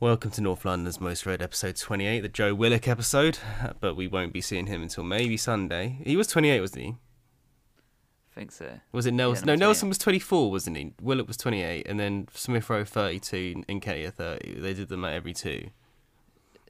Welcome 0.00 0.30
to 0.32 0.40
North 0.40 0.64
London's 0.64 1.00
Most 1.00 1.26
Read 1.26 1.42
episode 1.42 1.74
28, 1.76 2.20
the 2.20 2.28
Joe 2.28 2.54
Willock 2.54 2.86
episode, 2.86 3.38
but 3.80 3.96
we 3.96 4.06
won't 4.06 4.32
be 4.32 4.40
seeing 4.40 4.66
him 4.66 4.82
until 4.82 5.02
maybe 5.02 5.36
Sunday. 5.36 5.98
He 6.04 6.16
was 6.16 6.28
28, 6.28 6.60
wasn't 6.60 6.82
he? 6.84 6.88
I 6.90 8.34
think 8.36 8.52
so. 8.52 8.78
Was 8.92 9.06
it 9.06 9.12
Nelson? 9.12 9.48
Yeah, 9.48 9.54
no, 9.56 9.58
Nelson 9.66 9.88
was 9.88 9.98
24, 9.98 10.52
wasn't 10.52 10.76
he? 10.76 10.92
Willock 11.02 11.26
was 11.26 11.36
28, 11.36 11.88
and 11.88 11.98
then 11.98 12.28
Smith 12.32 12.70
Rowe 12.70 12.84
32 12.84 13.54
and 13.66 13.82
Nketiah 13.82 14.12
30. 14.12 14.60
They 14.60 14.72
did 14.74 14.88
them 14.88 15.04
at 15.04 15.14
every 15.14 15.32
two. 15.34 15.70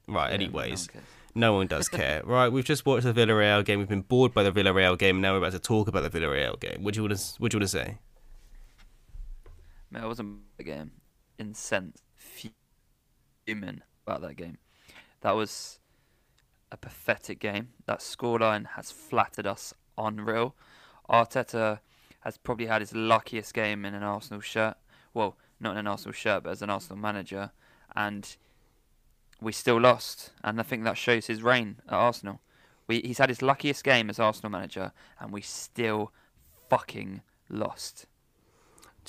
Right, 0.07 0.29
Yeah, 0.29 0.33
anyways. 0.33 0.87
no 0.87 0.93
one 0.93 1.03
cares. 1.03 1.03
No 1.35 1.53
one 1.53 1.67
does 1.67 1.87
care. 1.89 2.23
right, 2.25 2.49
we've 2.51 2.65
just 2.65 2.87
watched 2.87 3.03
the 3.05 3.13
Villarreal 3.13 3.63
game. 3.63 3.77
We've 3.77 3.87
been 3.87 4.01
bored 4.01 4.33
by 4.33 4.41
the 4.41 4.51
Villarreal 4.51 4.97
game, 4.97 5.17
and 5.17 5.21
now 5.21 5.33
we're 5.33 5.37
about 5.37 5.51
to 5.51 5.59
talk 5.59 5.87
about 5.87 6.09
the 6.11 6.19
Villarreal 6.19 6.59
game. 6.59 6.83
What 6.83 6.95
do 6.95 6.99
you 6.99 7.03
want 7.07 7.19
to, 7.19 7.25
what 7.37 7.51
do 7.51 7.57
you 7.57 7.59
want 7.59 7.69
to 7.69 7.77
say? 7.77 7.97
Mate, 9.91 10.01
I 10.01 10.07
wasn't 10.07 10.39
the 10.57 10.63
game. 10.63 10.91
Incensed, 11.37 12.03
fuming 13.49 13.81
about 14.05 14.21
that 14.21 14.35
game. 14.35 14.57
That 15.21 15.35
was 15.35 15.79
a 16.71 16.77
pathetic 16.77 17.39
game. 17.39 17.69
That 17.85 17.99
scoreline 17.99 18.67
has 18.75 18.91
flattered 18.91 19.47
us 19.47 19.73
unreal. 19.97 20.55
Arteta 21.09 21.79
has 22.21 22.37
probably 22.37 22.67
had 22.67 22.81
his 22.81 22.93
luckiest 22.93 23.53
game 23.53 23.85
in 23.85 23.93
an 23.93 24.03
Arsenal 24.03 24.41
shirt. 24.41 24.77
Well, 25.13 25.35
not 25.59 25.71
in 25.71 25.79
an 25.79 25.87
Arsenal 25.87 26.13
shirt, 26.13 26.43
but 26.43 26.51
as 26.51 26.61
an 26.61 26.69
Arsenal 26.69 26.99
manager. 26.99 27.51
And 27.95 28.35
we 29.41 29.51
still 29.51 29.79
lost. 29.79 30.31
And 30.43 30.59
I 30.59 30.63
think 30.63 30.83
that 30.83 30.97
shows 30.97 31.27
his 31.27 31.41
reign 31.41 31.77
at 31.87 31.93
Arsenal. 31.93 32.41
We, 32.87 33.01
he's 33.01 33.17
had 33.17 33.29
his 33.29 33.41
luckiest 33.41 33.83
game 33.83 34.09
as 34.09 34.19
Arsenal 34.19 34.51
manager, 34.51 34.91
and 35.19 35.31
we 35.31 35.41
still 35.41 36.11
fucking 36.69 37.21
lost. 37.49 38.05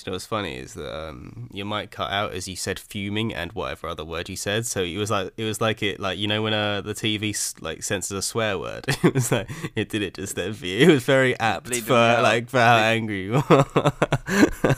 You 0.07 0.13
know 0.13 0.15
what's 0.15 0.27
funny 0.27 0.57
is 0.57 0.75
that 0.75 1.09
um, 1.09 1.49
your 1.53 1.67
mic 1.67 1.91
cut 1.91 2.11
out 2.11 2.33
as 2.33 2.49
you 2.49 2.57
said 2.57 2.79
fuming 2.79 3.35
and 3.35 3.53
whatever 3.53 3.89
other 3.89 4.05
word 4.05 4.29
you 4.29 4.37
said. 4.37 4.67
So 4.67 4.83
it 4.83 4.97
was 4.97 5.11
like 5.11 5.33
it 5.37 5.45
was 5.45 5.61
like 5.61 5.83
it 5.83 6.01
like 6.01 6.19
you 6.19 6.27
know 6.27 6.43
when 6.43 6.55
uh, 6.55 6.81
the 6.81 6.95
TV 6.95 7.35
like 7.61 7.83
censors 7.83 8.17
a 8.17 8.23
swear 8.23 8.59
word. 8.59 8.87
It 9.05 9.15
was 9.15 9.33
like 9.33 9.51
it 9.75 9.89
did 9.89 10.03
it 10.03 10.15
just 10.15 10.37
then 10.37 10.55
for 10.55 10.67
you. 10.67 10.89
It 10.89 10.93
was 10.93 11.05
very 11.05 11.39
apt 11.39 11.75
for 11.75 11.95
like 11.95 12.49
for 12.49 12.59
how 12.59 12.79
Bleed- 12.79 12.85
angry 12.85 13.25
you 13.25 13.33
were. 13.33 13.93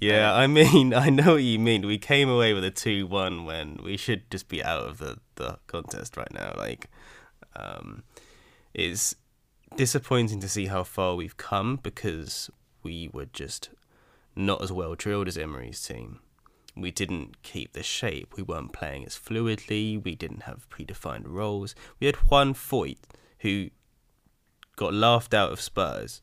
yeah, 0.00 0.34
I 0.34 0.46
mean 0.46 0.94
I 1.04 1.10
know 1.10 1.34
what 1.34 1.42
you 1.42 1.58
mean. 1.58 1.86
We 1.86 1.98
came 1.98 2.28
away 2.28 2.52
with 2.52 2.64
a 2.64 2.70
two 2.70 3.06
one 3.06 3.44
when 3.44 3.78
we 3.82 3.96
should 3.96 4.30
just 4.30 4.48
be 4.48 4.62
out 4.62 4.84
of 4.84 4.98
the 4.98 5.18
the 5.34 5.58
contest 5.66 6.16
right 6.16 6.32
now. 6.32 6.54
Like, 6.56 6.88
um, 7.56 8.04
it's 8.74 9.14
disappointing 9.76 10.40
to 10.40 10.48
see 10.48 10.66
how 10.66 10.82
far 10.82 11.14
we've 11.14 11.36
come 11.36 11.78
because 11.82 12.50
we 12.82 13.10
were 13.12 13.26
just 13.26 13.70
not 14.38 14.62
as 14.62 14.72
well 14.72 14.94
drilled 14.94 15.28
as 15.28 15.36
Emery's 15.36 15.82
team. 15.82 16.20
We 16.76 16.92
didn't 16.92 17.42
keep 17.42 17.72
the 17.72 17.82
shape. 17.82 18.36
We 18.36 18.42
weren't 18.42 18.72
playing 18.72 19.04
as 19.04 19.18
fluidly. 19.18 20.02
We 20.02 20.14
didn't 20.14 20.44
have 20.44 20.68
predefined 20.70 21.26
roles. 21.26 21.74
We 21.98 22.06
had 22.06 22.16
Juan 22.16 22.54
Foyth, 22.54 23.02
who 23.40 23.70
got 24.76 24.94
laughed 24.94 25.34
out 25.34 25.50
of 25.50 25.60
Spurs 25.60 26.22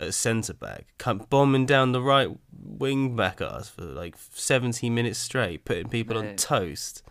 at 0.00 0.14
centre 0.14 0.54
back, 0.54 0.86
come 0.96 1.26
bombing 1.28 1.66
down 1.66 1.92
the 1.92 2.00
right 2.00 2.30
wing 2.52 3.14
back 3.14 3.40
at 3.40 3.48
us 3.48 3.68
for 3.68 3.82
like 3.82 4.14
70 4.32 4.88
minutes 4.90 5.18
straight, 5.18 5.64
putting 5.64 5.88
people 5.88 6.16
on 6.16 6.36
toast. 6.36 7.02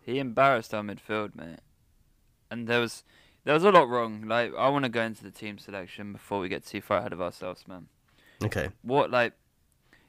He 0.00 0.18
embarrassed 0.18 0.72
our 0.72 0.82
midfield, 0.82 1.34
mate. 1.34 1.60
And 2.50 2.66
there 2.66 2.80
was 2.80 3.04
there 3.44 3.54
was 3.54 3.64
a 3.64 3.72
lot 3.72 3.88
wrong. 3.88 4.22
Like 4.26 4.54
I 4.56 4.68
want 4.68 4.84
to 4.84 4.88
go 4.88 5.02
into 5.02 5.24
the 5.24 5.30
team 5.30 5.58
selection 5.58 6.12
before 6.12 6.40
we 6.40 6.48
get 6.48 6.64
too 6.64 6.80
far 6.80 6.98
ahead 6.98 7.12
of 7.12 7.20
ourselves, 7.20 7.66
man. 7.66 7.88
Okay. 8.42 8.70
What 8.82 9.10
like 9.10 9.34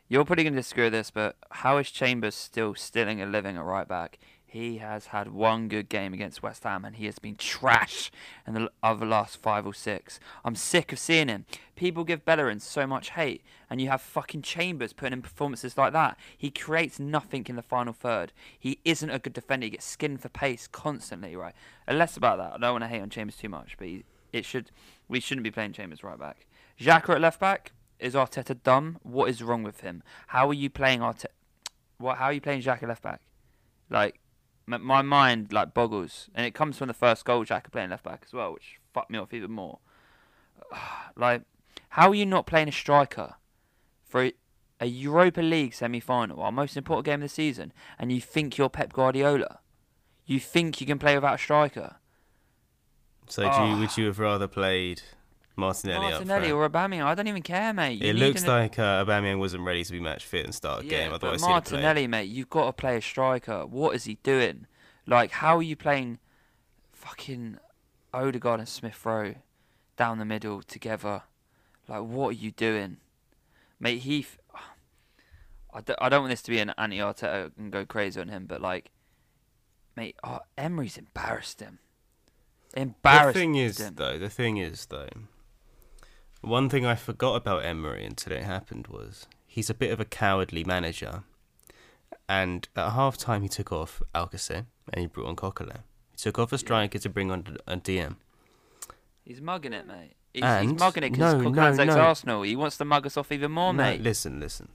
you're 0.07 0.23
probably 0.23 0.43
gonna 0.43 0.55
with 0.55 0.91
this, 0.93 1.11
but 1.11 1.35
how 1.49 1.77
is 1.77 1.89
Chambers 1.89 2.35
still 2.35 2.75
stealing 2.75 3.21
a 3.21 3.25
living 3.25 3.57
at 3.57 3.63
right 3.63 3.87
back? 3.87 4.19
He 4.45 4.77
has 4.77 5.07
had 5.07 5.33
one 5.33 5.67
good 5.67 5.89
game 5.89 6.13
against 6.13 6.41
West 6.41 6.63
Ham, 6.63 6.85
and 6.85 6.95
he 6.95 7.07
has 7.07 7.19
been 7.19 7.35
trash 7.35 8.09
in 8.47 8.53
the 8.53 8.71
other 8.81 9.05
last 9.05 9.35
five 9.35 9.65
or 9.65 9.73
six. 9.73 10.17
I'm 10.45 10.55
sick 10.55 10.93
of 10.93 10.99
seeing 10.99 11.27
him. 11.27 11.45
People 11.75 12.05
give 12.05 12.23
Bellerin 12.23 12.61
so 12.61 12.87
much 12.87 13.09
hate, 13.09 13.43
and 13.69 13.81
you 13.81 13.89
have 13.89 13.99
fucking 13.99 14.43
Chambers 14.43 14.93
putting 14.93 15.11
in 15.11 15.21
performances 15.21 15.77
like 15.77 15.91
that. 15.91 16.17
He 16.37 16.51
creates 16.51 16.99
nothing 16.99 17.45
in 17.49 17.57
the 17.57 17.61
final 17.61 17.91
third. 17.91 18.31
He 18.57 18.79
isn't 18.85 19.09
a 19.09 19.19
good 19.19 19.33
defender. 19.33 19.65
He 19.65 19.71
gets 19.71 19.85
skinned 19.85 20.21
for 20.21 20.29
pace 20.29 20.67
constantly, 20.67 21.35
right? 21.35 21.55
And 21.85 21.97
less 21.97 22.15
about 22.15 22.37
that. 22.37 22.53
I 22.53 22.57
don't 22.57 22.75
want 22.75 22.83
to 22.85 22.87
hate 22.87 23.01
on 23.01 23.09
Chambers 23.09 23.35
too 23.35 23.49
much, 23.49 23.75
but 23.77 23.87
he, 23.87 24.05
it 24.31 24.45
should. 24.45 24.71
We 25.09 25.19
shouldn't 25.19 25.43
be 25.43 25.51
playing 25.51 25.73
Chambers 25.73 26.01
right 26.01 26.17
back. 26.17 26.45
Xhaka 26.79 27.15
at 27.15 27.21
left 27.21 27.41
back. 27.41 27.73
Is 27.99 28.13
Arteta 28.13 28.61
dumb? 28.61 28.99
What 29.03 29.29
is 29.29 29.41
wrong 29.41 29.63
with 29.63 29.81
him? 29.81 30.03
How 30.27 30.47
are 30.49 30.53
you 30.53 30.69
playing 30.69 30.99
Arteta? 30.99 31.27
What? 31.97 32.17
How 32.17 32.25
are 32.25 32.33
you 32.33 32.41
playing 32.41 32.61
Xhaka 32.61 32.87
left 32.87 33.01
back? 33.01 33.21
Like, 33.89 34.19
m- 34.71 34.83
my 34.83 35.01
mind 35.01 35.53
like 35.53 35.73
boggles, 35.73 36.29
and 36.35 36.45
it 36.45 36.53
comes 36.53 36.77
from 36.77 36.87
the 36.87 36.93
first 36.93 37.23
goal 37.25 37.45
Xhaka 37.45 37.71
playing 37.71 37.89
left 37.89 38.03
back 38.03 38.23
as 38.25 38.33
well, 38.33 38.53
which 38.53 38.79
fucked 38.93 39.11
me 39.11 39.17
off 39.17 39.33
even 39.33 39.51
more. 39.51 39.79
like, 41.15 41.43
how 41.89 42.09
are 42.09 42.15
you 42.15 42.25
not 42.25 42.45
playing 42.45 42.67
a 42.67 42.73
striker 42.73 43.35
for 44.03 44.31
a, 44.81 44.85
Europa 44.85 45.41
League 45.41 45.73
semi-final, 45.73 46.41
our 46.41 46.51
most 46.51 46.75
important 46.77 47.05
game 47.05 47.15
of 47.15 47.21
the 47.21 47.29
season, 47.29 47.71
and 47.97 48.11
you 48.11 48.19
think 48.19 48.57
you're 48.57 48.69
Pep 48.69 48.91
Guardiola? 48.91 49.59
You 50.25 50.39
think 50.39 50.81
you 50.81 50.87
can 50.87 50.99
play 50.99 51.15
without 51.15 51.35
a 51.35 51.37
striker? 51.37 51.95
So 53.27 53.43
do 53.43 53.47
you, 53.65 53.77
would 53.77 53.89
ah. 53.89 53.93
you 53.97 54.05
have 54.07 54.19
rather 54.19 54.47
played 54.47 55.01
Martinelli, 55.57 56.11
Martinelli 56.11 56.51
or 56.51 56.69
Aubameyang? 56.69 57.03
I 57.05 57.15
don't 57.15 57.27
even 57.27 57.41
care, 57.41 57.73
mate. 57.73 58.01
You 58.01 58.09
It 58.09 58.15
looks 58.15 58.43
an- 58.43 58.49
like 58.49 58.77
uh, 58.79 59.05
Aubameyang 59.05 59.39
wasn't 59.39 59.63
ready 59.63 59.83
to 59.83 59.91
be 59.91 59.99
match 59.99 60.25
fit 60.25 60.45
and 60.45 60.53
start 60.53 60.83
a 60.83 60.87
game. 60.87 61.09
Yeah, 61.09 61.15
Otherwise, 61.15 61.41
but. 61.41 61.47
Martinelli, 61.49 62.07
mate, 62.07 62.29
you've 62.29 62.49
got 62.49 62.65
to 62.65 62.73
play 62.73 62.97
a 62.97 63.01
striker. 63.01 63.65
What 63.65 63.95
is 63.95 64.03
he 64.05 64.15
doing? 64.23 64.67
Like, 65.07 65.31
how 65.31 65.57
are 65.57 65.63
you 65.63 65.75
playing 65.75 66.19
fucking 66.91 67.57
Odegaard 68.13 68.59
and 68.59 68.67
Smith 68.69 69.05
Rowe 69.05 69.35
down 69.97 70.17
the 70.19 70.25
middle 70.25 70.61
together? 70.61 71.23
Like, 71.87 72.01
what 72.03 72.29
are 72.29 72.39
you 72.39 72.51
doing? 72.51 72.97
Mate, 73.79 73.99
he. 73.99 74.19
F- 74.21 74.37
I, 75.73 75.81
d- 75.81 75.93
I 75.99 76.09
don't 76.09 76.21
want 76.21 76.31
this 76.31 76.41
to 76.43 76.51
be 76.51 76.59
an 76.59 76.73
anti 76.77 76.97
Arteta 76.97 77.51
and 77.57 77.71
go 77.71 77.85
crazy 77.85 78.19
on 78.19 78.29
him, 78.29 78.45
but, 78.47 78.61
like, 78.61 78.91
mate, 79.95 80.15
oh, 80.23 80.39
Emery's 80.57 80.97
embarrassed 80.97 81.59
him. 81.61 81.79
Embarrassed 82.75 83.33
The 83.35 83.39
thing 83.39 83.55
is, 83.55 83.79
him. 83.79 83.95
though, 83.95 84.17
the 84.17 84.29
thing 84.29 84.57
is, 84.57 84.85
though, 84.87 85.07
one 86.47 86.69
thing 86.69 86.85
I 86.85 86.95
forgot 86.95 87.35
about 87.35 87.65
Emery 87.65 88.05
until 88.05 88.33
it 88.33 88.43
happened 88.43 88.87
was 88.87 89.27
he's 89.47 89.69
a 89.69 89.73
bit 89.73 89.91
of 89.91 89.99
a 89.99 90.05
cowardly 90.05 90.63
manager. 90.63 91.23
And 92.27 92.67
at 92.75 92.91
half 92.91 93.17
time, 93.17 93.41
he 93.43 93.49
took 93.49 93.71
off 93.71 94.01
Alcacer 94.13 94.65
and 94.91 95.01
he 95.01 95.07
brought 95.07 95.27
on 95.27 95.35
Coquelin. 95.35 95.83
He 96.11 96.17
took 96.17 96.39
off 96.39 96.51
a 96.53 96.57
striker 96.57 96.97
to 96.99 97.09
bring 97.09 97.29
on 97.31 97.57
a 97.67 97.77
DM. 97.77 98.15
He's 99.23 99.41
mugging 99.41 99.73
it, 99.73 99.85
mate. 99.85 100.13
He's, 100.33 100.43
he's 100.43 100.51
And- 100.51 100.79
mugging 100.79 101.03
it 101.03 101.11
because 101.11 101.33
no, 101.35 101.41
no, 101.41 101.51
Coquelin's 101.51 102.25
no. 102.25 102.41
He 102.41 102.55
wants 102.55 102.77
to 102.77 102.85
mug 102.85 103.05
us 103.05 103.15
off 103.17 103.31
even 103.31 103.51
more, 103.51 103.73
mate. 103.73 104.01
listen, 104.01 104.39
listen. 104.39 104.69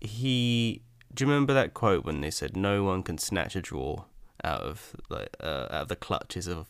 He. 0.00 0.82
Do 1.14 1.24
you 1.24 1.30
remember 1.30 1.52
that 1.54 1.74
quote 1.74 2.04
when 2.04 2.20
they 2.20 2.30
said 2.30 2.56
no 2.56 2.84
one 2.84 3.02
can 3.02 3.18
snatch 3.18 3.56
a 3.56 3.62
draw 3.62 4.04
out 4.44 4.60
of 4.60 4.94
like 5.08 5.34
uh, 5.40 5.66
out 5.70 5.82
of 5.82 5.88
the 5.88 5.96
clutches 5.96 6.46
of 6.46 6.66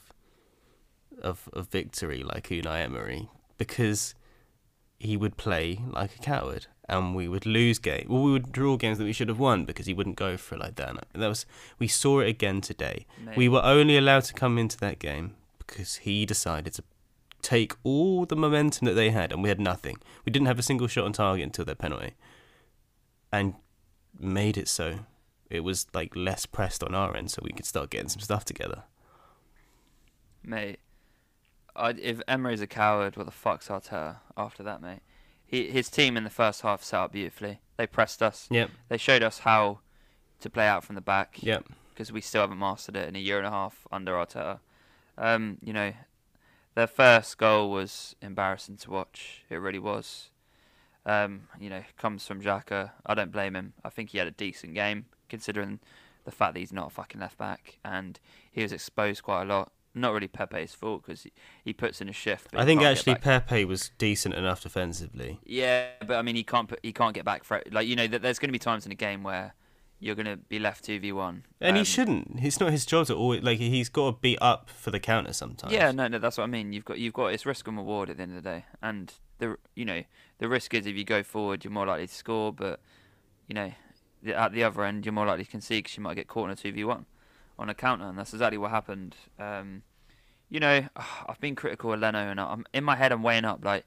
of 1.23 1.49
of 1.53 1.69
victory 1.69 2.23
like 2.23 2.49
Unai 2.49 2.85
Emery 2.85 3.29
because 3.57 4.15
he 4.99 5.17
would 5.17 5.37
play 5.37 5.81
like 5.91 6.15
a 6.17 6.19
coward 6.19 6.67
and 6.89 7.15
we 7.15 7.29
would 7.29 7.47
lose 7.47 7.79
games. 7.79 8.09
Well, 8.09 8.23
we 8.23 8.33
would 8.33 8.51
draw 8.51 8.77
games 8.77 8.99
that 8.99 9.05
we 9.05 9.13
should 9.13 9.29
have 9.29 9.39
won 9.39 9.65
because 9.65 9.87
he 9.87 9.95
wouldn't 9.95 10.17
go 10.17 10.37
for 10.37 10.55
it 10.55 10.61
like 10.61 10.77
that. 10.77 10.89
And 10.89 11.23
that 11.23 11.29
was 11.29 11.47
we 11.79 11.87
saw 11.87 12.21
it 12.21 12.29
again 12.29 12.61
today. 12.61 13.07
We 13.37 13.49
were 13.49 13.63
only 13.63 13.97
allowed 13.97 14.25
to 14.25 14.35
come 14.35 14.59
into 14.59 14.79
that 14.79 14.99
game 14.99 15.35
because 15.59 15.97
he 15.97 16.25
decided 16.25 16.73
to 16.75 16.83
take 17.43 17.75
all 17.85 18.25
the 18.25 18.35
momentum 18.37 18.87
that 18.87 18.95
they 18.95 19.11
had 19.11 19.33
and 19.33 19.43
we 19.43 19.49
had 19.49 19.61
nothing. 19.61 19.99
We 20.25 20.33
didn't 20.33 20.47
have 20.47 20.59
a 20.59 20.63
single 20.63 20.89
shot 20.89 21.05
on 21.05 21.13
target 21.13 21.45
until 21.45 21.65
their 21.65 21.75
penalty. 21.75 22.15
And 23.31 23.55
made 24.19 24.57
it 24.57 24.69
so 24.69 25.01
it 25.51 25.61
was 25.61 25.87
like 25.95 26.15
less 26.17 26.47
pressed 26.47 26.83
on 26.83 26.95
our 26.95 27.17
end 27.17 27.31
so 27.31 27.41
we 27.43 27.53
could 27.53 27.67
start 27.67 27.91
getting 27.91 28.09
some 28.09 28.21
stuff 28.21 28.45
together. 28.45 28.85
Mate, 30.43 30.81
I, 31.79 31.91
if 31.91 32.21
Emery's 32.29 32.61
a 32.61 32.67
coward, 32.67 33.17
what 33.17 33.27
the 33.27 33.33
fuck's 33.33 33.69
Arteta 33.69 34.17
after 34.37 34.63
that, 34.63 34.83
mate? 34.83 35.01
He, 35.47 35.71
his 35.71 35.89
team 35.89 36.17
in 36.17 36.25
the 36.25 36.31
first 36.31 36.61
half 36.63 36.83
set 36.83 36.99
up 37.01 37.13
beautifully. 37.13 37.61
They 37.77 37.87
pressed 37.87 38.23
us. 38.23 38.49
Yep. 38.51 38.71
They 38.89 38.97
showed 38.99 39.23
us 39.23 39.41
how 39.41 39.81
to 40.41 40.51
play 40.51 40.67
out 40.67 40.85
from 40.85 40.95
the 40.95 41.01
back 41.01 41.39
Yep. 41.43 41.67
because 41.91 42.13
we 42.13 42.21
still 42.21 42.43
haven't 42.43 42.59
mastered 42.59 42.97
it 42.97 43.09
in 43.09 43.17
a 43.17 43.21
year 43.21 43.39
and 43.39 43.47
a 43.47 43.51
half 43.51 43.87
under 43.91 44.13
Arteta. 44.13 44.59
Um, 45.17 45.59
you 45.63 45.73
know, 45.73 45.93
their 46.75 46.87
first 46.87 47.39
goal 47.39 47.71
was 47.71 48.15
embarrassing 48.21 48.77
to 48.79 48.91
watch. 48.91 49.45
It 49.49 49.57
really 49.57 49.79
was. 49.79 50.31
Um, 51.07 51.43
you 51.59 51.71
know, 51.71 51.83
comes 51.97 52.27
from 52.27 52.43
Xhaka. 52.43 52.91
I 53.07 53.15
don't 53.15 53.33
blame 53.33 53.57
him. 53.57 53.73
I 53.85 53.89
think 53.89 54.11
he 54.11 54.19
had 54.19 54.27
a 54.29 54.33
decent 54.33 54.75
game 54.75 55.07
considering 55.29 55.81
the 56.25 56.31
fact 56.31 56.55
that 56.55 56.61
he's 56.61 56.73
not 56.73 56.89
a 56.89 56.91
fucking 56.91 57.21
left 57.21 57.39
back 57.39 57.79
and 57.85 58.21
he 58.53 58.63
was 58.63 58.73
exposed 58.73 59.23
quite 59.23 59.43
a 59.43 59.47
lot. 59.47 59.73
Not 60.01 60.13
really 60.13 60.29
Pepe's 60.29 60.75
fault 60.75 61.03
because 61.05 61.23
he, 61.25 61.33
he 61.65 61.73
puts 61.73 62.01
in 62.01 62.09
a 62.09 62.13
shift. 62.13 62.49
but 62.53 62.61
I 62.61 62.65
think 62.65 62.83
actually. 62.83 63.17
Pepe 63.17 63.65
was 63.65 63.91
decent 63.99 64.35
enough 64.35 64.63
defensively. 64.63 65.41
Yeah, 65.45 65.89
but 66.07 66.17
I 66.17 66.23
mean, 66.23 66.37
he 66.37 66.45
can't 66.45 66.69
put, 66.69 66.81
he 66.83 66.93
can't 66.93 67.15
get 67.15 67.25
back 67.25 67.45
for. 67.45 67.63
Like 67.71 67.87
you 67.87 67.97
know, 67.97 68.07
th- 68.07 68.23
there's 68.23 68.39
going 68.39 68.49
to 68.49 68.53
be 68.53 68.59
times 68.59 68.87
in 68.87 68.93
a 68.93 68.97
game 68.97 69.23
where 69.23 69.55
you're 70.01 70.15
gonna 70.15 70.37
be 70.37 70.59
left 70.59 70.85
two 70.85 71.01
v 71.01 71.13
one. 71.13 71.45
And 71.61 71.77
he 71.77 71.85
shouldn't. 71.85 72.39
It's 72.41 72.61
not 72.61 72.71
his 72.71 72.87
job 72.87 73.07
to 73.07 73.15
always 73.15 73.43
like 73.43 73.59
he's 73.59 73.89
got 73.89 74.11
to 74.11 74.17
be 74.21 74.39
up 74.39 74.71
for 74.71 74.91
the 74.91 75.01
counter 75.01 75.33
sometimes. 75.33 75.73
Yeah, 75.73 75.91
no, 75.91 76.07
no, 76.09 76.19
that's 76.19 76.39
what 76.39 76.45
I 76.45 76.47
mean. 76.47 76.73
You've 76.73 76.85
got 76.85 76.99
you've 76.99 77.15
got 77.15 77.29
it's 77.29 77.45
risk 77.45 77.67
and 77.67 77.77
reward 77.77 78.11
at 78.11 78.17
the 78.17 78.23
end 78.23 78.37
of 78.37 78.43
the 78.43 78.49
day, 78.49 78.65
and 78.81 79.13
the 79.39 79.57
you 79.75 79.85
know 79.85 80.05
the 80.39 80.49
risk 80.49 80.75
is 80.75 80.87
if 80.87 80.97
you 80.97 81.05
go 81.05 81.23
forward, 81.23 81.65
you're 81.65 81.73
more 81.73 81.87
likely 81.87 82.07
to 82.07 82.15
score, 82.15 82.53
but 82.53 82.81
you 83.49 83.55
know 83.55 83.73
at 84.35 84.53
the 84.53 84.65
other 84.65 84.85
end, 84.85 85.05
you're 85.05 85.13
more 85.13 85.27
likely 85.27 85.45
to 85.45 85.51
concede 85.51 85.85
because 85.85 85.97
you 85.97 86.03
might 86.03 86.15
get 86.15 86.29
caught 86.29 86.47
in 86.47 86.51
a 86.51 86.57
two 86.57 86.73
v 86.73 86.85
one 86.85 87.07
on 87.59 87.69
a 87.69 87.75
counter, 87.75 88.07
and 88.07 88.19
that's 88.19 88.33
exactly 88.33 88.59
what 88.59 88.71
happened. 88.71 89.17
Um, 89.39 89.83
you 90.51 90.61
know, 90.61 90.87
I've 91.29 91.41
been 91.41 91.55
critical 91.55 91.93
of 91.93 92.01
Leno, 92.01 92.19
and 92.19 92.41
I'm 92.41 92.67
in 92.73 92.85
my 92.85 92.97
head. 92.97 93.13
I'm 93.13 93.23
weighing 93.23 93.45
up 93.45 93.65
like, 93.65 93.85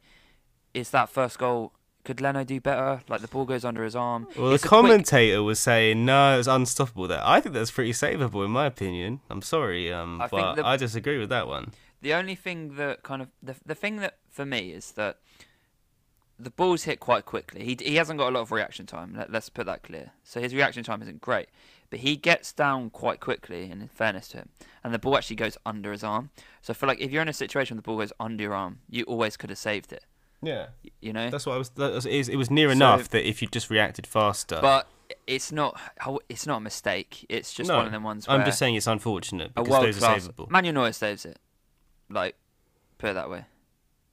is 0.73 0.89
that 0.91 1.09
first 1.09 1.37
goal? 1.39 1.73
Could 2.03 2.19
Leno 2.19 2.43
do 2.43 2.59
better? 2.59 3.01
Like 3.07 3.21
the 3.21 3.27
ball 3.27 3.45
goes 3.45 3.63
under 3.63 3.83
his 3.83 3.95
arm. 3.95 4.27
Well, 4.35 4.53
It's 4.53 4.63
the 4.63 4.67
a 4.67 4.69
quick- 4.69 4.81
commentator 4.81 5.43
was 5.43 5.59
saying 5.59 6.03
no, 6.03 6.39
it's 6.39 6.47
unstoppable. 6.47 7.07
There, 7.07 7.21
I 7.23 7.39
think 7.41 7.53
that's 7.53 7.69
pretty 7.69 7.91
savable 7.91 8.43
in 8.43 8.49
my 8.49 8.65
opinion. 8.65 9.19
I'm 9.29 9.43
sorry, 9.43 9.93
um, 9.93 10.19
I 10.19 10.27
but 10.27 10.55
the- 10.55 10.65
I 10.65 10.77
disagree 10.77 11.19
with 11.19 11.29
that 11.29 11.47
one. 11.47 11.73
The 12.01 12.15
only 12.15 12.33
thing 12.33 12.77
that 12.77 13.03
kind 13.03 13.21
of 13.21 13.27
the 13.43 13.55
the 13.63 13.75
thing 13.75 13.97
that 13.97 14.17
for 14.31 14.45
me 14.47 14.71
is 14.71 14.93
that 14.93 15.19
the 16.39 16.49
ball's 16.49 16.83
hit 16.85 16.99
quite 16.99 17.25
quickly. 17.25 17.63
He 17.63 17.77
he 17.79 17.95
hasn't 17.97 18.17
got 18.17 18.29
a 18.29 18.33
lot 18.33 18.41
of 18.41 18.51
reaction 18.51 18.87
time. 18.87 19.13
Let, 19.15 19.31
let's 19.31 19.49
put 19.49 19.67
that 19.67 19.83
clear. 19.83 20.09
So 20.23 20.41
his 20.41 20.55
reaction 20.55 20.83
time 20.83 21.03
isn't 21.03 21.21
great, 21.21 21.49
but 21.91 21.99
he 21.99 22.15
gets 22.15 22.51
down 22.51 22.89
quite 22.89 23.19
quickly. 23.19 23.69
In 23.69 23.87
fairness 23.93 24.27
to 24.29 24.37
him, 24.37 24.49
and 24.83 24.91
the 24.93 24.97
ball 24.99 25.15
actually 25.15 25.35
goes 25.35 25.57
under 25.67 25.91
his 25.91 26.03
arm. 26.03 26.31
So 26.63 26.71
I 26.71 26.73
feel 26.73 26.87
like 26.87 26.99
if 26.99 27.11
you're 27.11 27.21
in 27.21 27.27
a 27.29 27.33
situation 27.33 27.75
where 27.77 27.81
the 27.83 27.85
ball 27.85 27.97
goes 27.99 28.13
under 28.19 28.41
your 28.41 28.55
arm, 28.55 28.79
you 28.89 29.03
always 29.03 29.37
could 29.37 29.51
have 29.51 29.59
saved 29.59 29.93
it. 29.93 30.03
Yeah, 30.43 30.69
You 31.01 31.13
know. 31.13 31.29
that's 31.29 31.45
what 31.45 31.53
I 31.53 31.57
was. 31.59 31.69
That 31.69 31.93
was 31.93 32.07
it, 32.07 32.35
was- 32.35 32.49
near 32.49 32.69
So- 32.69 32.71
enough 32.71 33.09
that 33.09 33.27
if 33.29 33.43
you 33.43 33.47
just 33.47 33.69
reacted 33.69 34.07
faster. 34.07 34.57
but 34.59 34.87
it's 35.27 35.51
not 35.51 35.79
oh, 36.07 36.19
it's 36.29 36.47
not 36.47 36.57
a 36.57 36.61
mistake. 36.61 37.25
It's 37.29 37.53
just 37.53 37.67
No, 37.67 37.77
one 37.77 37.85
of 37.85 37.91
them 37.91 38.03
ones 38.03 38.27
where 38.27 38.37
I'm 38.39 38.45
just 38.45 38.57
saying 38.57 38.73
it's 38.75 38.87
unfortunate 38.87 39.53
because 39.53 39.69
those 39.83 39.97
are 39.97 39.99
class 39.99 40.27
savable. 40.29 40.49
Manuel 40.49 40.73
Neuer 40.73 40.93
saves 40.93 41.25
it. 41.25 41.37
Like 42.09 42.35
put 42.97 43.11
it 43.11 43.13
that 43.13 43.29
way. 43.29 43.45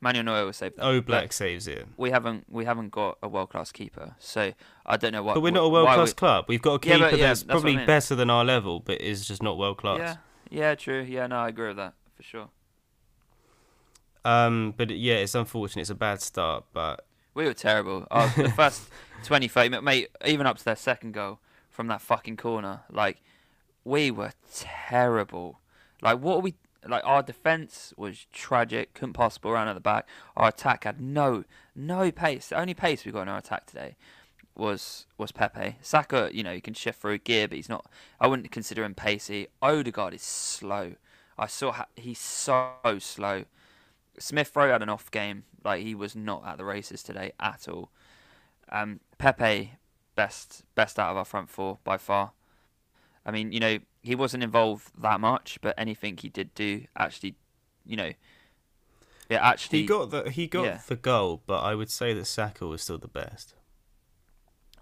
Manuel 0.01 0.25
Neuer 0.25 0.45
will 0.45 0.53
save 0.53 0.77
that. 0.77 0.85
Oh, 0.85 1.01
Black 1.01 1.33
saves 1.33 1.67
it. 1.67 1.87
we 1.97 2.11
haven't 2.11 2.45
we 2.49 2.65
haven't 2.65 2.91
got 2.91 3.19
a 3.23 3.29
world 3.29 3.51
class 3.51 3.73
keeper, 3.73 4.15
so 4.21 4.53
I 4.87 4.97
don't 4.97 5.13
know 5.13 5.23
what. 5.25 5.35
But 5.35 5.41
we're 5.41 5.51
not 5.51 5.65
a 5.65 5.69
world 5.69 5.89
class 5.89 6.11
we- 6.11 6.15
club. 6.15 6.45
We've 6.49 6.63
got 6.63 6.85
a 6.85 6.89
Yeah, 6.89 6.95
keeper 6.97 7.11
but 7.11 7.19
yeah, 7.19 7.27
that's 7.29 7.41
that's 7.43 7.49
what 7.49 7.51
I 7.51 7.61
probably 7.61 7.77
mean. 7.79 7.87
better 7.87 8.15
than 8.15 8.31
our 8.31 8.45
level, 8.45 8.81
but 8.81 9.01
is 9.01 9.27
just 9.27 9.43
not 9.43 9.59
world 9.59 9.79
class. 9.79 9.99
Yeah, 9.99 10.17
yeah, 10.51 10.75
true. 10.77 11.01
Yeah, 11.03 11.27
no, 11.27 11.37
I 11.37 11.49
agree 11.49 11.69
with 11.69 11.77
that 11.79 11.95
for 12.17 12.23
sure. 12.23 12.49
Um, 14.25 14.75
but 14.77 14.91
yeah, 14.91 15.15
it's 15.17 15.35
unfortunate. 15.35 15.83
It's 15.83 15.91
a 15.91 15.95
bad 15.95 16.21
start, 16.21 16.65
but 16.73 17.05
We 17.35 17.45
were 17.45 17.55
terrible. 17.55 18.07
Oh, 18.11 18.33
the 18.37 18.51
first 18.57 18.89
20, 19.25 19.49
30 19.49 19.69
minutes, 19.71 19.85
mate, 19.85 20.09
even 20.27 20.47
up 20.47 20.59
to 20.59 20.65
their 20.65 20.77
second 20.77 21.13
goal 21.13 21.39
from 21.71 21.87
that 21.89 22.01
fucking 22.01 22.37
corner, 22.37 22.83
like 22.91 23.21
we 23.85 24.11
were 24.11 24.33
terrible. 24.53 25.61
Like 26.03 26.19
what 26.21 26.37
are 26.37 26.41
we? 26.41 26.55
Like 26.87 27.05
our 27.05 27.23
defense 27.23 27.93
was 27.97 28.27
tragic. 28.33 28.95
Couldn't 28.95 29.15
pass 29.15 29.35
the 29.35 29.41
ball 29.41 29.53
around 29.53 29.69
at 29.69 29.75
the 29.75 29.81
back. 29.81 30.07
Our 30.37 30.49
attack 30.49 30.85
had 30.85 31.01
no 31.01 31.45
no 31.75 32.11
pace. 32.11 32.49
The 32.49 32.59
only 32.59 32.75
pace 32.75 33.05
we 33.05 33.13
got 33.13 33.23
in 33.23 33.29
our 33.29 33.39
attack 33.39 33.67
today 33.67 33.97
was 34.55 35.07
was 35.17 35.33
Pepe. 35.33 35.77
Saka, 35.81 36.31
you 36.33 36.43
know, 36.43 36.55
he 36.55 36.61
can 36.61 36.75
shift 36.75 37.01
through 37.01 37.19
gear, 37.19 37.49
but 37.49 37.57
he's 37.57 37.69
not. 37.69 37.87
I 38.21 38.27
wouldn't 38.27 38.51
consider 38.51 38.85
him 38.85 38.95
pacey. 38.95 39.49
Odegaard 39.63 40.15
is 40.15 40.23
slow. 40.23 40.95
I 41.39 41.47
saw 41.47 41.73
how, 41.73 41.87
he's 41.97 42.19
so 42.19 42.73
slow. 42.99 43.45
Smith 44.19 44.55
Rowe 44.55 44.71
had 44.71 44.83
an 44.83 44.89
off 44.89 45.11
game. 45.11 45.45
Like 45.65 45.83
he 45.83 45.95
was 45.95 46.15
not 46.15 46.45
at 46.47 46.59
the 46.59 46.65
races 46.65 47.03
today 47.03 47.33
at 47.41 47.69
all. 47.69 47.91
Um, 48.71 49.01
Pepe, 49.19 49.73
best 50.15 50.63
best 50.75 50.99
out 50.99 51.11
of 51.11 51.17
our 51.17 51.25
front 51.25 51.49
four 51.49 51.79
by 51.85 51.97
far. 51.97 52.33
I 53.29 53.31
mean, 53.31 53.53
you 53.53 53.61
know, 53.61 53.79
he 54.01 54.15
wasn't 54.15 54.43
involved 54.43 54.91
that 55.03 55.21
much, 55.21 55.59
but 55.61 55.75
anything 55.77 56.17
he 56.17 56.31
did 56.31 56.55
do 56.55 56.85
actually, 56.97 57.35
you 57.85 57.95
know, 57.95 58.13
it 59.29 59.35
actually. 59.35 59.81
he 59.81 59.87
got 59.87 60.11
the 60.11 60.31
he 60.31 60.47
got 60.47 60.65
yeah. 60.65 60.81
the 60.87 60.97
goal. 60.97 61.43
But 61.47 61.59
I 61.59 61.75
would 61.75 61.91
say 61.91 62.15
that 62.15 62.25
Saka 62.25 62.67
was 62.67 62.81
still 62.81 62.97
the 62.97 63.07
best. 63.07 63.55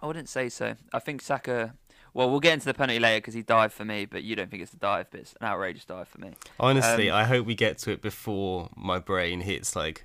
I 0.01 0.07
wouldn't 0.07 0.29
say 0.29 0.49
so. 0.49 0.77
I 0.93 1.01
think 1.01 1.23
Saka. 1.23 1.75
Well, 2.15 2.31
we'll 2.31 2.41
get 2.41 2.55
into 2.55 2.67
the 2.67 2.73
penalty 2.73 3.01
later 3.01 3.19
because 3.19 3.35
he 3.35 3.43
dived 3.43 3.75
for 3.75 3.85
me, 3.85 4.07
but 4.07 4.23
you 4.23 4.37
don't 4.37 4.49
think 4.49 4.63
it's 4.63 4.73
a 4.73 4.79
dive, 4.79 5.09
but 5.11 5.21
it's 5.21 5.35
an 5.41 5.47
outrageous 5.49 5.85
dive 5.85 6.09
for 6.09 6.19
me. 6.19 6.31
Honestly, 6.59 7.11
Um, 7.11 7.17
I 7.17 7.25
hope 7.25 7.47
we 7.47 7.55
get 7.57 7.77
to 7.79 7.91
it 7.91 8.01
before 8.01 8.71
my 8.75 8.99
brain 9.01 9.41
hits 9.41 9.75
like 9.75 10.05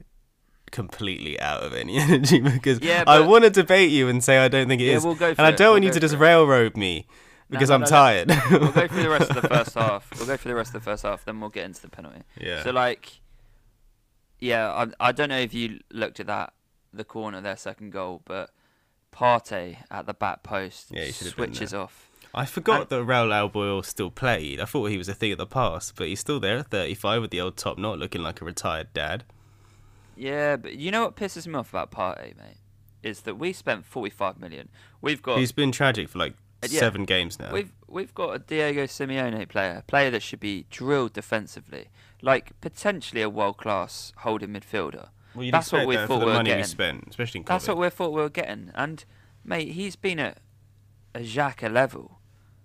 completely 0.71 1.39
out 1.39 1.61
of 1.61 1.73
any 1.73 1.97
energy 1.99 2.39
because 2.39 2.79
Yeah, 2.81 3.03
I 3.05 3.19
want 3.19 3.43
to 3.43 3.49
debate 3.51 3.91
you 3.91 4.09
and 4.09 4.23
say 4.23 4.39
I 4.39 4.47
don't 4.47 4.67
think 4.67 4.81
it 4.81 4.87
is, 4.87 5.03
Yeah, 5.03 5.07
we'll 5.07 5.15
go 5.15 5.35
for 5.35 5.41
and 5.41 5.47
I 5.47 5.51
don't 5.51 5.59
We'll 5.59 5.73
want 5.75 5.83
you 5.85 5.91
to 5.91 5.99
just 5.99 6.15
railroad 6.15 6.75
me 6.75 7.05
because 7.51 7.69
no, 7.69 7.75
I'm 7.75 7.81
no, 7.81 7.87
tired. 7.87 8.27
We'll 8.49 8.71
go 8.71 8.87
through 8.87 9.03
the 9.03 9.09
rest 9.09 9.29
of 9.29 9.41
the 9.41 9.47
first 9.55 9.75
half. 9.75 10.09
We'll 10.17 10.25
go 10.27 10.37
through 10.37 10.51
the 10.51 10.55
rest 10.55 10.69
of 10.73 10.83
the 10.83 10.89
first 10.89 11.03
half, 11.03 11.23
then 11.25 11.39
we'll 11.39 11.49
get 11.51 11.65
into 11.65 11.81
the 11.81 11.89
penalty. 11.89 12.21
yeah. 12.39 12.63
So 12.63 12.71
like, 12.71 13.19
yeah, 14.39 14.71
I 14.99 15.09
I 15.09 15.11
don't 15.11 15.29
know 15.29 15.37
if 15.39 15.53
you 15.53 15.79
looked 15.91 16.19
at 16.19 16.27
that 16.27 16.53
the 16.93 17.03
corner 17.03 17.39
their 17.41 17.57
second 17.57 17.91
goal, 17.91 18.21
but 18.25 18.49
Partey 19.13 19.77
at 19.89 20.05
the 20.05 20.13
back 20.13 20.43
post 20.43 20.87
Yeah, 20.91 21.05
he 21.05 21.11
should 21.11 21.27
have 21.27 21.35
been 21.35 21.53
switches 21.53 21.73
off. 21.73 22.09
I 22.33 22.45
forgot 22.45 22.81
and- 22.81 22.89
that 22.89 23.05
Raul 23.05 23.29
Albiol 23.51 23.83
still 23.83 24.09
played. 24.09 24.59
I 24.61 24.65
thought 24.65 24.85
he 24.85 24.97
was 24.97 25.09
a 25.09 25.13
thing 25.13 25.33
of 25.33 25.37
the 25.37 25.45
past, 25.45 25.95
but 25.95 26.07
he's 26.07 26.21
still 26.21 26.39
there 26.39 26.57
at 26.59 26.67
35 26.71 27.21
with 27.21 27.31
the 27.31 27.41
old 27.41 27.57
top 27.57 27.77
knot, 27.77 27.99
looking 27.99 28.23
like 28.23 28.39
a 28.41 28.45
retired 28.45 28.93
dad. 28.93 29.25
Yeah, 30.15 30.55
but 30.55 30.75
you 30.75 30.91
know 30.91 31.03
what 31.03 31.15
pisses 31.17 31.45
me 31.47 31.55
off 31.55 31.69
about 31.71 31.91
Partey, 31.91 32.37
mate, 32.37 32.57
is 33.03 33.21
that 33.21 33.35
we 33.37 33.51
spent 33.53 33.85
forty 33.85 34.11
five 34.11 34.39
million. 34.39 34.69
We've 35.01 35.21
got 35.21 35.39
He's 35.39 35.51
been 35.51 35.71
tragic 35.71 36.09
for 36.09 36.19
like 36.19 36.35
Uh, 36.63 36.67
yeah. 36.69 36.79
seven 36.79 37.05
games 37.05 37.39
now. 37.39 37.51
We've 37.51 37.71
we've 37.87 38.13
got 38.13 38.35
a 38.35 38.39
Diego 38.39 38.83
Simeone 38.85 39.47
player, 39.49 39.77
a 39.79 39.81
player 39.83 40.11
that 40.11 40.21
should 40.21 40.39
be 40.39 40.65
drilled 40.69 41.13
defensively, 41.13 41.89
like 42.21 42.59
potentially 42.61 43.21
a 43.21 43.29
world 43.29 43.57
class 43.57 44.13
holding 44.17 44.49
midfielder. 44.49 45.09
well, 45.33 45.49
that's 45.51 45.71
what 45.71 45.87
we 45.87 45.95
thought 45.97 46.19
we 46.19 46.25
were 46.25 46.33
money 46.33 46.49
we 46.51 46.55
getting. 46.57 46.63
spent, 46.65 47.05
especially 47.09 47.39
in 47.39 47.45
That's 47.45 47.67
what 47.67 47.77
we 47.77 47.89
thought 47.89 48.11
we 48.11 48.21
were 48.21 48.29
getting, 48.29 48.71
and 48.75 49.03
mate, 49.43 49.69
he's 49.71 49.95
been 49.95 50.19
at 50.19 50.37
a 51.15 51.19
Xhaka 51.19 51.71
level 51.71 52.19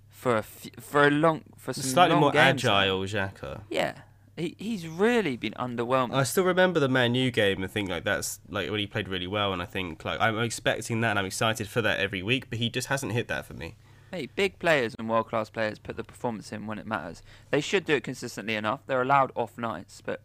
for 0.08 0.34
a 0.36 0.40
f- 0.40 0.68
for 0.80 1.06
a 1.06 1.10
long 1.10 1.42
for 1.56 1.72
some 1.72 1.84
Slightly 1.84 2.12
long 2.14 2.20
more 2.20 2.32
games 2.32 2.64
agile, 2.64 3.00
Xhaka. 3.00 3.62
Yeah, 3.70 3.94
he 4.36 4.54
he's 4.58 4.86
really 4.86 5.36
been 5.36 5.54
underwhelming. 5.54 6.14
I 6.14 6.22
still 6.24 6.44
remember 6.44 6.80
the 6.80 6.88
Man 6.88 7.14
U 7.14 7.30
game 7.30 7.62
and 7.62 7.70
think 7.72 7.88
like 7.88 8.04
that's 8.04 8.40
like 8.48 8.70
when 8.70 8.80
he 8.80 8.86
played 8.86 9.08
really 9.08 9.26
well, 9.26 9.52
and 9.52 9.62
I 9.62 9.66
think 9.66 10.04
like 10.04 10.20
I'm 10.20 10.38
expecting 10.40 11.00
that, 11.00 11.10
and 11.10 11.18
I'm 11.18 11.26
excited 11.26 11.68
for 11.68 11.80
that 11.82 11.98
every 11.98 12.22
week, 12.22 12.50
but 12.50 12.58
he 12.58 12.68
just 12.68 12.88
hasn't 12.88 13.12
hit 13.12 13.28
that 13.28 13.46
for 13.46 13.54
me. 13.54 13.76
Mate, 14.12 14.30
big 14.36 14.58
players 14.58 14.94
and 14.98 15.08
world 15.08 15.28
class 15.28 15.50
players 15.50 15.78
put 15.78 15.96
the 15.96 16.04
performance 16.04 16.52
in 16.52 16.66
when 16.66 16.78
it 16.78 16.86
matters. 16.86 17.22
They 17.50 17.60
should 17.60 17.84
do 17.84 17.96
it 17.96 18.04
consistently 18.04 18.54
enough. 18.54 18.80
They're 18.86 19.02
allowed 19.02 19.32
off 19.34 19.58
nights, 19.58 20.00
but 20.04 20.22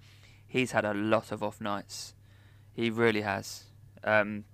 he's 0.48 0.72
had 0.72 0.86
a 0.86 0.94
lot 0.94 1.32
of 1.32 1.42
off 1.42 1.60
nights. 1.60 2.14
He 2.74 2.90
really 2.90 3.22
has. 3.22 3.66
Um, 4.04 4.46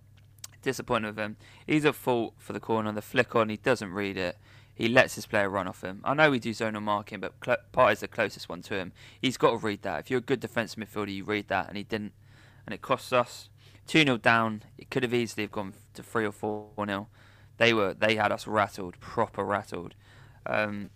disappointed 0.61 1.07
with 1.07 1.17
him. 1.17 1.37
He's 1.65 1.85
at 1.85 1.95
fault 1.95 2.33
for 2.37 2.53
the 2.53 2.59
corner, 2.59 2.91
the 2.91 3.01
flick 3.01 3.35
on. 3.35 3.49
He 3.49 3.57
doesn't 3.57 3.91
read 3.93 4.17
it. 4.17 4.37
He 4.75 4.87
lets 4.87 5.15
his 5.15 5.25
player 5.25 5.49
run 5.49 5.67
off 5.67 5.81
him. 5.81 6.01
I 6.03 6.13
know 6.13 6.29
we 6.29 6.39
do 6.39 6.51
zonal 6.51 6.83
marking, 6.83 7.19
but 7.19 7.33
Cl- 7.43 7.87
is 7.87 8.01
the 8.01 8.07
closest 8.07 8.47
one 8.47 8.61
to 8.63 8.75
him. 8.75 8.91
He's 9.19 9.37
got 9.37 9.51
to 9.51 9.57
read 9.57 9.81
that. 9.81 10.01
If 10.01 10.11
you're 10.11 10.19
a 10.19 10.21
good 10.21 10.39
defensive 10.39 10.83
midfielder, 10.83 11.13
you 11.13 11.23
read 11.23 11.47
that, 11.47 11.67
and 11.67 11.77
he 11.77 11.83
didn't, 11.83 12.13
and 12.65 12.73
it 12.75 12.81
costs 12.81 13.11
us 13.11 13.49
two 13.87 14.03
0 14.03 14.17
down. 14.17 14.63
It 14.77 14.91
could 14.91 15.03
have 15.03 15.13
easily 15.13 15.45
have 15.45 15.51
gone 15.51 15.73
to 15.95 16.03
three 16.03 16.25
or 16.25 16.31
four 16.31 16.67
0 16.85 17.07
They 17.57 17.73
were 17.73 17.93
they 17.93 18.15
had 18.15 18.31
us 18.31 18.45
rattled, 18.47 18.99
proper 18.99 19.43
rattled. 19.43 19.95
Um, 20.45 20.89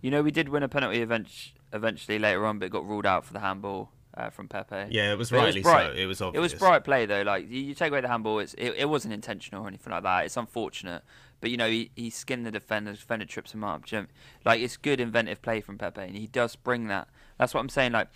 you 0.00 0.10
know, 0.10 0.22
we 0.22 0.30
did 0.30 0.48
win 0.48 0.62
a 0.62 0.68
penalty 0.68 1.00
event- 1.00 1.52
eventually 1.72 2.18
later 2.18 2.44
on, 2.46 2.58
but 2.58 2.66
it 2.66 2.72
got 2.72 2.86
ruled 2.86 3.06
out 3.06 3.24
for 3.24 3.32
the 3.32 3.40
handball 3.40 3.90
uh, 4.14 4.28
from 4.30 4.46
Pepe. 4.48 4.88
Yeah, 4.90 5.12
it 5.12 5.18
was 5.18 5.30
But 5.30 5.36
it 5.36 5.46
was 5.46 5.46
rightly 5.56 5.62
bright. 5.62 5.86
so. 5.86 5.92
It 6.02 6.06
was 6.06 6.20
obvious. 6.20 6.38
It 6.38 6.42
was 6.42 6.54
bright 6.54 6.84
play 6.84 7.06
though. 7.06 7.22
Like 7.22 7.48
you, 7.50 7.60
you 7.60 7.74
take 7.74 7.90
away 7.92 8.00
the 8.02 8.08
handball, 8.08 8.38
it's, 8.40 8.54
it 8.54 8.74
it 8.76 8.88
wasn't 8.88 9.14
intentional 9.14 9.64
or 9.64 9.68
anything 9.68 9.90
like 9.92 10.02
that. 10.02 10.24
It's 10.26 10.36
unfortunate, 10.36 11.02
but 11.40 11.50
you 11.50 11.56
know 11.56 11.68
he, 11.68 11.90
he 11.96 12.10
skinned 12.10 12.44
the 12.44 12.50
defender. 12.50 12.90
The 12.92 12.98
defender 12.98 13.24
trips 13.24 13.54
him 13.54 13.64
up. 13.64 13.90
you 13.90 14.00
know- 14.02 14.06
Like 14.44 14.60
it's 14.60 14.76
good 14.76 15.00
inventive 15.00 15.40
play 15.40 15.60
from 15.60 15.78
Pepe, 15.78 16.02
and 16.02 16.16
he 16.16 16.26
does 16.26 16.56
bring 16.56 16.88
that. 16.88 17.08
That's 17.38 17.54
what 17.54 17.60
I'm 17.60 17.68
saying. 17.70 17.92
Like 17.92 18.08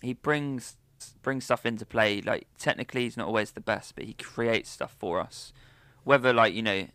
he 0.00 0.12
brings 0.12 0.76
brings 1.22 1.44
stuff 1.46 1.66
into 1.66 1.84
play. 1.86 2.20
Like 2.20 2.46
technically 2.58 3.02
he's 3.04 3.16
not 3.16 3.26
always 3.26 3.50
the 3.52 3.60
best, 3.60 3.94
but 3.96 4.04
he 4.04 4.12
creates 4.14 4.70
stuff 4.70 4.94
for 4.98 5.18
us. 5.18 5.52
Whether 6.04 6.32
like 6.32 6.54
you 6.54 6.62
know 6.62 6.86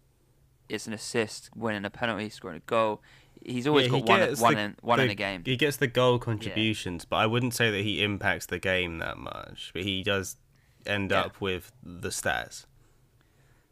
it's 0.69 0.87
an 0.87 0.93
assist, 0.93 1.49
winning 1.55 1.85
a 1.85 1.89
penalty, 1.89 2.29
scoring 2.29 2.57
a 2.57 2.59
goal. 2.69 3.01
He's 3.43 3.67
always 3.67 3.87
Yeah, 3.87 3.95
he 3.97 4.01
got 4.01 4.07
one 4.09 4.35
one 4.39 4.53
the- 4.55 4.59
in 4.61 4.75
one 4.81 4.97
the- 4.99 5.05
in 5.05 5.09
a 5.11 5.15
game. 5.15 5.43
He 5.45 5.55
gets 5.57 5.77
the 5.77 5.87
goal 5.87 6.17
contributions, 6.19 7.05
but 7.05 7.17
I 7.17 7.27
wouldn't 7.27 7.53
say 7.53 7.69
that 7.69 7.81
he 7.83 8.01
impacts 8.03 8.45
the 8.47 8.59
game 8.59 8.97
that 8.99 9.17
much. 9.17 9.71
But 9.73 9.83
he 9.83 10.01
does 10.03 10.37
end 10.85 11.11
Yeah. 11.11 11.21
up 11.21 11.41
with 11.41 11.71
the 11.83 12.09
stats. 12.09 12.65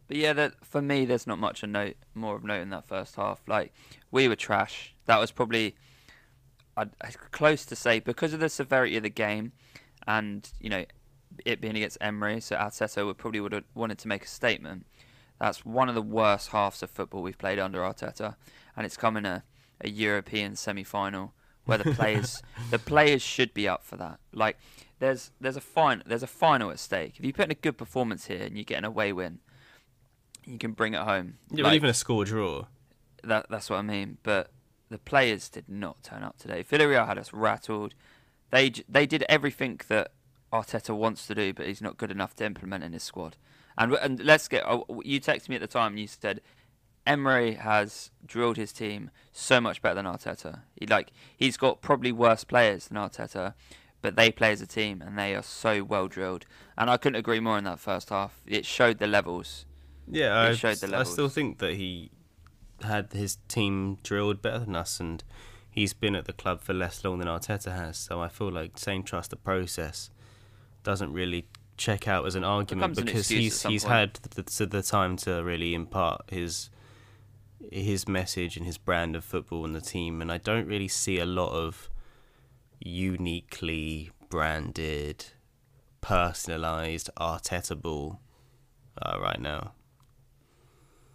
But 0.07 0.17
yeah, 0.17 0.33
that 0.33 0.63
for 0.65 0.81
me, 0.81 1.05
there's 1.05 1.25
not 1.25 1.39
much 1.39 1.63
a 1.63 1.67
note 1.67 1.95
more 2.13 2.35
of 2.35 2.43
note 2.43 2.61
in 2.61 2.69
that 2.71 2.87
first 2.87 3.15
half. 3.15 3.41
Like 3.47 3.73
we 4.11 4.27
were 4.27 4.35
trash. 4.35 4.93
That 5.05 5.17
was 5.19 5.31
probably 5.31 5.75
I'd, 6.75 6.89
I'd 7.01 7.17
close 7.31 7.65
to 7.67 7.75
say 7.75 7.99
because 7.99 8.33
of 8.33 8.39
the 8.39 8.49
severity 8.49 8.97
of 8.97 9.03
the 9.03 9.09
game, 9.09 9.53
and 10.07 10.47
you 10.59 10.69
know 10.69 10.85
it 11.45 11.61
being 11.61 11.75
against 11.75 11.97
Emery, 12.01 12.39
so 12.41 12.55
Arteta 12.55 13.05
would 13.05 13.17
probably 13.17 13.39
would 13.39 13.53
have 13.53 13.63
wanted 13.73 13.97
to 13.99 14.07
make 14.07 14.23
a 14.23 14.27
statement. 14.27 14.85
That's 15.43 15.65
one 15.65 15.89
of 15.89 15.95
the 15.95 16.01
worst 16.01 16.51
halves 16.51 16.81
of 16.83 16.89
football 16.89 17.21
we've 17.21 17.37
played 17.37 17.59
under 17.59 17.79
Arteta, 17.79 18.37
and 18.77 18.85
it's 18.85 18.95
come 18.95 19.17
in 19.17 19.25
a, 19.25 19.43
a 19.81 19.89
European 19.89 20.55
semi-final 20.55 21.33
where 21.65 21.77
the 21.77 21.91
players 21.91 22.41
the 22.71 22.79
players 22.79 23.21
should 23.21 23.53
be 23.53 23.67
up 23.67 23.83
for 23.83 23.97
that. 23.97 24.21
Like 24.31 24.57
there's 24.99 25.31
there's 25.41 25.57
a 25.57 25.61
fine 25.61 26.01
there's 26.05 26.23
a 26.23 26.27
final 26.27 26.71
at 26.71 26.79
stake. 26.79 27.15
If 27.19 27.25
you 27.25 27.33
put 27.33 27.43
in 27.43 27.51
a 27.51 27.55
good 27.55 27.77
performance 27.77 28.27
here 28.27 28.41
and 28.41 28.57
you 28.57 28.63
get 28.63 28.77
an 28.77 28.85
away 28.85 29.11
win, 29.11 29.39
you 30.45 30.57
can 30.57 30.71
bring 30.71 30.93
it 30.93 31.01
home. 31.01 31.39
Yeah, 31.51 31.65
Like, 31.65 31.75
even 31.75 31.89
a 31.89 31.93
score 31.93 32.23
draw. 32.23 32.67
that 33.21 33.47
that's 33.49 33.69
what 33.69 33.79
I 33.79 33.81
mean. 33.81 34.19
But 34.23 34.49
the 34.87 34.97
players 34.97 35.49
did 35.49 35.67
not 35.67 36.03
turn 36.03 36.23
up 36.23 36.37
today. 36.37 36.63
Villarreal 36.63 37.05
had 37.05 37.17
us 37.17 37.33
rattled. 37.33 37.95
They 38.49 38.71
they 38.87 39.05
did 39.05 39.25
everything 39.27 39.81
that 39.89 40.13
Arteta 40.53 40.95
wants 40.95 41.27
to 41.27 41.35
do, 41.35 41.53
but 41.53 41.65
he's 41.65 41.81
not 41.81 41.97
good 41.97 42.11
enough 42.11 42.33
to 42.37 42.45
implement 42.45 42.85
in 42.85 42.93
his 42.93 43.03
squad. 43.03 43.35
And 43.77 43.93
and 43.95 44.23
let's 44.23 44.47
get. 44.47 44.63
oh, 44.67 44.85
You 45.03 45.19
texted 45.19 45.49
me 45.49 45.55
at 45.55 45.61
the 45.61 45.67
time. 45.67 45.93
and 45.93 45.99
You 45.99 46.07
said 46.07 46.41
Emery 47.05 47.55
has 47.55 48.11
drilled 48.25 48.57
his 48.57 48.71
team 48.71 49.09
so 49.31 49.59
much 49.59 49.81
better 49.81 49.95
than 49.95 50.05
Arteta. 50.05 50.61
He 50.79 50.85
like 50.85 51.11
he's 51.35 51.57
got 51.57 51.81
probably 51.81 52.11
worse 52.11 52.43
players 52.43 52.87
than 52.87 52.97
Arteta, 52.97 53.53
but 54.01 54.15
they 54.15 54.31
play 54.31 54.51
as 54.51 54.61
a 54.61 54.67
team 54.67 55.01
and 55.01 55.17
they 55.17 55.35
are 55.35 55.43
so 55.43 55.83
well 55.83 56.07
drilled. 56.07 56.45
And 56.77 56.89
I 56.89 56.97
couldn't 56.97 57.17
agree 57.19 57.39
more 57.39 57.57
in 57.57 57.63
that 57.65 57.79
first 57.79 58.09
half. 58.09 58.41
It 58.45 58.65
showed 58.65 58.99
the 58.99 59.07
levels. 59.07 59.65
Yeah, 60.07 60.45
He 60.45 60.51
I, 60.51 60.55
showed 60.55 60.77
the 60.77 60.97
I 60.97 61.03
still 61.03 61.29
think 61.29 61.59
that 61.59 61.73
he 61.75 62.11
had 62.83 63.13
his 63.13 63.37
team 63.47 63.97
drilled 64.03 64.41
better 64.41 64.59
than 64.59 64.75
us, 64.75 64.99
and 64.99 65.23
he's 65.69 65.93
been 65.93 66.15
at 66.15 66.25
the 66.25 66.33
club 66.33 66.61
for 66.61 66.73
less 66.73 67.03
long 67.03 67.19
than 67.19 67.27
Arteta 67.27 67.73
has. 67.75 67.97
So 67.97 68.21
I 68.21 68.27
feel 68.27 68.51
like 68.51 68.77
saying 68.77 69.03
trust 69.03 69.29
the 69.31 69.35
process 69.37 70.09
doesn't 70.83 71.13
really 71.13 71.45
check 71.77 72.07
out 72.07 72.25
as 72.25 72.35
an 72.35 72.43
argument 72.43 72.95
Becomes 72.95 72.97
an 72.99 73.05
because 73.05 73.27
he's 73.29 73.63
he's 73.63 73.83
point. 73.83 73.93
had 73.93 74.13
the, 74.35 74.65
the, 74.65 74.81
time 74.83 75.17
to 75.17 75.43
really 75.43 75.73
impart 75.73 76.23
his 76.29 76.69
his 77.71 78.07
message 78.07 78.57
and 78.57 78.65
his 78.65 78.77
brand 78.77 79.15
of 79.15 79.23
football 79.23 79.65
and 79.65 79.75
the 79.75 79.81
team, 79.81 80.21
and 80.21 80.31
I 80.31 80.37
don't 80.37 80.67
really 80.67 80.87
see 80.87 81.17
a 81.19 81.25
lot 81.25 81.51
of 81.51 81.89
uniquely 82.79 84.11
branded, 84.29 85.25
personalized 86.01 87.09
Arteta 87.17 87.79
ball 87.81 88.19
uh, 89.01 89.17
right 89.19 89.39
now. 89.39 89.73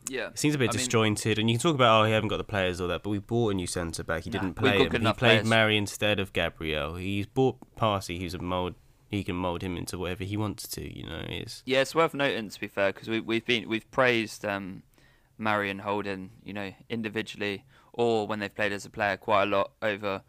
Yeah, 0.08 0.28
It 0.28 0.38
seems 0.38 0.54
a 0.54 0.58
bit 0.58 0.70
I 0.70 0.72
mean- 0.72 0.78
disjointed, 0.78 1.38
and 1.38 1.50
you 1.50 1.56
can 1.58 1.62
talk 1.62 1.74
about 1.74 2.00
oh 2.00 2.04
he 2.06 2.12
haven't 2.12 2.28
got 2.30 2.38
the 2.38 2.44
players 2.44 2.80
or 2.80 2.88
that, 2.88 3.02
but 3.02 3.10
we 3.10 3.18
bought 3.18 3.50
a 3.52 3.54
new 3.54 3.66
centre 3.66 4.02
back. 4.02 4.24
He 4.24 4.30
Nah, 4.30 4.40
didn't 4.40 4.54
play 4.54 4.78
him. 4.78 4.90
He 4.90 4.98
played 4.98 5.16
players. 5.18 5.46
Mari 5.46 5.76
instead 5.76 6.18
of 6.18 6.32
Gabriel. 6.32 6.94
He's 6.94 7.26
bought 7.26 7.58
Partey, 7.76 8.18
who's 8.18 8.32
a 8.34 8.38
mold. 8.38 8.74
He 9.08 9.24
can 9.24 9.36
mold 9.36 9.62
him 9.62 9.76
into 9.76 9.96
whatever 9.98 10.24
he 10.24 10.36
wants 10.36 10.68
to. 10.68 10.98
You 10.98 11.06
know, 11.06 11.22
it's 11.28 11.62
Yeah, 11.64 11.80
it's 11.80 11.94
worth 11.94 12.14
noting 12.14 12.50
to 12.50 12.60
be 12.60 12.68
fair 12.68 12.92
because 12.92 13.08
we, 13.08 13.20
we've 13.20 13.44
been 13.46 13.68
we've 13.68 13.90
praised 13.90 14.44
um, 14.44 14.82
Mari 15.38 15.70
and 15.70 15.80
Holding, 15.80 16.30
you 16.44 16.52
know, 16.52 16.72
individually 16.88 17.64
or 17.92 18.26
when 18.26 18.38
they've 18.38 18.54
played 18.54 18.72
as 18.72 18.84
a 18.84 18.90
player 18.90 19.16
quite 19.16 19.42
a 19.42 19.46
lot 19.46 19.72
over, 19.82 20.22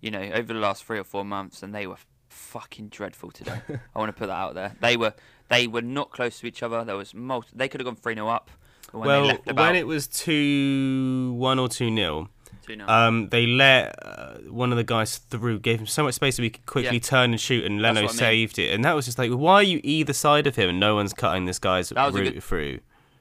you 0.00 0.10
know, 0.10 0.20
over 0.20 0.52
the 0.52 0.58
last 0.58 0.84
three 0.84 0.98
or 0.98 1.04
four 1.04 1.24
months, 1.24 1.62
and 1.62 1.74
they 1.74 1.86
were 1.86 1.96
fucking 2.28 2.88
dreadful 2.88 3.30
today. 3.30 3.60
I 3.94 3.98
want 3.98 4.08
to 4.08 4.18
put 4.18 4.26
that 4.28 4.36
out 4.36 4.54
there. 4.54 4.76
They 4.80 4.96
were 4.96 5.14
they 5.48 5.66
were 5.66 5.82
not 5.82 6.10
close 6.10 6.38
to 6.40 6.46
each 6.46 6.62
other. 6.62 6.84
There 6.84 6.96
was 6.96 7.14
multi- 7.14 7.50
They 7.54 7.68
could 7.68 7.80
have 7.80 7.86
gone 7.86 7.96
three 7.96 8.14
0 8.14 8.28
up. 8.28 8.50
When 8.92 9.06
well 9.06 9.22
they 9.22 9.28
left 9.28 9.48
about 9.48 9.66
when 9.66 9.76
it 9.76 9.86
was 9.86 10.06
two 10.06 11.34
one 11.36 11.58
or 11.58 11.68
two 11.68 11.90
nil. 11.90 12.28
2-0. 12.68 12.88
Um, 12.88 13.28
they 13.30 13.46
let 13.46 13.94
uh, 14.04 14.34
one 14.50 14.70
of 14.72 14.76
the 14.76 14.84
guys 14.84 15.18
through, 15.18 15.60
gave 15.60 15.80
him 15.80 15.86
so 15.86 16.02
much 16.04 16.14
space 16.14 16.36
that 16.36 16.42
we 16.42 16.50
could 16.50 16.66
quickly 16.66 16.96
Yeah. 16.96 17.00
turn 17.02 17.30
and 17.32 17.40
shoot, 17.40 17.64
and 17.64 17.80
Leno 17.82 18.00
I 18.00 18.02
mean. 18.04 18.10
saved 18.12 18.58
it. 18.58 18.72
And 18.74 18.84
that 18.84 18.94
was 18.94 19.04
just 19.06 19.18
like, 19.18 19.30
why 19.30 19.54
are 19.54 19.62
you 19.62 19.80
either 19.82 20.12
side 20.12 20.46
of 20.46 20.56
him 20.56 20.68
and 20.70 20.80
no 20.80 20.94
one's 20.94 21.12
cutting 21.12 21.44
this 21.46 21.58
guy's 21.58 21.88
That 21.90 22.06
was 22.06 22.14
a 22.14 22.18
route 22.20 22.34
good- 22.34 22.42
through? 22.42 22.80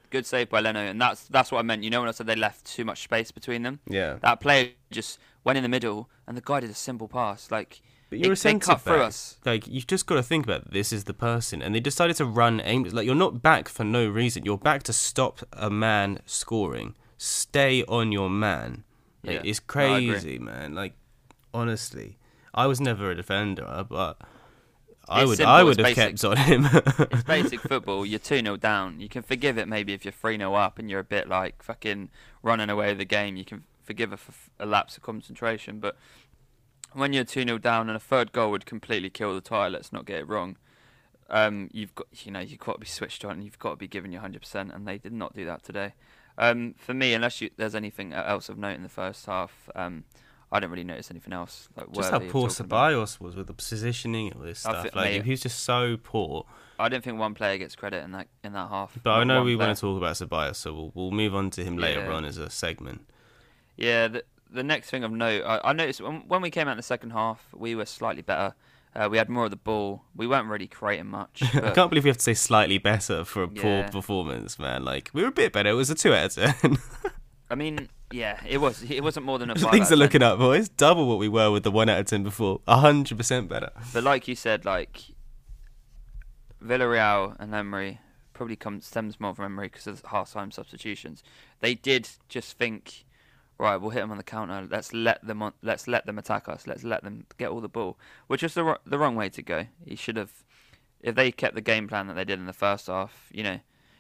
Good 0.10 0.26
save 0.26 0.50
by 0.50 0.62
Leno, 0.62 0.80
and 0.80 1.02
that's 1.02 1.26
that's 1.28 1.52
what 1.52 1.60
I 1.60 1.64
meant. 1.64 1.84
You 1.84 1.90
know 1.90 2.00
when 2.00 2.08
I 2.08 2.14
said 2.14 2.28
they 2.28 2.36
left 2.38 2.66
too 2.66 2.86
much 2.86 3.04
space 3.04 3.30
between 3.32 3.64
them. 3.64 3.82
Yeah. 3.90 4.20
That 4.22 4.40
player 4.40 4.70
just 4.90 5.20
went 5.44 5.58
in 5.58 5.64
the 5.64 5.70
middle, 5.70 6.10
and 6.26 6.38
the 6.38 6.42
guy 6.42 6.62
did 6.62 6.70
a 6.70 6.74
simple 6.74 7.10
pass. 7.10 7.52
Like 7.52 7.82
But 8.10 8.20
you're 8.20 8.30
they, 8.30 8.32
a 8.32 8.36
centre 8.38 8.68
cut 8.68 8.82
through 8.82 9.02
us. 9.02 9.38
Like 9.44 9.68
you've 9.68 9.86
just 9.86 10.06
got 10.06 10.16
to 10.16 10.24
think 10.24 10.46
about 10.46 10.72
this 10.72 10.94
is 10.94 11.04
the 11.04 11.14
person, 11.14 11.62
and 11.62 11.76
they 11.76 11.82
decided 11.82 12.16
to 12.18 12.26
run 12.26 12.62
aim. 12.64 12.84
Like 12.84 13.06
you're 13.06 13.16
not 13.16 13.42
back 13.42 13.68
for 13.68 13.84
no 13.84 14.08
reason. 14.08 14.46
You're 14.46 14.58
back 14.58 14.84
to 14.84 14.94
stop 14.94 15.42
a 15.52 15.70
man 15.70 16.20
scoring. 16.26 16.96
Stay 17.18 17.84
on 17.90 18.14
your 18.14 18.30
man. 18.30 18.86
Like, 19.24 19.36
Yeah. 19.36 19.42
it's 19.50 19.60
No, 19.60 19.66
crazy, 19.68 20.40
man. 20.40 20.74
Like 20.76 20.94
honestly, 21.54 22.18
I 22.54 22.68
was 22.68 22.80
never 22.82 23.12
a 23.12 23.16
defender, 23.16 23.86
but 23.90 24.18
I 25.10 25.22
It's 25.22 25.28
would 25.30 25.38
simple, 25.38 25.54
I 25.54 25.60
it's 25.62 25.66
would 25.66 25.78
have 25.80 25.96
basic. 25.96 26.10
kept 26.20 26.26
on 26.26 26.38
him. 26.38 26.66
It's 27.12 27.24
basic 27.24 27.60
football. 27.62 28.06
You're 28.06 28.20
2 28.20 28.42
0 28.42 28.58
down. 28.58 29.00
You 29.00 29.08
can 29.10 29.22
forgive 29.24 29.58
it 29.58 29.68
maybe 29.68 29.94
if 29.94 30.04
you're 30.06 30.12
3 30.12 30.38
0 30.38 30.54
up 30.54 30.78
and 30.80 30.90
you're 30.90 31.00
a 31.00 31.04
bit 31.06 31.28
like 31.30 31.64
fucking 31.64 32.10
running 32.44 32.70
away 32.70 32.90
with 32.90 32.98
the 32.98 33.06
game. 33.06 33.36
You 33.38 33.46
can 33.46 33.64
forgive 33.84 34.12
a, 34.12 34.16
f- 34.16 34.50
a 34.60 34.66
lapse 34.66 34.98
of 34.98 35.04
concentration. 35.04 35.80
But 35.80 35.98
when 36.94 37.14
you're 37.14 37.24
2 37.24 37.44
0 37.44 37.58
down 37.60 37.88
and 37.90 37.96
a 37.96 38.00
third 38.02 38.32
goal 38.34 38.52
would 38.52 38.66
completely 38.66 39.10
kill 39.10 39.34
the 39.34 39.42
tie, 39.42 39.68
let's 39.70 39.94
not 39.94 40.06
get 40.06 40.20
it 40.20 40.28
wrong. 40.28 40.58
Um, 41.30 41.70
you've 41.74 41.94
got 41.96 42.08
you 42.26 42.32
know 42.32 42.40
you've 42.40 42.60
got 42.60 42.74
to 42.74 42.80
be 42.80 42.86
switched 42.86 43.24
on. 43.26 43.32
And 43.32 43.44
you've 43.44 43.60
got 43.60 43.72
to 43.72 43.76
be 43.78 43.88
giving 43.88 44.12
your 44.12 44.22
hundred 44.22 44.42
percent, 44.42 44.72
and 44.74 44.86
they 44.88 44.98
did 44.98 45.14
not 45.14 45.34
do 45.34 45.46
that 45.46 45.64
today. 45.64 45.94
Um, 46.38 46.76
for 46.78 46.94
me, 46.94 47.14
unless 47.14 47.42
you, 47.42 47.50
there's 47.58 47.76
anything 47.76 48.14
else 48.14 48.50
of 48.50 48.58
note 48.58 48.76
in 48.76 48.84
the 48.84 48.90
first 48.90 49.26
half, 49.26 49.70
um, 49.76 50.04
I 50.52 50.60
don't 50.60 50.70
really 50.70 50.84
notice 50.84 51.10
anything 51.12 51.34
else. 51.34 51.68
Like 51.76 51.92
just 51.92 52.12
how 52.12 52.20
poor. 52.20 52.48
Ceballos 52.50 53.20
was 53.20 53.36
with 53.36 53.48
the 53.48 53.54
positioning 53.54 54.28
and 54.28 54.36
all 54.38 54.44
this 54.44 54.60
stuff. 54.60 54.86
like 54.96 55.12
mate- 55.12 55.24
he 55.24 55.32
was 55.32 55.42
just 55.42 55.62
so 55.62 55.98
poor. 56.02 56.46
I 56.80 56.90
don't 56.90 57.04
think 57.04 57.18
one 57.18 57.34
player 57.34 57.58
gets 57.58 57.76
credit 57.76 58.04
in 58.04 58.12
that 58.12 58.28
in 58.44 58.54
that 58.54 58.70
half. 58.70 58.98
But 59.02 59.12
I 59.14 59.24
know 59.24 59.44
we 59.44 59.56
player. 59.56 59.68
want 59.68 59.78
to 59.78 59.82
talk 59.82 59.98
about 59.98 60.14
Ceballos, 60.16 60.58
so 60.58 60.74
we'll 60.74 60.92
we'll 60.94 61.12
move 61.12 61.34
on 61.34 61.50
to 61.52 61.64
him 61.64 61.76
later 61.78 62.02
Yeah. 62.02 62.14
on 62.14 62.24
as 62.24 62.38
a 62.38 62.50
segment. 62.52 63.10
Yeah, 63.76 64.08
the 64.08 64.24
the 64.50 64.64
next 64.64 64.90
thing 64.92 65.04
of 65.04 65.12
note, 65.12 65.44
I, 65.44 65.60
I 65.70 65.74
noticed 65.74 66.02
when, 66.02 66.22
when 66.28 66.42
we 66.42 66.50
came 66.52 66.68
out 66.68 66.72
in 66.72 66.78
the 66.78 66.84
second 66.84 67.10
half, 67.12 67.48
we 67.54 67.76
were 67.76 67.86
slightly 67.86 68.22
better. 68.22 68.54
Uh, 68.98 69.08
we 69.10 69.18
had 69.18 69.30
more 69.30 69.46
of 69.46 69.52
the 69.52 69.58
ball. 69.58 70.02
We 70.16 70.26
weren't 70.26 70.48
really 70.48 70.68
creating 70.68 71.06
much. 71.08 71.44
I 71.56 71.72
can't 71.72 71.90
believe 71.90 72.04
we 72.04 72.10
have 72.10 72.18
to 72.18 72.24
say 72.24 72.34
slightly 72.34 72.80
better 72.80 73.24
for 73.24 73.44
a 73.44 73.48
poor 73.48 73.84
performance, 73.90 74.58
man. 74.58 74.84
Like 74.84 75.12
we 75.14 75.22
were 75.22 75.28
a 75.28 75.32
bit 75.32 75.54
better. 75.54 75.70
It 75.70 75.74
was 75.74 75.92
a 75.92 75.96
two 75.96 76.14
out 76.16 76.36
of 76.38 76.54
ten. 76.62 76.78
I 77.50 77.56
mean, 77.56 77.90
yeah, 78.12 78.42
it 78.48 78.58
was. 78.58 78.84
It 78.90 79.04
wasn't 79.04 79.26
more 79.28 79.38
than 79.38 79.52
a 79.52 79.56
five. 79.60 79.72
Things 79.72 79.92
are 79.92 79.94
of 79.94 80.00
10. 80.00 80.00
looking 80.00 80.24
up, 80.24 80.40
boys. 80.40 80.68
Double 80.68 81.08
what 81.08 81.20
we 81.20 81.30
were 81.30 81.52
with 81.52 81.64
the 81.64 81.72
one 81.72 81.90
out 81.90 82.00
of 82.00 82.06
ten 82.08 82.24
before. 82.24 82.62
A 82.68 82.78
hundred 82.78 83.18
percent 83.18 83.48
better. 83.50 83.70
But 83.94 84.04
like 84.04 84.28
you 84.28 84.36
said, 84.36 84.66
like 84.66 85.04
Villarreal 86.64 87.36
and 87.40 87.54
Emery 87.54 88.00
probably 88.34 88.56
comes 88.56 88.86
stems 88.86 89.20
more 89.20 89.34
from 89.36 89.46
Emery 89.46 89.68
because 89.68 89.88
of 89.88 90.02
the 90.02 90.10
half-time 90.10 90.52
substitutions. 90.52 91.24
They 91.60 91.74
did 91.76 92.10
just 92.30 92.58
think, 92.58 93.06
right, 93.60 93.78
we'll 93.78 93.92
hit 93.92 94.02
them 94.02 94.12
on 94.12 94.18
the 94.18 94.24
counter. 94.24 94.68
Let's 94.70 94.94
let 94.94 95.26
them 95.26 95.42
on, 95.42 95.54
let's 95.62 95.88
let 95.88 96.06
them 96.06 96.18
attack 96.18 96.48
us. 96.48 96.68
Let's 96.68 96.84
let 96.84 97.04
them 97.04 97.26
get 97.38 97.50
all 97.50 97.62
the 97.62 97.70
ball, 97.70 97.98
which 98.28 98.44
is 98.44 98.54
the 98.54 98.80
the 98.86 98.98
wrong 98.98 99.16
way 99.16 99.30
to 99.30 99.42
go. 99.42 99.68
He 99.86 99.96
should 99.96 100.18
have, 100.18 100.32
if 101.02 101.16
they 101.16 101.32
kept 101.32 101.56
the 101.56 101.62
game 101.62 101.88
plan 101.88 102.08
that 102.08 102.16
they 102.16 102.26
did 102.26 102.40
in 102.40 102.46
the 102.46 102.54
first 102.54 102.88
half, 102.88 103.30
you 103.32 103.44
know. 103.44 103.60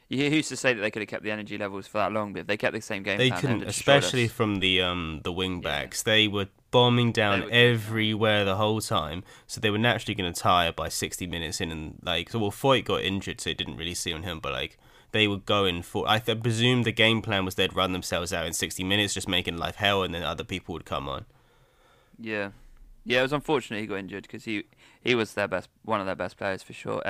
Who's 0.09 0.47
to 0.47 0.55
say 0.55 0.73
that 0.73 0.79
they 0.79 0.89
could 0.89 1.01
have 1.01 1.09
kept 1.09 1.23
the 1.23 1.31
energy 1.31 1.57
levels 1.57 1.85
for 1.85 1.97
that 1.97 2.13
long? 2.13 2.31
But 2.31 2.39
if 2.39 2.47
they 2.47 2.55
kept 2.55 2.73
the 2.73 2.79
same 2.79 3.03
game 3.03 3.17
They 3.17 3.27
plan, 3.27 3.41
couldn't, 3.41 3.63
especially 3.63 4.29
from 4.29 4.61
the 4.61 4.81
um 4.81 5.19
the 5.25 5.33
wing 5.33 5.55
Yeah. 5.55 5.63
backs. 5.63 6.01
They 6.01 6.29
were 6.29 6.47
bombing 6.71 7.11
down 7.11 7.41
were 7.41 7.51
everywhere 7.51 8.45
the 8.45 8.55
whole 8.55 8.79
time, 8.79 9.25
so 9.47 9.59
they 9.59 9.69
were 9.69 9.77
naturally 9.77 10.15
going 10.15 10.31
to 10.31 10.39
tire 10.39 10.71
by 10.71 10.87
sixty 10.87 11.27
minutes 11.27 11.59
in. 11.59 11.71
And 11.71 11.99
like, 12.01 12.29
so 12.29 12.39
well, 12.39 12.51
Foyth 12.51 12.85
got 12.85 13.01
injured, 13.01 13.41
so 13.41 13.49
it 13.49 13.57
didn't 13.57 13.75
really 13.75 13.93
see 13.95 14.13
on 14.13 14.23
him. 14.23 14.39
But 14.39 14.53
like, 14.53 14.77
they 15.11 15.27
were 15.27 15.37
going 15.37 15.81
for. 15.81 16.07
I 16.07 16.19
th- 16.19 16.41
presume 16.41 16.83
the 16.83 16.91
game 16.91 17.21
plan 17.21 17.45
was 17.45 17.55
they'd 17.55 17.75
run 17.75 17.93
themselves 17.93 18.33
out 18.33 18.45
in 18.45 18.53
sixty 18.53 18.83
minutes, 18.83 19.13
just 19.13 19.27
making 19.27 19.57
life 19.57 19.75
hell, 19.75 20.03
and 20.03 20.13
then 20.13 20.23
other 20.23 20.43
people 20.43 20.73
would 20.73 20.85
come 20.85 21.07
on. 21.07 21.25
Yeah, 22.19 22.51
yeah. 23.03 23.19
It 23.19 23.23
was 23.23 23.33
unfortunate 23.33 23.79
he 23.81 23.87
got 23.87 23.99
injured 23.99 24.23
because 24.23 24.45
he 24.45 24.65
he 25.01 25.15
was 25.15 25.33
their 25.33 25.47
best, 25.47 25.69
one 25.83 25.99
of 25.99 26.05
their 26.05 26.15
best 26.15 26.37
players 26.37 26.63
for 26.63 26.73
sure. 26.73 27.01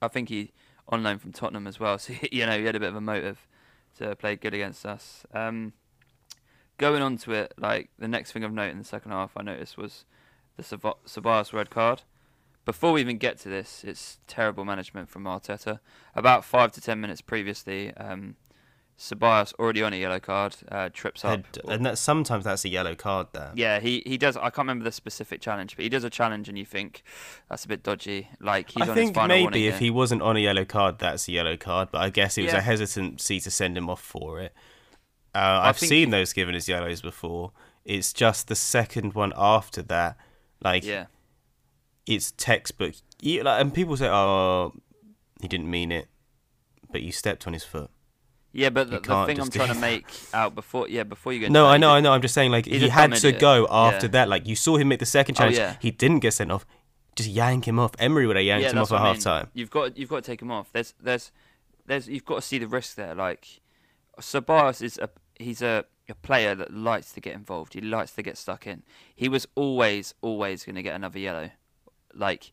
I 0.00 0.08
think 0.08 0.28
he 0.28 0.52
on 0.88 1.02
loan 1.02 1.18
from 1.18 1.32
Tottenham 1.32 1.66
as 1.66 1.78
well, 1.78 1.98
so 1.98 2.12
you 2.30 2.46
know 2.46 2.58
he 2.58 2.64
had 2.64 2.76
a 2.76 2.80
bit 2.80 2.88
of 2.88 2.96
a 2.96 3.00
motive 3.00 3.46
to 3.98 4.16
play 4.16 4.36
good 4.36 4.54
against 4.54 4.86
us. 4.86 5.24
Um, 5.32 5.72
going 6.78 7.02
on 7.02 7.16
to 7.18 7.32
it, 7.32 7.54
like 7.58 7.90
the 7.98 8.08
next 8.08 8.32
thing 8.32 8.44
of 8.44 8.52
note 8.52 8.70
in 8.70 8.78
the 8.78 8.84
second 8.84 9.12
half, 9.12 9.32
I 9.36 9.42
noticed 9.42 9.76
was 9.76 10.04
the 10.56 10.62
Sab- 10.62 11.04
Sabas 11.06 11.52
red 11.52 11.70
card. 11.70 12.02
Before 12.64 12.92
we 12.92 13.00
even 13.00 13.18
get 13.18 13.38
to 13.40 13.48
this, 13.48 13.82
it's 13.84 14.18
terrible 14.26 14.64
management 14.64 15.08
from 15.08 15.24
Arteta. 15.24 15.80
About 16.14 16.44
five 16.44 16.70
to 16.72 16.80
ten 16.80 17.00
minutes 17.00 17.20
previously, 17.20 17.92
um, 17.96 18.36
Sabas 18.96 19.52
already 19.58 19.82
on 19.82 19.92
a 19.92 19.96
yellow 19.96 20.20
card, 20.20 20.54
uh, 20.70 20.88
trips 20.92 21.24
up. 21.24 21.30
Had- 21.56 21.58
and 21.68 21.84
that 21.86 21.98
sometimes 21.98 22.44
that's 22.44 22.64
a 22.64 22.68
yellow 22.68 22.94
card. 22.94 23.26
There. 23.32 23.50
Yeah, 23.56 23.80
he, 23.80 24.02
he 24.06 24.16
does. 24.16 24.36
I 24.36 24.42
can't 24.42 24.58
remember 24.58 24.84
the 24.84 24.92
specific 24.92 25.40
challenge, 25.40 25.74
but 25.74 25.82
he 25.82 25.88
does 25.88 26.04
a 26.04 26.10
challenge, 26.10 26.48
and 26.48 26.56
you 26.56 26.64
think 26.64 27.02
that's 27.48 27.64
a 27.64 27.68
bit 27.68 27.82
dodgy. 27.82 28.28
Like 28.40 28.70
he's 28.70 28.82
I 28.86 28.90
on 28.90 28.96
his 28.96 29.04
think 29.06 29.14
final 29.16 29.36
maybe 29.36 29.66
if 29.66 29.80
he 29.80 29.90
wasn't 29.90 30.22
on 30.22 30.36
a 30.36 30.40
yellow 30.40 30.64
card, 30.64 31.00
that's 31.00 31.26
a 31.26 31.32
yellow 31.32 31.56
card. 31.56 31.88
But 31.90 32.02
I 32.02 32.10
guess 32.10 32.38
it 32.38 32.42
was 32.42 32.52
Yeah. 32.52 32.58
a 32.58 32.62
hesitancy 32.62 33.40
to 33.40 33.50
send 33.50 33.76
him 33.76 33.90
off 33.90 34.00
for 34.02 34.38
it. 34.40 34.54
Uh, 35.34 35.60
I've 35.64 35.78
seen 35.80 36.08
he- 36.08 36.10
those 36.12 36.32
given 36.32 36.54
as 36.54 36.68
yellows 36.68 37.00
before. 37.02 37.50
It's 37.84 38.12
just 38.12 38.46
the 38.46 38.54
second 38.54 39.14
one 39.14 39.32
after 39.36 39.82
that, 39.82 40.16
like 40.62 40.84
yeah, 40.84 41.06
it's 42.06 42.32
textbook. 42.32 42.94
You, 43.20 43.42
like, 43.44 43.60
and 43.60 43.72
people 43.72 43.96
say, 43.96 44.08
"Oh, 44.08 44.72
he 45.40 45.48
didn't 45.48 45.70
mean 45.70 45.92
it," 45.92 46.08
but 46.90 47.02
you 47.02 47.12
stepped 47.12 47.46
on 47.46 47.52
his 47.52 47.64
foot. 47.64 47.90
Yeah, 48.54 48.68
but 48.68 48.90
the, 48.90 49.00
the 49.00 49.24
thing 49.24 49.40
I'm 49.40 49.48
trying 49.48 49.72
to 49.72 49.80
make 49.80 50.04
out 50.34 50.54
before, 50.54 50.86
yeah, 50.88 51.04
before 51.04 51.32
you 51.32 51.40
go. 51.40 51.48
No, 51.48 51.66
I 51.66 51.78
know, 51.78 51.90
I 51.90 52.00
know. 52.00 52.12
I'm 52.12 52.20
just 52.20 52.34
saying, 52.34 52.50
like, 52.50 52.66
he 52.66 52.86
had 52.90 53.10
to 53.14 53.28
idiot. 53.28 53.40
go 53.40 53.66
after 53.70 54.06
Yeah. 54.06 54.10
that. 54.12 54.28
Like, 54.28 54.46
you 54.46 54.54
saw 54.56 54.76
him 54.76 54.88
make 54.88 54.98
the 54.98 55.06
second 55.06 55.36
Oh, 55.36 55.38
challenge. 55.38 55.56
yeah. 55.56 55.76
He 55.80 55.90
didn't 55.90 56.18
get 56.20 56.34
sent 56.34 56.52
off. 56.52 56.66
Just 57.16 57.30
yank 57.30 57.66
him 57.66 57.78
off. 57.78 57.92
Emery 57.98 58.26
would 58.26 58.36
have 58.36 58.44
yanked 58.44 58.64
yeah, 58.64 58.72
him 58.72 58.78
off 58.78 58.92
at 58.92 59.00
I 59.00 59.06
half 59.06 59.20
time. 59.20 59.48
You've 59.54 59.70
got 59.70 59.96
you've 59.96 60.10
got 60.10 60.16
to 60.16 60.30
take 60.30 60.42
him 60.42 60.50
off. 60.50 60.70
There's 60.72 60.92
there's 61.00 61.32
there's 61.86 62.08
you've 62.08 62.24
got 62.26 62.36
to 62.36 62.42
see 62.42 62.58
the 62.58 62.66
risk 62.68 62.96
there. 62.96 63.14
Like 63.14 63.60
Ceballos 64.20 64.82
is 64.82 64.98
a 64.98 65.08
he's 65.38 65.62
a, 65.62 65.84
a 66.08 66.14
player 66.14 66.54
that 66.54 66.72
likes 66.74 67.12
to 67.12 67.20
get 67.20 67.34
involved. 67.34 67.74
He 67.74 67.80
likes 67.80 68.12
to 68.12 68.22
get 68.22 68.36
stuck 68.38 68.66
in. 68.66 68.82
He 69.14 69.28
was 69.28 69.46
always 69.54 70.14
always 70.20 70.64
going 70.64 70.76
to 70.76 70.82
get 70.82 70.94
another 70.94 71.18
yellow, 71.18 71.50
like 72.14 72.52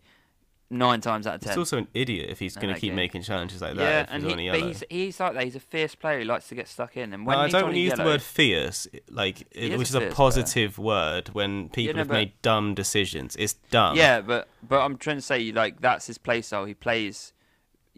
nine 0.72 1.02
times 1.02 1.26
out 1.26 1.36
of 1.36 1.42
ten. 1.42 1.50
He's 1.52 1.58
also 1.58 1.78
an 1.80 1.88
idiot 1.96 2.30
if 2.30 2.38
he's 2.40 2.56
going 2.56 2.72
to 2.74 2.80
keep 2.80 2.92
game. 2.92 2.96
making 2.96 3.24
challenges 3.24 3.60
like 3.62 3.76
that. 3.76 3.82
yeah, 3.82 4.02
if 4.02 4.08
and 4.12 4.24
he's 4.24 4.36
he, 4.38 4.50
but 4.50 4.60
he's 4.62 4.84
he's 4.90 5.20
like 5.20 5.34
that. 5.34 5.44
He's 5.44 5.56
a 5.56 5.60
fierce 5.60 5.96
player. 5.96 6.20
He 6.20 6.26
likes 6.26 6.48
to 6.50 6.56
get 6.56 6.68
stuck 6.68 6.96
in. 6.96 7.12
And 7.14 7.26
when 7.26 7.38
No, 7.38 7.44
I 7.44 7.50
don't 7.50 7.76
use 7.76 7.94
the 7.94 8.04
word 8.04 8.22
fierce, 8.22 8.88
like 9.10 9.40
He 9.54 9.62
it- 9.68 9.72
is 9.74 9.78
which 9.80 9.90
is 9.90 9.96
a 9.96 10.12
positive 10.12 10.78
word 10.78 11.30
when 11.30 11.70
people 11.70 11.94
no, 11.96 12.00
have 12.02 12.08
but- 12.10 12.14
made 12.14 12.34
dumb 12.42 12.76
decisions. 12.76 13.36
It's 13.38 13.54
dumb. 13.72 13.96
Yeah, 13.98 14.22
but 14.22 14.48
but 14.62 14.82
I'm 14.82 14.98
trying 14.98 15.18
to 15.18 15.22
say 15.24 15.52
like 15.52 15.82
that's 15.82 16.06
his 16.08 16.18
play 16.18 16.42
style. 16.42 16.66
He 16.66 16.74
plays, 16.76 17.34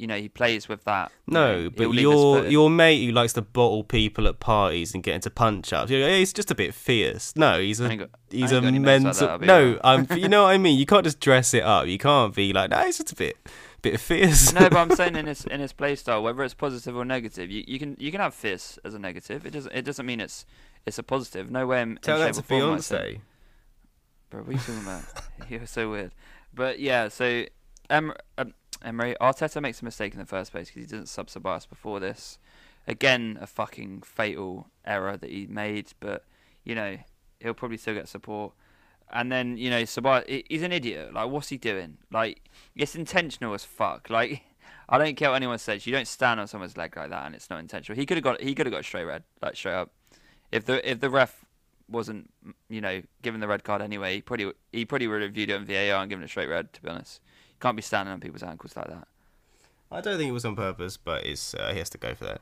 you 0.01 0.07
know, 0.07 0.17
he 0.17 0.27
plays 0.27 0.67
with 0.67 0.83
that. 0.85 1.11
you 1.27 1.33
know, 1.35 1.61
No, 1.63 1.69
but 1.69 1.91
your 1.93 2.45
your 2.47 2.69
mate 2.69 3.05
who 3.05 3.11
likes 3.11 3.33
to 3.33 3.41
bottle 3.41 3.83
people 3.83 4.27
at 4.27 4.39
parties 4.39 4.93
and 4.93 5.03
get 5.03 5.15
into 5.15 5.29
punch 5.29 5.71
ups, 5.71 5.91
like, 5.91 6.11
he's 6.13 6.33
just 6.33 6.51
a 6.51 6.55
bit 6.55 6.73
fierce. 6.73 7.33
No, 7.35 7.59
he's 7.61 7.79
a 7.79 7.95
got- 7.95 8.09
he's 8.29 8.51
a 8.51 8.55
got 8.59 8.65
any 8.67 8.79
mates 8.79 9.03
like 9.03 9.13
mental. 9.13 9.27
that, 9.27 9.39
be 9.41 9.45
no, 9.47 9.79
um, 9.83 10.07
you 10.17 10.27
know 10.27 10.43
what 10.43 10.49
I 10.49 10.57
mean. 10.57 10.77
You 10.79 10.85
can't 10.85 11.03
just 11.03 11.19
dress 11.19 11.53
it 11.53 11.63
up. 11.63 11.87
You 11.87 11.97
can't 11.97 12.33
be 12.35 12.51
like, 12.51 12.71
no, 12.71 12.77
he's 12.79 12.97
just 12.97 13.11
a 13.11 13.15
bit 13.15 13.37
bit 13.81 13.99
fierce. 13.99 14.53
no, 14.53 14.69
but 14.69 14.77
I'm 14.77 14.95
saying 14.95 15.15
in 15.15 15.27
his 15.27 15.45
in 15.45 15.59
his 15.59 15.71
play 15.73 15.95
style, 15.95 16.21
whether 16.23 16.43
it's 16.43 16.53
positive 16.53 16.95
or 16.97 17.05
negative, 17.05 17.49
you, 17.51 17.63
you 17.67 17.77
can 17.79 17.95
you 17.99 18.11
can 18.11 18.19
have 18.21 18.33
fierce 18.33 18.77
as 18.83 18.93
a 18.93 18.99
negative. 18.99 19.45
It 19.45 19.51
doesn't 19.51 19.71
it 19.73 19.83
doesn't 19.83 20.05
mean 20.05 20.19
it's 20.19 20.45
it's 20.85 20.97
a 20.97 21.03
positive. 21.03 21.49
No 21.51 21.67
way. 21.67 21.81
In, 21.83 21.99
Tell 22.01 22.19
in 22.21 22.31
that 22.33 22.33
to 22.43 22.55
or 22.55 22.73
I 22.73 22.77
said- 22.79 22.99
Beyonce. 23.05 23.21
Bro, 24.31 24.41
what 24.43 24.49
are 24.49 24.53
you 24.53 24.57
talking 24.59 24.81
about? 24.81 25.03
You're 25.49 25.65
so 25.67 25.91
weird. 25.91 26.11
But 26.53 26.79
yeah, 26.79 27.07
so 27.09 27.45
em- 27.89 28.13
um, 28.37 28.53
Emery 28.83 29.15
Arteta 29.21 29.61
makes 29.61 29.81
a 29.81 29.85
mistake 29.85 30.13
in 30.13 30.19
the 30.19 30.25
first 30.25 30.51
place 30.51 30.67
because 30.67 30.81
he 30.81 30.87
didn't 30.87 31.09
sub 31.09 31.27
Ceballos 31.27 31.67
before 31.69 31.99
this. 31.99 32.39
Again, 32.87 33.37
a 33.39 33.47
fucking 33.47 34.01
fatal 34.01 34.67
error 34.85 35.17
that 35.17 35.29
he 35.29 35.45
made, 35.47 35.93
but 35.99 36.25
you 36.63 36.73
know 36.75 36.97
he'll 37.39 37.53
probably 37.53 37.77
still 37.77 37.93
get 37.93 38.07
support. 38.07 38.53
And 39.13 39.31
then 39.31 39.57
you 39.57 39.69
know 39.69 39.77
he- 40.27 40.45
he's 40.49 40.63
an 40.63 40.71
idiot. 40.71 41.13
Like, 41.13 41.29
what's 41.29 41.49
he 41.49 41.57
doing? 41.57 41.97
Like, 42.11 42.41
it's 42.75 42.95
intentional 42.95 43.53
as 43.53 43.65
fuck. 43.65 44.09
Like, 44.09 44.41
I 44.89 44.97
don't 44.97 45.15
care 45.15 45.29
what 45.29 45.35
anyone 45.35 45.59
says. 45.59 45.85
You 45.85 45.93
don't 45.93 46.07
stand 46.07 46.39
on 46.39 46.47
someone's 46.47 46.77
leg 46.77 46.95
like 46.97 47.09
that, 47.11 47.25
and 47.25 47.35
it's 47.35 47.49
not 47.49 47.59
intentional. 47.59 47.99
He 47.99 48.05
could 48.05 48.17
have 48.17 48.23
got 48.23 48.41
he 48.41 48.55
could 48.55 48.65
have 48.65 48.73
got 48.73 48.83
straight 48.85 49.05
red, 49.05 49.23
like 49.41 49.55
straight 49.55 49.73
up. 49.75 49.91
If 50.51 50.65
the 50.65 50.89
if 50.89 50.99
the 50.99 51.09
ref 51.09 51.45
wasn't 51.87 52.31
you 52.69 52.79
know 52.79 53.01
given 53.21 53.41
the 53.41 53.47
red 53.47 53.63
card 53.63 53.81
anyway, 53.81 54.15
he 54.15 54.21
probably 54.21 54.51
he 54.71 54.85
probably 54.85 55.07
would 55.07 55.21
have 55.21 55.29
reviewed 55.29 55.49
it 55.49 55.53
on 55.53 55.65
VAR 55.65 56.01
and 56.01 56.09
given 56.09 56.23
it 56.23 56.29
straight 56.29 56.49
red. 56.49 56.73
To 56.73 56.81
be 56.81 56.89
honest, 56.89 57.21
can't 57.61 57.75
be 57.75 57.81
standing 57.81 58.11
on 58.13 58.19
people's 58.19 58.43
ankles 58.43 58.75
like 58.75 58.87
that. 58.87 59.07
I 59.91 60.01
don't 60.01 60.17
think 60.17 60.29
it 60.29 60.33
was 60.33 60.45
on 60.45 60.55
purpose, 60.55 60.97
but 60.97 61.25
it's 61.25 61.53
uh, 61.53 61.71
he 61.71 61.79
has 61.79 61.89
to 61.91 61.97
go 61.97 62.15
for 62.15 62.25
that. 62.25 62.41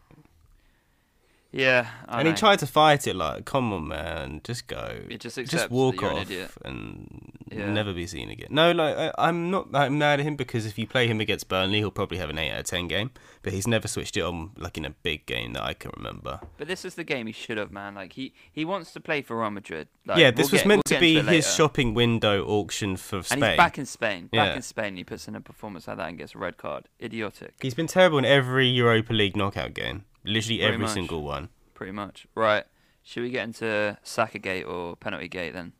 Yeah, 1.52 1.88
I 2.08 2.20
and 2.20 2.28
he 2.28 2.34
tried 2.36 2.60
to 2.60 2.68
fight 2.68 3.08
it 3.08 3.16
like, 3.16 3.46
come 3.46 3.74
on, 3.74 3.88
man, 3.88 4.42
just 4.44 4.68
go. 4.68 5.00
It 5.10 5.20
just 5.20 5.36
just 5.46 5.72
walk 5.72 6.04
an 6.04 6.10
off 6.10 6.22
idiot. 6.30 6.52
and 6.64 7.32
Yeah. 7.52 7.72
never 7.72 7.92
be 7.92 8.06
seen 8.06 8.30
again. 8.30 8.50
No, 8.52 8.72
like 8.72 8.96
I, 8.96 9.12
I'm 9.18 9.50
not 9.50 9.72
like, 9.72 9.92
mad 9.92 10.20
at 10.20 10.28
him 10.28 10.36
because 10.36 10.68
if 10.68 10.78
you 10.78 10.86
play 10.86 11.08
him 11.08 11.20
against 11.20 11.48
Burnley, 11.48 11.80
he'll 11.80 11.90
probably 11.90 12.20
have 12.20 12.30
an 12.30 12.38
eight 12.38 12.52
out 12.52 12.60
of 12.60 12.66
ten 12.68 12.88
game. 12.88 13.10
But 13.42 13.54
he's 13.54 13.66
never 13.66 13.88
switched 13.88 14.16
it 14.16 14.22
on 14.22 14.52
like 14.58 14.78
in 14.78 14.86
a 14.86 14.92
big 14.92 15.26
game 15.26 15.54
that 15.54 15.64
I 15.64 15.74
can 15.74 15.90
remember. 15.98 16.40
But 16.60 16.68
this 16.68 16.86
is 16.86 16.94
the 16.94 17.04
game 17.04 17.26
he 17.26 17.34
should 17.34 17.58
have, 17.58 17.72
man. 17.72 17.96
Like 17.96 18.14
he 18.14 18.34
he 18.52 18.64
wants 18.64 18.92
to 18.94 19.00
play 19.00 19.24
for 19.24 19.40
Real 19.40 19.50
Madrid. 19.50 19.88
Like, 20.06 20.20
yeah, 20.20 20.30
this 20.30 20.48
we'll 20.48 20.52
was 20.52 20.62
get- 20.62 20.68
meant 20.68 20.82
we'll 20.88 21.00
to 21.00 21.02
be 21.02 21.20
his 21.22 21.52
shopping 21.56 21.96
window 21.96 22.46
auction 22.46 22.96
for 22.96 23.24
And 23.32 23.44
he's 23.44 23.58
back 23.58 23.80
in 23.80 23.88
Spain. 23.88 24.28
Back 24.28 24.50
Yeah. 24.50 24.56
in 24.58 24.62
Spain, 24.62 24.96
he 24.98 25.04
puts 25.04 25.28
in 25.28 25.36
a 25.36 25.42
performance 25.42 25.88
like 25.88 25.98
that 25.98 26.10
and 26.10 26.18
gets 26.20 26.36
a 26.36 26.38
red 26.38 26.58
card. 26.58 26.90
Idiotic, 27.02 27.56
He's 27.60 27.74
been 27.74 27.88
terrible 27.88 28.20
in 28.20 28.26
every 28.26 28.68
Europa 28.68 29.14
League 29.14 29.36
knockout 29.36 29.74
game. 29.74 30.04
Literally 30.24 30.58
Pretty 30.60 30.64
every 30.74 30.78
much. 30.86 30.92
single 30.92 31.24
one. 31.24 31.50
pretty 31.74 31.92
much. 31.94 32.28
Right. 32.36 32.66
Should 33.04 33.24
we 33.24 33.30
get 33.30 33.44
into 33.46 33.98
Saka 34.04 34.38
gate 34.40 34.64
or 34.64 34.96
penalty 34.98 35.28
gate 35.28 35.54
then? 35.54 35.74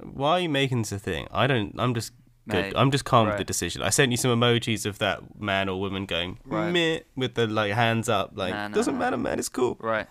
Why 0.00 0.32
are 0.32 0.40
you 0.40 0.48
making 0.48 0.78
this 0.82 0.92
a 0.92 0.98
thing? 0.98 1.26
I 1.32 1.46
don't. 1.46 1.74
I'm 1.78 1.94
just 1.94 2.12
good. 2.48 2.66
Mate, 2.66 2.72
I'm 2.76 2.90
just 2.90 3.04
calm 3.04 3.26
with 3.26 3.38
the 3.38 3.44
decision. 3.44 3.82
I 3.82 3.90
sent 3.90 4.10
you 4.12 4.16
some 4.16 4.30
emojis 4.38 4.86
of 4.86 4.98
that 5.00 5.40
man 5.40 5.68
or 5.68 5.80
woman 5.80 6.06
going 6.06 6.38
Right. 6.44 6.70
meh 6.70 7.00
with 7.16 7.34
the 7.34 7.46
like 7.46 7.72
hands 7.72 8.08
up. 8.08 8.32
Like 8.34 8.54
Nah, 8.54 8.68
nah, 8.68 8.74
doesn't 8.74 8.94
nah. 8.94 9.00
matter, 9.00 9.16
man. 9.16 9.38
It's 9.38 9.48
cool. 9.48 9.76
Right. 9.80 10.06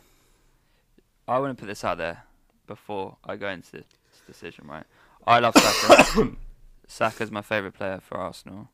I 1.27 1.39
want 1.39 1.57
to 1.57 1.61
put 1.61 1.67
this 1.67 1.83
out 1.83 1.97
there 1.97 2.23
before 2.67 3.17
I 3.23 3.35
go 3.35 3.47
into 3.49 3.71
this 3.71 3.85
decision. 4.27 4.67
Right. 4.67 4.83
I 5.25 5.39
love 5.39 5.55
Saka. 5.57 6.31
Saka's 6.87 7.31
my 7.31 7.41
favourite 7.41 7.73
player 7.73 7.99
for 8.01 8.17
Arsenal. 8.17 8.69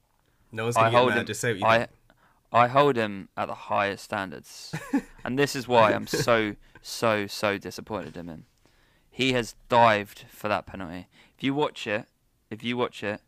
No 0.51 0.63
one's 0.63 0.75
gonna 0.75 0.91
get 0.91 0.97
hold 0.97 1.09
mad. 1.11 1.19
him. 1.19 1.25
Just 1.27 1.39
say 1.41 1.51
what 1.53 1.59
you 1.59 1.65
I, 1.65 1.77
think. 1.79 1.89
I 2.51 2.67
hold 2.67 2.97
him 2.97 3.29
at 3.37 3.47
the 3.47 3.53
highest 3.53 4.03
standards, 4.03 4.75
and 5.23 5.39
this 5.39 5.55
is 5.55 5.67
why 5.67 5.93
I'm 5.93 6.07
so 6.07 6.55
so 6.81 7.27
so 7.27 7.57
disappointed 7.57 8.17
in 8.17 8.27
him. 8.27 8.45
He 9.09 9.33
has 9.33 9.55
dived 9.69 10.25
for 10.29 10.47
that 10.47 10.65
penalty. 10.65 11.07
If 11.37 11.43
you 11.43 11.53
watch 11.53 11.87
it, 11.87 12.05
if 12.49 12.63
you 12.63 12.77
watch 12.77 13.03
it, 13.03 13.21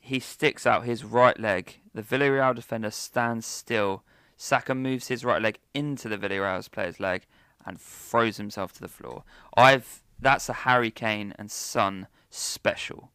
he 0.00 0.20
sticks 0.20 0.66
out 0.66 0.84
his 0.84 1.04
right 1.04 1.38
leg. 1.38 1.80
The 1.94 2.02
Villarreal 2.02 2.54
defender 2.54 2.90
stands 2.90 3.46
still. 3.46 4.02
Saka 4.36 4.74
moves 4.74 5.08
his 5.08 5.24
right 5.24 5.40
leg 5.40 5.58
into 5.72 6.08
the 6.08 6.18
Villarreal's 6.18 6.68
player's 6.68 6.98
leg 6.98 7.22
and 7.64 7.80
throws 7.80 8.36
himself 8.36 8.72
to 8.72 8.80
the 8.80 8.88
floor. 8.88 9.24
I've 9.56 10.02
that's 10.20 10.48
a 10.48 10.52
Harry 10.52 10.90
Kane 10.90 11.34
and 11.38 11.50
Son 11.50 12.06
special, 12.30 13.10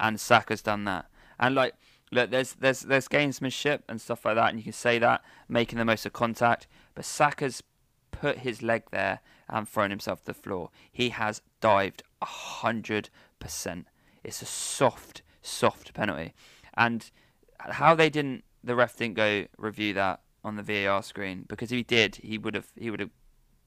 and 0.00 0.18
Saka's 0.18 0.62
done 0.62 0.84
that. 0.84 1.06
And 1.38 1.54
like, 1.54 1.74
look, 2.10 2.30
there's 2.30 2.54
there's 2.54 2.80
there's 2.80 3.08
gamesmanship 3.08 3.80
and 3.88 4.00
stuff 4.00 4.24
like 4.24 4.36
that, 4.36 4.50
and 4.50 4.58
you 4.58 4.64
can 4.64 4.72
say 4.72 4.98
that 4.98 5.22
making 5.48 5.78
the 5.78 5.84
most 5.84 6.06
of 6.06 6.12
contact. 6.12 6.66
But 6.94 7.04
Saka's 7.04 7.62
put 8.10 8.38
his 8.38 8.62
leg 8.62 8.84
there 8.90 9.20
and 9.48 9.68
thrown 9.68 9.90
himself 9.90 10.20
to 10.20 10.26
the 10.26 10.34
floor. 10.34 10.70
He 10.90 11.10
has 11.10 11.42
dived 11.60 12.02
hundred 12.22 13.10
percent. 13.38 13.86
It's 14.24 14.42
a 14.42 14.46
soft, 14.46 15.22
soft 15.42 15.94
penalty, 15.94 16.34
and 16.74 17.10
how 17.58 17.94
they 17.94 18.10
didn't, 18.10 18.44
the 18.62 18.74
ref 18.74 18.96
didn't 18.96 19.14
go 19.14 19.46
review 19.56 19.94
that 19.94 20.20
on 20.44 20.56
the 20.56 20.62
VAR 20.62 21.02
screen 21.02 21.44
because 21.48 21.70
if 21.72 21.76
he 21.76 21.82
did, 21.82 22.16
he 22.16 22.38
would 22.38 22.54
have 22.54 22.72
he 22.76 22.90
would 22.90 23.00
have 23.00 23.10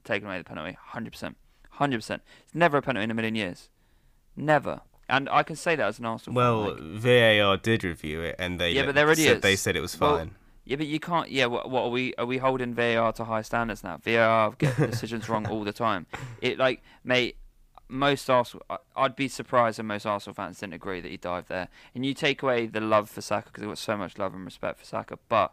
taken 0.03 0.27
away 0.27 0.37
the 0.37 0.43
penalty, 0.43 0.77
hundred 0.79 1.11
percent, 1.11 1.37
hundred 1.71 1.97
percent. 1.97 2.21
It's 2.43 2.55
never 2.55 2.77
a 2.77 2.81
penalty 2.81 3.03
in 3.03 3.11
a 3.11 3.13
million 3.13 3.35
years, 3.35 3.69
never. 4.35 4.81
And 5.11 5.27
I 5.29 5.43
can 5.43 5.57
say 5.57 5.75
that 5.75 5.85
as 5.85 5.99
an 5.99 6.05
Arsenal 6.05 6.35
Well, 6.35 6.73
fan. 6.75 6.93
like- 6.93 7.01
VAR 7.01 7.57
did 7.57 7.83
review 7.83 8.21
it, 8.21 8.35
and 8.39 8.59
they 8.59 8.71
Yeah, 8.71 8.85
but 8.85 8.95
they're 8.95 9.13
said 9.13 9.41
they 9.41 9.57
said 9.57 9.75
it 9.75 9.81
was 9.81 9.99
Well, 9.99 10.17
fine. 10.17 10.35
Yeah, 10.63 10.77
but 10.77 10.87
you 10.87 10.99
can't. 11.01 11.29
Yeah, 11.29 11.47
what, 11.47 11.69
what 11.69 11.83
are 11.83 11.89
we? 11.89 12.13
Are 12.17 12.25
we 12.25 12.37
holding 12.37 12.73
VAR 12.73 13.11
to 13.13 13.25
high 13.25 13.41
standards 13.41 13.83
now? 13.83 13.97
VAR 13.97 14.51
get 14.57 14.77
decisions 14.91 15.27
wrong 15.27 15.45
all 15.47 15.63
the 15.65 15.73
time. 15.73 16.05
It 16.39 16.57
like, 16.57 16.81
mate, 17.03 17.35
most 17.89 18.29
Arsenal. 18.29 18.65
I'd 18.95 19.17
be 19.17 19.27
surprised 19.27 19.79
if 19.79 19.85
most 19.85 20.05
Arsenal 20.05 20.33
fans 20.33 20.59
didn't 20.59 20.75
agree 20.75 21.01
that 21.01 21.11
he 21.11 21.17
dived 21.17 21.49
there. 21.49 21.67
And 21.93 22.05
you 22.05 22.13
take 22.13 22.41
away 22.41 22.67
the 22.67 22.79
love 22.79 23.09
for 23.09 23.19
Saka 23.21 23.49
because 23.49 23.61
they've 23.61 23.69
got 23.69 23.79
so 23.79 23.97
much 23.97 24.17
love 24.17 24.33
and 24.33 24.45
respect 24.45 24.79
for 24.79 24.85
Saka, 24.85 25.19
but 25.27 25.51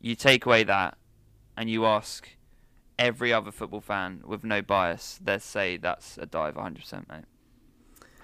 you 0.00 0.16
take 0.16 0.46
away 0.46 0.64
that, 0.64 0.96
and 1.56 1.70
you 1.70 1.86
ask 1.86 2.30
every 2.98 3.32
other 3.32 3.52
football 3.52 3.80
fan 3.80 4.22
with 4.26 4.42
no 4.42 4.62
bias, 4.62 5.20
they'd 5.22 5.42
say 5.42 5.76
that's 5.76 6.18
a 6.18 6.26
dive, 6.26 6.56
100 6.56 6.80
percent, 6.80 7.08
mate. 7.08 7.24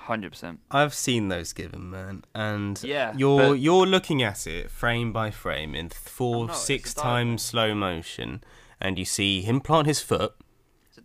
100 0.06 0.30
percent. 0.30 0.60
I've 0.70 0.94
seen 0.94 1.28
those 1.28 1.52
given, 1.52 1.90
man, 1.90 2.24
and 2.34 2.82
Yeah, 2.82 3.12
you're 3.16 3.50
but- 3.50 3.60
you're 3.60 3.86
looking 3.86 4.22
at 4.22 4.46
it 4.46 4.70
frame 4.70 5.12
by 5.12 5.30
frame 5.30 5.74
in 5.74 5.88
four, 5.90 6.46
not, 6.48 6.56
six 6.56 6.94
times 6.94 7.42
slow 7.42 7.74
motion, 7.74 8.42
and 8.80 8.98
you 8.98 9.04
see 9.04 9.42
him 9.42 9.60
plant 9.60 9.86
his 9.86 10.00
foot. 10.00 10.34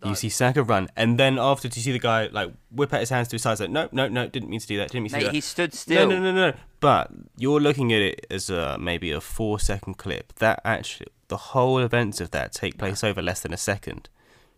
You 0.04 0.16
see 0.16 0.30
Saka 0.30 0.64
run, 0.64 0.88
and 0.96 1.20
then 1.20 1.38
afterwards 1.38 1.78
you 1.78 1.84
see 1.84 1.92
the 1.92 2.00
guy 2.00 2.26
like 2.32 2.52
whip 2.72 2.92
out 2.92 3.02
his 3.02 3.12
hands 3.12 3.28
to 3.28 3.36
his 3.36 3.44
sides, 3.44 3.60
like 3.62 3.70
no, 3.70 3.88
no, 3.92 4.08
no, 4.08 4.26
didn't 4.28 4.50
mean 4.50 4.60
to 4.60 4.66
do 4.66 4.78
that, 4.78 4.90
didn't 4.90 5.04
mean 5.04 5.12
to 5.12 5.20
do 5.20 5.26
that. 5.26 5.34
he 5.34 5.42
stood 5.42 5.76
still. 5.76 6.10
No, 6.10 6.16
no, 6.18 6.32
no, 6.32 6.50
no. 6.50 6.58
But 6.80 7.12
you're 7.38 7.60
looking 7.60 7.94
at 7.94 8.02
it 8.02 8.26
as 8.32 8.50
a 8.50 8.80
maybe 8.80 9.12
a 9.12 9.22
four 9.22 9.60
second 9.60 10.00
clip. 10.00 10.34
That 10.40 10.60
actually, 10.66 11.10
the 11.28 11.38
whole 11.38 11.78
events 11.78 12.20
of 12.20 12.32
that 12.32 12.52
take 12.52 12.80
place 12.80 13.04
over 13.04 13.22
less 13.22 13.42
than 13.42 13.54
a 13.54 13.58
second. 13.58 14.10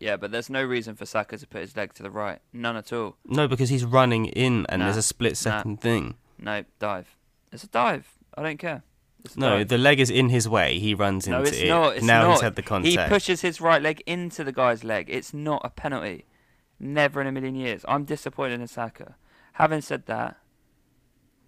Yeah, 0.04 0.18
but 0.18 0.32
there's 0.32 0.50
no 0.50 0.62
reason 0.62 0.96
for 0.96 1.06
Saka 1.06 1.38
to 1.38 1.48
put 1.48 1.62
his 1.62 1.78
leg 1.78 1.94
to 1.94 2.04
the 2.04 2.12
right. 2.12 2.40
None 2.52 2.76
at 2.76 2.92
all. 2.92 3.16
No, 3.26 3.48
because 3.48 3.70
he's 3.70 3.86
running 3.86 4.26
in, 4.26 4.66
and 4.68 4.80
Nah, 4.80 4.86
there's 4.88 4.98
a 4.98 5.02
split 5.02 5.32
nah. 5.32 5.36
second 5.36 5.80
thing. 5.80 6.16
No, 6.38 6.66
dive. 6.78 7.16
It's 7.54 7.64
a 7.64 7.68
dive. 7.68 8.10
I 8.38 8.44
don't 8.44 8.58
care. 8.58 8.84
No, 9.38 9.60
dive. 9.60 9.70
the 9.70 9.78
leg 9.78 10.02
is 10.02 10.10
in 10.10 10.28
his 10.28 10.50
way. 10.50 10.78
He 10.78 10.94
runs 10.94 11.26
no, 11.26 11.38
into 11.38 11.50
it's 11.50 11.62
it. 11.62 11.70
not. 11.70 11.96
It's 11.96 12.06
now 12.06 12.24
not. 12.24 12.32
he's 12.32 12.42
had 12.42 12.56
the 12.56 12.62
contact. 12.62 12.92
He 12.92 12.98
pushes 13.08 13.40
his 13.40 13.62
right 13.62 13.82
leg 13.82 14.04
into 14.06 14.44
the 14.44 14.52
guy's 14.52 14.84
leg. 14.84 15.08
It's 15.10 15.34
not 15.34 15.62
a 15.64 15.70
penalty. 15.70 16.26
Never 16.80 17.22
in 17.22 17.28
a 17.28 17.32
million 17.32 17.56
years. 17.56 17.86
I'm 17.88 18.04
disappointed 18.04 18.60
in 18.60 18.68
Saka. 18.68 19.16
Having 19.54 19.82
said 19.82 20.06
that, 20.08 20.36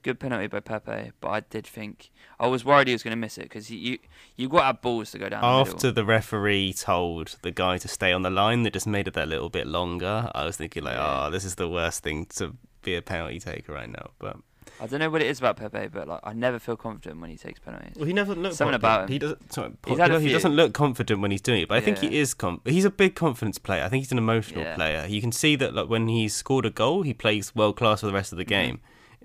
good 0.06 0.20
penalty 0.20 0.48
by 0.48 0.60
Pepe, 0.62 1.12
but 1.20 1.30
I 1.30 1.40
did 1.42 1.66
think 1.68 2.12
I 2.40 2.48
was 2.48 2.64
worried 2.64 2.88
he 2.88 2.94
was 2.94 3.04
going 3.04 3.12
to 3.12 3.18
miss 3.18 3.38
it 3.38 3.44
because 3.44 3.70
you 3.72 3.98
you 4.38 4.48
got 4.48 4.60
to 4.60 4.66
have 4.68 4.82
balls 4.82 5.12
to 5.12 5.18
go 5.20 5.28
down. 5.30 5.44
After 5.44 5.76
middle. 5.88 5.92
the 5.94 6.06
referee 6.06 6.74
told 6.74 7.36
the 7.42 7.52
guy 7.52 7.78
to 7.80 7.88
stay 7.88 8.14
on 8.14 8.22
the 8.22 8.30
line, 8.30 8.64
that 8.64 8.74
just 8.74 8.88
made 8.88 9.08
it 9.08 9.16
that 9.16 9.28
little 9.28 9.50
bit 9.50 9.68
longer. 9.68 10.30
I 10.34 10.46
was 10.46 10.58
thinking 10.58 10.84
like, 10.84 10.96
Yeah. 10.96 11.26
oh, 11.26 11.30
this 11.32 11.44
is 11.44 11.56
the 11.56 11.68
worst 11.68 12.04
thing 12.04 12.26
to 12.38 12.56
be 12.84 12.96
a 12.96 13.02
penalty 13.02 13.40
taker 13.40 13.74
right 13.74 13.90
now. 13.90 14.12
But 14.20 14.38
I 14.82 14.88
don't 14.88 15.00
know 15.00 15.10
what 15.10 15.22
it 15.22 15.28
is 15.28 15.40
about 15.40 15.58
Pepe, 15.58 15.88
but 15.88 16.08
like 16.08 16.20
I 16.24 16.34
never 16.34 16.60
feel 16.60 16.76
confident 16.78 17.20
when 17.22 17.30
he 17.32 17.38
takes 17.38 17.60
penalties. 17.60 17.94
well, 17.96 18.06
he 18.06 18.14
never 18.14 18.36
looked 18.36 18.56
Something 18.58 18.76
about 18.76 19.04
him. 19.04 19.08
He 19.10 19.20
doesn't. 19.20 19.54
Sorry, 19.54 19.72
He's 19.88 19.98
had 19.98 20.12
a 20.12 20.20
he 20.20 20.32
doesn't 20.32 20.54
look 20.56 20.74
confident 20.74 21.20
when 21.22 21.32
he's 21.32 21.42
doing 21.42 21.62
it. 21.64 21.68
But 21.70 21.78
I 21.78 21.82
think 21.82 21.98
he 22.00 22.18
is. 22.20 22.34
Com- 22.34 22.62
he's 22.66 22.86
a 22.86 22.92
big 22.92 23.16
confidence 23.16 23.58
player. 23.58 23.84
I 23.84 23.90
think 23.90 24.04
he's 24.04 24.12
an 24.12 24.18
emotional 24.18 24.62
Yeah. 24.64 24.76
player. 24.76 25.06
You 25.08 25.20
can 25.22 25.32
see 25.32 25.56
that 25.56 25.74
like 25.74 25.90
when 25.90 26.08
he's 26.10 26.36
scored 26.36 26.66
a 26.66 26.70
goal, 26.70 27.02
he 27.04 27.14
plays 27.14 27.56
world 27.56 27.76
class 27.78 28.02
for 28.02 28.06
the 28.08 28.14
rest 28.14 28.32
of 28.32 28.38
the 28.38 28.46
Mm-hmm. 28.46 28.52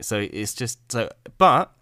So 0.02 0.26
it's 0.32 0.54
just 0.54 0.78
so. 0.90 1.08
But 1.38 1.72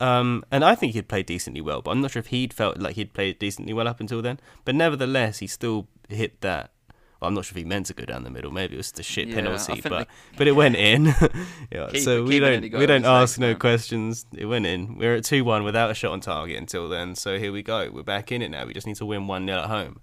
um, 0.00 0.44
and 0.50 0.64
I 0.64 0.74
think 0.74 0.92
he'd 0.92 1.08
played 1.08 1.26
decently 1.26 1.60
well, 1.60 1.82
but 1.82 1.90
I'm 1.90 2.00
not 2.00 2.12
sure 2.12 2.20
if 2.20 2.28
he'd 2.28 2.52
felt 2.54 2.78
like 2.78 2.94
he'd 2.94 3.12
played 3.12 3.38
decently 3.38 3.72
well 3.72 3.88
up 3.88 4.00
until 4.00 4.22
then. 4.22 4.38
But 4.64 4.74
nevertheless, 4.74 5.38
he 5.38 5.46
still 5.46 5.88
hit 6.08 6.40
that. 6.42 6.70
Well, 7.20 7.28
I'm 7.28 7.34
not 7.34 7.46
sure 7.46 7.54
if 7.54 7.56
he 7.56 7.64
meant 7.64 7.86
to 7.86 7.94
go 7.94 8.04
down 8.04 8.22
the 8.22 8.30
middle. 8.30 8.52
Maybe 8.52 8.74
it 8.74 8.76
was 8.76 8.92
the 8.92 9.02
shit 9.02 9.26
Yeah, 9.26 9.34
penalty, 9.34 9.80
but 9.80 10.06
but 10.36 10.46
it 10.46 10.52
went 10.52 10.76
in. 10.76 11.06
yeah, 11.72 11.86
Keeper- 11.86 11.98
so 11.98 12.22
we 12.22 12.38
don't 12.38 12.62
we 12.72 12.86
don't 12.86 13.04
ask 13.04 13.40
no 13.40 13.52
no. 13.52 13.58
questions. 13.58 14.24
It 14.36 14.46
went 14.46 14.66
in. 14.66 14.96
We're 14.98 15.16
at 15.16 15.24
two 15.24 15.42
one 15.44 15.64
without 15.64 15.90
a 15.90 15.94
shot 15.94 16.12
on 16.12 16.20
target 16.20 16.56
until 16.56 16.88
then. 16.88 17.16
So 17.16 17.36
here 17.38 17.50
we 17.50 17.62
go. 17.62 17.90
We're 17.92 18.04
back 18.04 18.30
in 18.30 18.40
it 18.40 18.50
now. 18.50 18.66
We 18.66 18.72
just 18.72 18.86
need 18.86 18.96
to 18.96 19.06
win 19.06 19.26
one 19.26 19.46
0 19.46 19.58
at 19.58 19.66
home. 19.66 20.00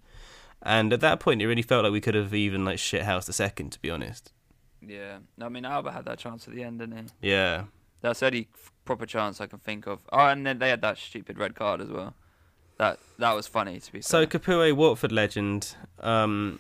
And 0.62 0.92
at 0.92 1.00
that 1.02 1.20
point, 1.22 1.42
it 1.42 1.48
really 1.48 1.62
felt 1.62 1.84
like 1.84 1.94
we 1.94 2.02
could 2.02 2.16
have 2.16 2.34
even 2.34 2.66
like 2.66 2.78
shithoused 2.80 3.28
the 3.28 3.34
second. 3.34 3.72
To 3.72 3.80
be 3.80 3.90
honest. 3.90 4.34
Yeah, 4.88 5.18
I 5.42 5.50
mean 5.50 5.66
Alba 5.66 5.92
had 5.92 6.06
that 6.06 6.20
chance 6.20 6.48
at 6.48 6.54
the 6.54 6.64
end, 6.64 6.80
didn't 6.80 7.12
he? 7.22 7.30
Yeah. 7.30 7.66
That's 8.02 8.20
the 8.20 8.28
only 8.28 8.48
proper 8.84 9.06
chance 9.06 9.42
I 9.42 9.48
can 9.48 9.60
think 9.60 9.88
of. 9.88 10.00
Oh, 10.12 10.28
and 10.28 10.46
then 10.46 10.60
they 10.60 10.70
had 10.70 10.82
that 10.82 10.98
stupid 10.98 11.38
red 11.38 11.56
card 11.56 11.82
as 11.82 11.90
well. 11.90 12.14
That 12.78 13.00
that 13.18 13.34
was 13.34 13.48
funny 13.48 13.80
to 13.80 13.92
be 13.92 14.02
So 14.02 14.26
fair. 14.28 14.40
Capoue, 14.40 14.74
Watford 14.76 15.12
legend, 15.12 15.76
um, 16.02 16.60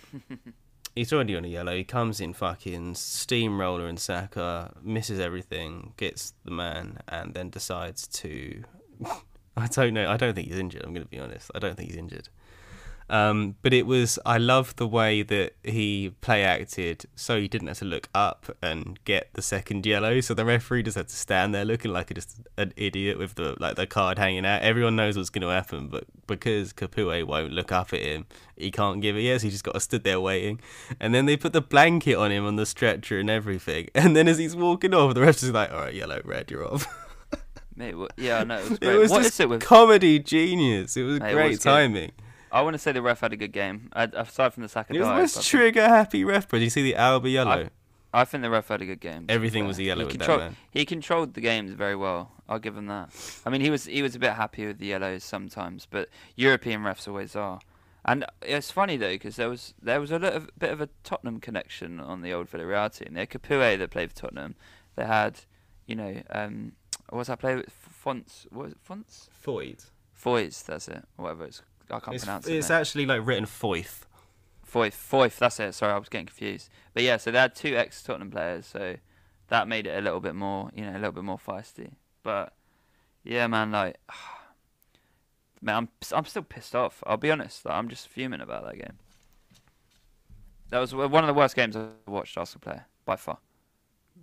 he's 0.96 1.12
already 1.12 1.36
on 1.36 1.46
a 1.46 1.50
yellow. 1.50 1.76
He 1.76 1.84
comes 1.84 2.22
in 2.22 2.34
fucking 2.34 2.96
steamroller 2.96 3.86
and 3.88 4.00
Saka, 4.00 4.74
misses 4.82 5.20
everything, 5.20 5.94
gets 5.98 6.34
the 6.46 6.52
man, 6.52 7.00
and 7.08 7.34
then 7.34 7.50
decides 7.50 8.08
to. 8.08 8.64
I 9.58 9.68
don't 9.68 9.94
know. 9.94 10.10
I 10.10 10.18
don't 10.18 10.34
think 10.34 10.48
he's 10.50 10.60
injured. 10.60 10.84
I'm 10.84 10.94
going 10.94 11.06
to 11.06 11.10
be 11.10 11.20
honest. 11.20 11.50
I 11.56 11.60
don't 11.60 11.78
think 11.78 11.90
he's 11.90 11.98
injured. 11.98 12.28
Um, 13.08 13.56
but 13.62 13.72
it 13.72 13.86
was. 13.86 14.18
I 14.26 14.39
love 14.39 14.76
the 14.78 14.88
way 14.88 15.22
that 15.22 15.54
he 15.63 16.13
play 16.22 16.44
acted, 16.44 17.06
so 17.15 17.39
he 17.39 17.48
didn't 17.48 17.68
have 17.68 17.78
to 17.80 17.86
look 17.86 18.10
up 18.15 18.58
and 18.63 19.00
get 19.06 19.30
the 19.34 19.44
second 19.44 19.86
yellow. 19.86 20.22
So 20.22 20.34
the 20.34 20.44
referee 20.44 20.82
just 20.84 20.98
had 20.98 21.10
to 21.10 21.15
stand 21.15 21.54
there 21.54 21.65
looking 21.65 21.94
like 21.94 22.10
a, 22.10 22.15
just 22.15 22.39
an 22.58 22.74
idiot 22.76 23.20
with 23.20 23.36
the 23.36 23.56
like 23.60 23.76
the 23.76 23.86
card 23.86 24.18
hanging 24.18 24.44
out. 24.44 24.63
Everyone 24.63 24.96
knows 24.96 25.18
what's 25.18 25.30
going 25.30 25.44
to 25.44 25.50
happen, 25.50 25.88
but 25.88 26.06
because 26.26 26.74
Capoue 26.74 27.24
won't 27.28 27.54
look 27.54 27.72
up 27.72 27.94
at 27.94 28.02
him, 28.02 28.26
he 28.58 28.72
can't 28.72 29.02
give 29.02 29.15
it. 29.15 29.22
Yes, 29.22 29.44
he 29.44 29.52
just 29.52 29.63
got 29.63 29.74
to 29.76 29.80
stood 29.80 30.04
there 30.04 30.20
waiting. 30.20 30.60
And 31.00 31.13
then 31.13 31.28
they 31.28 31.38
put 31.38 31.54
the 31.54 31.62
blanket 31.62 32.15
on 32.15 32.32
him 32.32 32.44
on 32.48 32.56
the 32.56 32.65
stretcher 32.65 33.20
and 33.20 33.30
everything. 33.30 33.89
And 33.96 34.15
then 34.15 34.28
as 34.28 34.39
he's 34.39 34.56
walking 34.56 34.94
off, 34.96 35.13
the 35.13 35.22
ref's 35.22 35.41
just 35.41 35.54
like, 35.54 35.72
"All 35.72 35.78
right, 35.82 35.94
yellow, 35.94 36.22
red, 36.26 36.50
you're 36.50 36.68
off." 36.68 36.88
Mate, 37.76 37.96
what, 37.96 38.13
yeah, 38.18 38.39
I 38.39 38.44
know. 38.46 38.58
It 38.58 38.70
was 38.70 38.80
it 38.82 38.98
was 38.98 39.12
What 39.12 39.18
just 39.24 39.34
is 39.36 39.39
it 39.41 39.50
with? 39.50 39.62
comedy 39.62 40.18
genius. 40.18 40.96
It 40.98 41.04
was 41.04 41.20
Hey, 41.20 41.32
it 41.32 41.34
great 41.34 41.60
timing. 41.60 42.12
good. 42.15 42.25
I 42.56 42.62
want 42.62 42.74
to 42.74 42.80
say 42.80 42.94
the 42.94 43.02
ref 43.02 43.20
had 43.20 43.34
a 43.34 43.36
good 43.36 43.52
game. 43.52 43.89
Aside 43.94 44.54
from 44.54 44.63
the 44.63 44.70
Saka 44.70 44.94
It 44.94 45.00
was 45.00 45.08
the 45.08 45.12
dive, 45.12 45.22
most 45.22 45.46
trigger 45.46 45.86
happy 45.89 46.24
ref. 46.24 46.48
But 46.48 46.62
you 46.62 46.70
see 46.70 46.84
the 46.84 46.96
Alba 46.96 47.30
yellow. 47.30 47.68
I 48.13 48.24
think 48.24 48.44
the 48.44 48.50
ref 48.50 48.70
had 48.70 48.82
a 48.82 48.86
good 48.86 49.02
game. 49.02 49.26
Everything 49.28 49.68
was 49.68 49.78
a 49.78 49.84
yellow 49.84 50.04
He 50.04 50.06
with 50.06 50.13
that 50.13 50.20
controlled, 50.20 50.39
man. 50.39 50.56
He 50.72 50.86
controlled 50.86 51.34
the 51.34 51.41
games 51.41 51.72
very 51.72 51.98
well. 51.98 52.32
I'll 52.48 52.60
give 52.60 52.78
him 52.78 52.88
that. 52.88 53.10
I 53.46 53.50
mean, 53.50 53.60
he 53.60 53.70
was 53.70 53.84
he 53.84 54.02
was 54.02 54.15
a 54.15 54.20
bit 54.20 54.34
happy 54.34 54.65
with 54.65 54.80
the 54.80 54.86
yellows 54.86 55.26
sometimes, 55.26 55.86
but 55.86 56.08
European 56.38 56.82
refs 56.82 57.10
always 57.10 57.36
are. 57.36 57.60
And 58.06 58.24
it's 58.41 58.72
funny 58.72 58.96
though 58.96 59.12
because 59.12 59.36
there 59.36 59.50
was 59.50 59.74
there 59.82 60.00
was 60.00 60.12
a 60.12 60.20
little 60.20 60.44
bit 60.58 60.72
of 60.72 60.80
a 60.80 60.88
Tottenham 61.04 61.41
connection 61.41 62.00
on 62.00 62.22
the 62.22 62.32
old 62.32 62.50
Villarreal 62.50 62.98
team. 62.98 63.15
They 63.15 63.22
had 63.22 63.32
Capoue 63.32 63.78
that 63.80 63.91
played 63.91 64.12
for 64.12 64.15
Tottenham. 64.15 64.56
They 64.96 65.06
had, 65.06 65.41
you 65.88 65.96
know, 65.98 66.22
um, 66.30 66.72
what 67.10 67.18
was 67.18 67.28
that 67.28 67.39
player? 67.39 67.65
Fonts. 67.68 68.48
What 68.50 68.63
was 68.63 68.72
it? 68.72 68.78
Fonts. 68.82 69.30
Foyt. 69.46 69.89
Foyes. 70.13 70.63
That's 70.63 70.88
it. 70.88 71.04
Whatever 71.18 71.46
it's. 71.48 71.62
I 71.89 72.00
can't 72.00 72.15
It's, 72.15 72.26
pronounce 72.26 72.48
it. 72.48 72.56
it's 72.56 72.69
actually 72.69 73.06
like 73.06 73.26
written 73.26 73.45
Foyth. 73.45 74.02
Foyth, 74.69 74.93
Foyth, 74.95 75.38
that's 75.38 75.60
it. 75.60 75.74
Sorry, 75.74 75.93
I 75.93 75.98
was 75.98 76.10
getting 76.10 76.26
confused. 76.28 76.69
But 76.93 77.04
yeah, 77.04 77.17
so 77.17 77.32
they 77.32 77.38
had 77.39 77.56
two 77.56 77.76
ex 77.78 78.02
Tottenham 78.04 78.32
players, 78.32 78.65
so 78.65 78.95
that 79.48 79.67
made 79.67 79.88
it 79.88 79.98
a 79.98 80.02
little 80.02 80.19
bit 80.19 80.36
more, 80.36 80.71
you 80.76 80.84
know, 80.86 80.91
a 80.91 81.00
little 81.00 81.12
bit 81.12 81.24
more 81.24 81.38
feisty. 81.38 81.91
But 82.24 82.54
yeah, 83.24 83.48
man, 83.48 83.71
like, 83.71 83.98
man, 85.62 85.76
I'm 85.76 85.89
I'm 86.12 86.26
still 86.26 86.43
pissed 86.43 86.76
off. 86.76 87.04
I'll 87.06 87.17
be 87.17 87.32
honest. 87.32 87.65
Like, 87.65 87.76
I'm 87.76 87.88
just 87.89 88.08
fuming 88.08 88.41
about 88.41 88.65
that 88.65 88.76
game. 88.78 88.98
That 90.69 90.80
was 90.80 90.93
one 90.95 91.24
of 91.24 91.28
the 91.28 91.34
worst 91.34 91.56
games 91.56 91.76
I've 91.76 91.89
watched 92.08 92.38
Arsenal 92.38 92.62
play 92.62 92.82
by 93.06 93.15
far, 93.15 93.38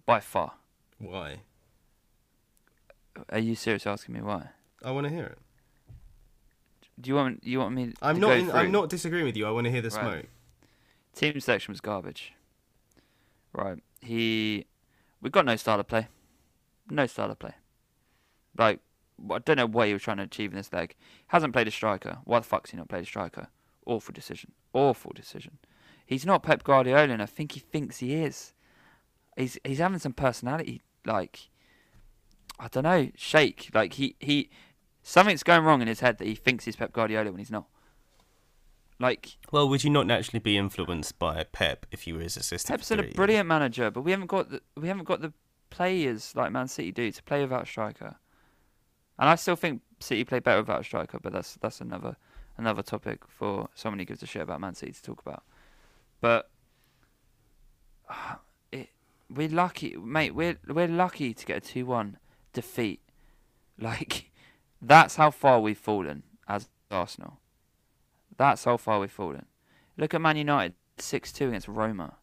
by 0.05 0.19
far. 0.21 0.55
Why? 0.99 1.37
Are 3.31 3.39
you 3.39 3.55
serious 3.55 3.87
asking 3.87 4.15
me 4.17 4.23
why? 4.23 4.49
I 4.85 4.91
want 4.91 5.07
to 5.07 5.13
hear 5.13 5.25
it. 5.27 5.39
Do 7.03 7.09
you 7.11 7.17
want 7.17 7.45
you 7.45 7.59
want 7.59 7.75
me? 7.75 7.93
I'm 8.01 8.15
to 8.17 8.21
not. 8.21 8.37
In, 8.37 8.51
I'm 8.53 8.71
not 8.71 8.89
disagreeing 8.89 9.25
with 9.27 9.37
you. 9.37 9.47
I 9.47 9.51
want 9.51 9.65
to 9.67 9.71
hear 9.71 9.83
the 9.83 9.91
Right. 9.91 10.01
smoke. 10.01 10.27
Team 11.15 11.41
selection 11.41 11.73
was 11.73 11.81
garbage. 11.81 12.33
Right. 13.53 13.79
He 14.01 14.67
we 15.21 15.29
got 15.29 15.45
no 15.45 15.57
style 15.57 15.81
of 15.81 15.89
play. 15.89 16.09
No 16.89 17.07
style 17.07 17.31
of 17.31 17.39
play. 17.39 17.55
Like 18.57 18.81
I 19.31 19.39
don't 19.39 19.57
know 19.57 19.67
what 19.67 19.89
he 19.89 19.93
was 19.93 20.03
trying 20.03 20.17
to 20.19 20.23
achieve 20.23 20.53
in 20.53 20.57
this 20.57 20.73
leg. 20.73 20.95
Hasn't 21.29 21.53
played 21.53 21.69
a 21.69 21.73
striker. 21.73 22.19
Why 22.25 22.39
the 22.39 22.47
fuck's 22.47 22.71
he 22.71 22.77
not 22.77 22.89
played 22.89 23.03
a 23.03 23.07
striker? 23.07 23.49
Awful 23.85 24.13
decision. 24.13 24.53
Awful 24.73 25.13
decision. 25.13 25.59
He's 26.07 26.25
not 26.25 26.43
Pep 26.43 26.63
Guardiola 26.63 27.13
and 27.13 27.23
I 27.23 27.27
think 27.27 27.53
he 27.53 27.61
thinks 27.61 27.99
he 27.99 28.15
is. 28.15 28.53
He's 29.37 29.59
he's 29.65 29.79
having 29.79 29.99
some 29.99 30.13
personality 30.13 30.83
like 31.05 31.49
I 32.61 32.69
don't 32.69 32.85
know, 32.85 33.11
shake. 33.17 33.71
Like 33.75 33.95
he, 33.95 34.15
he 34.21 34.51
something's 35.03 35.43
going 35.43 35.65
wrong 35.65 35.83
in 35.83 35.89
his 35.89 36.01
head 36.01 36.19
that 36.19 36.27
he 36.27 36.35
thinks 36.35 36.65
he's 36.65 36.77
Pep 36.77 36.93
Guardiola 36.93 37.31
when 37.31 37.39
he's 37.39 37.51
not. 37.51 37.67
Like 38.99 39.37
Well, 39.51 39.69
would 39.69 39.83
you 39.83 39.91
not 39.91 40.07
naturally 40.07 40.39
be 40.39 40.57
influenced 40.57 41.19
by 41.19 41.43
Pep 41.45 41.87
if 41.91 42.07
you 42.07 42.15
were 42.15 42.21
his 42.21 42.37
assistant? 42.37 42.79
Pep's 42.79 42.91
a 42.91 43.03
brilliant 43.15 43.49
manager, 43.49 43.91
but 43.91 44.03
we 44.03 44.13
haven't 44.13 44.29
got 44.29 44.51
the 44.51 44.63
we 44.77 44.89
haven't 44.89 45.05
got 45.05 45.21
the 45.21 45.33
players 45.71 46.35
like 46.37 46.53
Man 46.53 46.69
City 46.69 46.93
do 46.93 47.11
to 47.11 47.23
play 47.25 47.43
without 47.43 47.65
a 47.65 47.67
striker. 47.67 48.17
And 49.19 49.29
I 49.29 49.35
still 49.35 49.57
think 49.57 49.83
City 49.99 50.25
play 50.25 50.39
better 50.39 50.61
without 50.61 50.83
a 50.83 50.85
striker, 50.85 51.19
but 51.21 51.33
that's 51.33 51.57
that's 51.57 51.81
another 51.81 52.17
another 52.57 52.83
topic 52.83 53.23
for 53.27 53.69
someone 53.75 53.99
who 53.99 54.05
gives 54.05 54.23
a 54.23 54.27
shit 54.27 54.43
about 54.43 54.61
Man 54.61 54.75
City 54.75 54.93
to 54.93 55.03
talk 55.03 55.21
about. 55.21 55.43
But 56.21 56.49
it, 58.73 58.91
we're 59.29 59.49
lucky, 59.49 59.97
mate. 59.97 60.35
We're 60.35 60.59
we're 60.69 60.89
lucky 60.89 61.35
to 61.35 61.47
get 61.47 61.57
a 61.57 61.61
two-one 61.61 62.19
defeat. 62.53 63.01
Like 63.79 64.31
that's 64.83 65.17
how 65.17 65.31
far 65.31 65.61
we've 65.61 65.79
fallen 65.79 66.25
as 66.49 66.69
Arsenal. 66.91 67.39
That's 68.37 68.65
how 68.65 68.77
far 68.77 68.99
we've 69.01 69.11
fallen. 69.11 69.47
Look 69.97 70.13
at 70.15 70.21
Man 70.21 70.37
United, 70.37 70.75
six-two 70.99 71.49
against 71.49 71.69
Roma. 71.69 72.17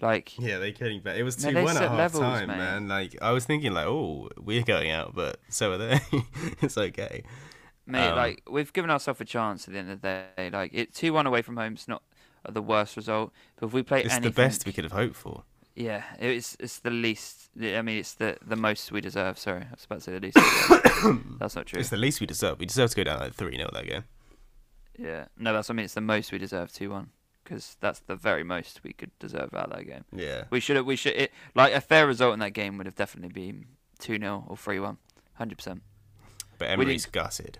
Like 0.00 0.38
Yeah, 0.38 0.58
they're 0.58 0.70
getting 0.70 1.00
better. 1.00 1.18
It 1.18 1.24
was 1.24 1.36
two 1.36 1.52
they 1.52 1.64
one 1.64 1.76
at 1.76 1.82
half 1.82 1.98
levels, 1.98 2.22
time, 2.22 2.48
mate. 2.48 2.56
man. 2.58 2.88
Like 2.88 3.16
I 3.20 3.32
was 3.32 3.44
thinking, 3.44 3.72
like, 3.72 3.86
oh, 3.86 4.28
we're 4.38 4.62
going 4.62 4.90
out, 4.90 5.14
but 5.14 5.40
so 5.48 5.72
are 5.72 5.78
they. 5.78 6.00
it's 6.60 6.78
okay. 6.78 7.24
Mate, 7.84 8.10
Um, 8.10 8.16
like 8.16 8.42
we've 8.48 8.72
given 8.72 8.90
ourselves 8.90 9.20
a 9.20 9.24
chance 9.24 9.66
at 9.66 9.72
the 9.72 9.80
end 9.80 9.90
of 9.90 10.00
the 10.00 10.24
day. 10.36 10.50
Like 10.50 10.72
it 10.72 10.94
two 10.94 11.12
one 11.12 11.26
away 11.26 11.42
from 11.42 11.56
home. 11.56 11.64
home's 11.72 11.88
not 11.88 12.02
the 12.48 12.62
worst 12.62 12.96
result, 12.96 13.32
but 13.56 13.66
if 13.66 13.72
we 13.72 13.82
play 13.82 14.02
It's 14.04 14.14
anything, 14.14 14.30
the 14.30 14.36
best 14.36 14.64
we 14.66 14.72
could 14.72 14.84
have 14.84 14.92
hoped 14.92 15.16
for. 15.16 15.42
Yeah, 15.78 16.02
it's 16.18 16.56
it's 16.58 16.80
the 16.80 16.90
least. 16.90 17.50
I 17.60 17.82
mean, 17.82 17.98
it's 17.98 18.14
the 18.14 18.36
the 18.44 18.56
most 18.56 18.90
we 18.90 19.00
deserve. 19.00 19.38
Sorry, 19.38 19.62
I 19.62 19.70
was 19.70 19.84
about 19.84 20.00
to 20.00 20.04
say 20.04 20.12
the 20.12 20.20
least. 20.20 20.38
That's 21.38 21.54
not 21.54 21.66
true. 21.66 21.78
It's 21.78 21.90
the 21.90 21.96
least 21.96 22.20
we 22.20 22.26
deserve. 22.26 22.58
We 22.58 22.66
deserve 22.66 22.90
to 22.90 22.96
go 22.96 23.04
down 23.04 23.20
like 23.20 23.34
three 23.34 23.56
0 23.56 23.70
that 23.72 23.86
game. 23.86 24.04
Yeah, 24.98 25.26
no, 25.38 25.52
that's 25.52 25.68
what 25.68 25.74
I 25.74 25.76
mean. 25.76 25.84
It's 25.84 25.94
the 25.94 26.00
most 26.00 26.32
we 26.32 26.38
deserve 26.38 26.72
two 26.72 26.90
one 26.90 27.10
because 27.44 27.76
that's 27.78 28.00
the 28.00 28.16
very 28.16 28.42
most 28.42 28.80
we 28.82 28.92
could 28.92 29.16
deserve 29.20 29.54
out 29.54 29.70
of 29.70 29.76
that 29.76 29.86
game. 29.86 30.04
Yeah. 30.12 30.44
We 30.50 30.58
should 30.58 30.74
have. 30.74 30.84
We 30.84 30.96
should. 30.96 31.14
It, 31.14 31.32
like 31.54 31.72
a 31.72 31.80
fair 31.80 32.08
result 32.08 32.34
in 32.34 32.40
that 32.40 32.52
game 32.52 32.76
would 32.78 32.86
have 32.86 32.96
definitely 32.96 33.32
been 33.32 33.66
two 34.00 34.18
0 34.18 34.46
or 34.48 34.56
three 34.56 34.80
one, 34.80 34.98
hundred 35.34 35.58
percent. 35.58 35.82
But 36.58 36.70
Emery's 36.70 37.06
gutted. 37.06 37.58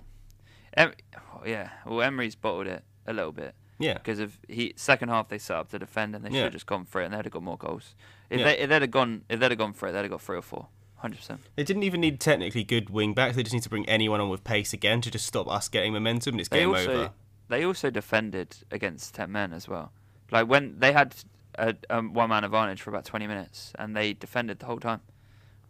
Em- 0.75 0.93
oh, 1.17 1.43
yeah, 1.47 1.71
well, 1.87 2.03
Emery's 2.03 2.35
bottled 2.35 2.67
it 2.67 2.83
a 3.07 3.13
little 3.13 3.33
bit. 3.33 3.55
Yeah. 3.79 3.95
because 3.95 4.19
if 4.19 4.39
he 4.49 4.73
second 4.77 5.09
half 5.09 5.29
they 5.29 5.39
set 5.39 5.57
up 5.57 5.71
to 5.71 5.79
defend 5.79 6.15
and 6.15 6.25
they 6.25 6.31
should 6.31 6.37
Yeah. 6.37 6.43
have 6.45 6.53
just 6.53 6.67
gone 6.67 6.85
for 6.85 7.01
it 7.01 7.05
and 7.07 7.15
they'd 7.15 7.25
have 7.25 7.33
got 7.33 7.43
more 7.43 7.57
goals. 7.57 7.95
If 8.31 8.41
Yeah. 8.41 8.45
they 8.47 8.59
if 8.59 8.69
they'd 8.69 8.83
have 8.83 8.91
gone 8.91 9.25
if 9.29 9.39
they'd 9.41 9.51
have 9.51 9.59
gone 9.59 9.73
for 9.73 9.89
it 9.89 9.93
they'd 9.93 10.03
have 10.03 10.11
got 10.11 10.21
three 10.21 10.37
or 10.37 10.43
four, 10.43 10.67
hundred 10.97 11.17
percent. 11.19 11.41
They 11.57 11.65
didn't 11.65 11.85
even 11.85 12.01
need 12.01 12.19
technically 12.21 12.65
good 12.65 12.91
wing 12.91 13.15
backs. 13.15 13.37
They 13.37 13.43
just 13.43 13.55
need 13.55 13.63
to 13.63 13.69
bring 13.71 13.89
anyone 13.89 14.21
on 14.21 14.29
with 14.29 14.43
pace 14.45 14.73
again 14.73 15.01
to 15.03 15.11
just 15.11 15.27
stop 15.27 15.47
us 15.49 15.69
getting 15.69 15.93
momentum 15.93 16.35
and 16.35 16.41
it's 16.41 16.49
They 16.49 16.59
game 16.61 16.71
also 16.71 16.93
over. 16.93 17.11
they 17.49 17.65
also 17.65 17.91
defended 17.91 18.57
against 18.71 19.15
ten 19.15 19.31
men 19.33 19.53
as 19.53 19.69
well. 19.69 19.93
Like 20.31 20.49
when 20.49 20.79
they 20.81 20.93
had 20.93 21.15
a 21.57 21.75
um, 21.91 22.13
one 22.13 22.29
man 22.29 22.45
advantage 22.45 22.83
for 22.83 22.91
about 22.91 23.05
twenty 23.05 23.27
minutes 23.27 23.73
and 23.79 23.97
they 23.97 24.13
defended 24.13 24.59
the 24.61 24.67
whole 24.67 24.81
time. 24.81 25.01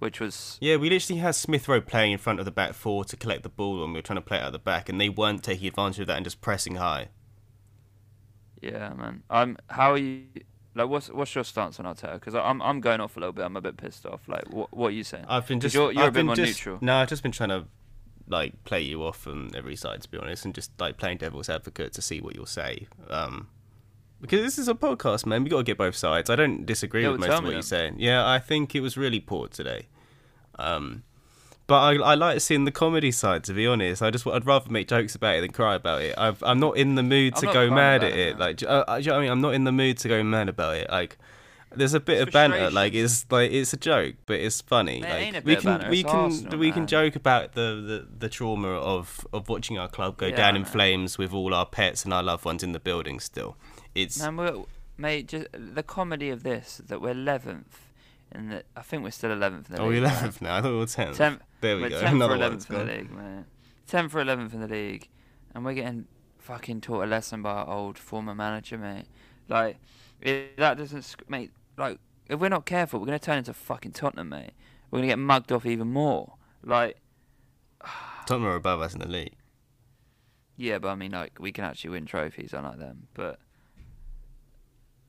which 0.00 0.20
was 0.20 0.58
Yeah, 0.60 0.76
we 0.76 0.88
literally 0.90 1.20
had 1.20 1.34
Smith 1.34 1.66
Rowe 1.68 1.80
playing 1.80 2.12
in 2.12 2.18
front 2.18 2.38
of 2.38 2.44
the 2.44 2.52
back 2.52 2.72
four 2.74 3.04
to 3.06 3.16
collect 3.16 3.42
the 3.42 3.48
ball 3.48 3.80
when 3.80 3.92
we 3.92 3.98
were 3.98 4.02
trying 4.02 4.16
to 4.18 4.20
play 4.22 4.38
it 4.38 4.42
out 4.44 4.52
the 4.52 4.58
back, 4.60 4.88
and 4.88 5.00
they 5.00 5.08
weren't 5.08 5.42
taking 5.42 5.66
advantage 5.66 5.98
of 5.98 6.06
that 6.06 6.16
and 6.16 6.24
just 6.24 6.40
pressing 6.40 6.76
high. 6.76 7.08
Yeah, 8.62 8.92
man. 8.94 9.22
I'm 9.30 9.56
how 9.68 9.92
are 9.92 9.98
you? 9.98 10.24
Like, 10.74 10.88
what's 10.88 11.08
what's 11.10 11.34
your 11.34 11.44
stance 11.44 11.80
on 11.80 11.86
Arteta? 11.86 12.14
Because 12.14 12.34
I'm 12.34 12.62
I'm 12.62 12.80
going 12.80 13.00
off 13.00 13.16
a 13.16 13.20
little 13.20 13.32
bit. 13.32 13.44
I'm 13.44 13.56
a 13.56 13.60
bit 13.60 13.76
pissed 13.76 14.06
off. 14.06 14.28
Like, 14.28 14.44
what 14.52 14.72
what 14.76 14.88
are 14.88 14.92
you 14.92 15.04
saying? 15.04 15.24
I've 15.28 15.46
been 15.46 15.60
just 15.60 15.74
you're- 15.74 15.92
you're 15.94 16.04
I've 16.04 16.10
a 16.10 16.12
bit 16.12 16.24
more 16.24 16.36
just, 16.36 16.48
neutral. 16.50 16.78
No, 16.80 16.96
I've 16.96 17.08
just 17.08 17.22
been 17.22 17.32
trying 17.32 17.48
to 17.50 17.64
like 18.28 18.62
play 18.64 18.82
you 18.82 19.02
off 19.02 19.16
from 19.16 19.50
every 19.56 19.74
side 19.74 20.02
to 20.02 20.08
be 20.08 20.18
honest, 20.18 20.44
and 20.44 20.54
just 20.54 20.70
like 20.78 20.96
playing 20.98 21.18
devil's 21.18 21.48
advocate 21.48 21.92
to 21.94 22.02
see 22.02 22.20
what 22.20 22.34
you'll 22.36 22.46
say. 22.46 22.86
Um, 23.08 23.48
because 24.20 24.42
this 24.42 24.58
is 24.58 24.68
a 24.68 24.74
podcast, 24.74 25.26
man. 25.26 25.44
We 25.44 25.50
got 25.50 25.58
to 25.58 25.62
get 25.64 25.78
both 25.78 25.96
sides. 25.96 26.28
I 26.28 26.36
don't 26.36 26.66
disagree 26.66 27.02
Yeah, 27.02 27.10
with 27.10 27.20
most 27.20 27.30
of 27.30 27.44
what 27.44 27.52
you're 27.52 27.62
saying. 27.62 27.96
Yeah, 27.98 28.28
I 28.28 28.38
think 28.38 28.74
it 28.74 28.80
was 28.80 28.96
really 28.96 29.20
poor 29.20 29.48
today. 29.48 29.86
Um, 30.58 31.04
but 31.68 31.76
I, 31.76 31.94
I 31.94 32.14
like 32.16 32.40
seeing 32.40 32.64
the 32.64 32.72
comedy 32.72 33.12
side. 33.12 33.44
To 33.44 33.52
be 33.52 33.66
honest, 33.68 34.02
I 34.02 34.10
just 34.10 34.26
I'd 34.26 34.44
rather 34.44 34.68
make 34.70 34.88
jokes 34.88 35.14
about 35.14 35.36
it 35.36 35.42
than 35.42 35.52
cry 35.52 35.76
about 35.76 36.02
it. 36.02 36.14
I've, 36.18 36.42
I'm 36.42 36.58
not 36.58 36.76
in 36.76 36.96
the 36.96 37.04
mood 37.04 37.34
I'm 37.36 37.40
to 37.42 37.52
go 37.52 37.70
mad 37.70 38.02
at 38.02 38.12
it. 38.12 38.38
Like, 38.38 38.60
uh, 38.62 38.84
do 38.98 39.02
you 39.02 39.06
know 39.06 39.12
what 39.12 39.18
I 39.18 39.20
mean? 39.20 39.30
I'm 39.30 39.40
not 39.40 39.54
in 39.54 39.62
the 39.62 39.72
mood 39.72 39.98
to 39.98 40.08
go 40.08 40.22
mad 40.24 40.48
about 40.48 40.76
it. 40.76 40.90
Like, 40.90 41.16
there's 41.70 41.92
a 41.92 42.00
bit 42.00 42.18
It's 42.22 42.28
of 42.28 42.32
banter. 42.32 42.70
Like, 42.70 42.94
it's 42.94 43.26
like 43.30 43.52
it's 43.52 43.74
a 43.74 43.76
joke, 43.76 44.14
but 44.24 44.40
it's 44.40 44.62
funny. 44.62 44.98
It 44.98 45.02
like, 45.02 45.12
ain't 45.12 45.36
a 45.36 45.40
we 45.42 45.56
can 45.56 45.90
we 45.90 46.02
can 46.02 46.14
Arsenal, 46.14 46.58
we 46.58 46.72
can 46.72 46.86
joke 46.86 47.14
about 47.14 47.52
the, 47.52 47.60
the, 47.60 48.08
the 48.18 48.28
trauma 48.30 48.68
of, 48.68 49.26
of 49.34 49.50
watching 49.50 49.78
our 49.78 49.88
club 49.88 50.16
go 50.16 50.28
Yeah, 50.28 50.36
down 50.36 50.56
in 50.56 50.62
man. 50.62 50.70
flames 50.70 51.18
with 51.18 51.34
all 51.34 51.52
our 51.52 51.66
pets 51.66 52.04
and 52.04 52.14
our 52.14 52.22
loved 52.22 52.46
ones 52.46 52.62
in 52.62 52.72
the 52.72 52.80
building. 52.80 53.20
Still, 53.20 53.56
it's 53.94 54.18
Man, 54.22 54.64
mate, 54.96 55.28
just 55.28 55.48
the 55.52 55.82
comedy 55.82 56.30
of 56.30 56.42
this 56.42 56.80
that 56.86 57.02
we're 57.02 57.10
eleventh, 57.10 57.78
and 58.32 58.62
I 58.74 58.80
think 58.80 59.02
we're 59.04 59.10
still 59.10 59.32
eleventh 59.32 59.68
in 59.68 59.76
the 59.76 59.82
oh, 59.82 59.88
league. 59.88 60.00
we're 60.00 60.08
right? 60.08 60.12
eleventh 60.14 60.40
now. 60.40 60.56
I 60.56 60.62
thought 60.62 60.70
we 60.70 60.78
were 60.78 60.86
tenth. 60.86 61.20
There 61.60 61.76
we 61.76 61.82
we're 61.82 61.88
go. 61.90 62.00
tenth 62.00 62.14
Another 62.14 62.34
or 62.34 62.36
eleventh 62.36 62.70
in 62.70 62.76
the 62.78 62.84
league, 62.84 63.10
man. 63.10 63.46
Tenth 63.86 64.14
or 64.14 64.20
eleventh 64.20 64.54
in 64.54 64.60
the 64.60 64.68
league, 64.68 65.08
and 65.54 65.64
we're 65.64 65.74
getting 65.74 66.06
fucking 66.38 66.80
taught 66.80 67.04
a 67.04 67.06
lesson 67.06 67.42
by 67.42 67.50
our 67.50 67.68
old 67.68 67.98
former 67.98 68.34
manager, 68.34 68.78
mate. 68.78 69.06
Like, 69.48 69.78
it, 70.20 70.56
that 70.56 70.78
doesn't, 70.78 71.02
sc- 71.02 71.28
mate. 71.28 71.52
Like, 71.76 71.98
if 72.28 72.38
we're 72.38 72.48
not 72.48 72.66
careful, 72.66 73.00
we're 73.00 73.06
gonna 73.06 73.18
turn 73.18 73.38
into 73.38 73.54
fucking 73.54 73.92
Tottenham, 73.92 74.28
mate. 74.30 74.52
We're 74.90 74.98
gonna 74.98 75.08
get 75.08 75.18
mugged 75.18 75.52
off 75.52 75.66
even 75.66 75.88
more. 75.88 76.34
Like, 76.62 76.98
Tottenham 78.26 78.46
are 78.48 78.56
above 78.56 78.80
us 78.80 78.94
in 78.94 79.00
the 79.00 79.08
league. 79.08 79.34
yeah, 80.56 80.78
but 80.78 80.88
I 80.88 80.94
mean, 80.94 81.12
like, 81.12 81.38
we 81.40 81.52
can 81.52 81.64
actually 81.64 81.90
win 81.90 82.06
trophies, 82.06 82.52
unlike 82.52 82.78
them. 82.78 83.08
But 83.14 83.38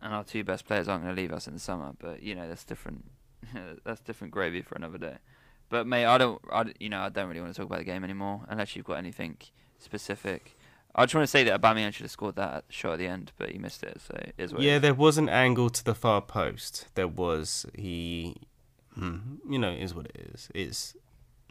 and 0.02 0.14
our 0.14 0.24
two 0.24 0.44
best 0.44 0.66
players 0.66 0.88
aren't 0.88 1.04
going 1.04 1.16
to 1.16 1.22
leave 1.22 1.32
us 1.32 1.48
in 1.48 1.54
the 1.54 1.60
summer. 1.60 1.92
But 2.00 2.24
you 2.24 2.36
know, 2.36 2.48
that's 2.48 2.64
different. 2.64 3.10
that's 3.84 4.02
different 4.02 4.32
gravy 4.34 4.62
for 4.62 4.76
another 4.76 4.98
day. 4.98 5.18
But 5.70 5.86
mate, 5.88 6.06
I 6.06 6.18
don't, 6.18 6.42
I, 6.52 6.66
you 6.80 6.90
know, 6.90 7.00
I 7.02 7.10
don't 7.10 7.28
really 7.28 7.42
want 7.42 7.54
to 7.54 7.58
talk 7.62 7.68
about 7.68 7.80
the 7.80 7.86
game 7.86 8.04
anymore 8.04 8.42
unless 8.50 8.76
you've 8.76 8.86
got 8.86 8.96
anything 8.98 9.38
specific. 9.78 10.58
I 10.96 11.06
just 11.06 11.14
want 11.16 11.24
to 11.24 11.28
say 11.32 11.44
that 11.44 11.62
Aubameyang 11.62 11.94
should 11.94 12.04
have 12.06 12.12
scored 12.12 12.36
that 12.38 12.66
shot 12.70 12.94
at 12.94 13.00
the 13.00 13.08
end, 13.08 13.32
but 13.38 13.52
he 13.52 13.60
missed 13.60 13.84
it. 13.84 14.02
So 14.02 14.16
it 14.16 14.34
is 14.38 14.52
what 14.52 14.64
Yeah, 14.64 14.78
is. 14.78 14.82
there 14.82 14.96
was 14.96 15.18
an 15.20 15.30
angle 15.30 15.70
to 15.70 15.84
the 15.86 15.94
far 15.94 16.22
post. 16.22 16.88
There 16.96 17.08
was 17.08 17.68
he, 17.76 18.36
hmm, 18.96 19.18
you 19.48 19.60
know, 19.60 19.72
is 19.72 19.94
what 19.94 20.08
it 20.08 20.30
is. 20.34 20.50
It's 20.56 20.96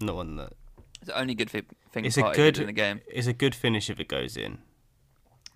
not 0.00 0.16
one 0.16 0.34
that 0.36 0.54
it's 1.00 1.06
the 1.06 1.18
only 1.18 1.36
good 1.36 1.48
thi- 1.48 1.62
thing 1.92 2.04
It's 2.04 2.16
a 2.18 2.22
good- 2.22 2.58
in 2.58 2.66
the 2.66 2.72
game. 2.72 3.00
it's 3.06 3.28
a 3.28 3.32
good 3.32 3.54
finish 3.54 3.88
if 3.88 4.00
it 4.00 4.08
goes 4.08 4.36
in. 4.36 4.58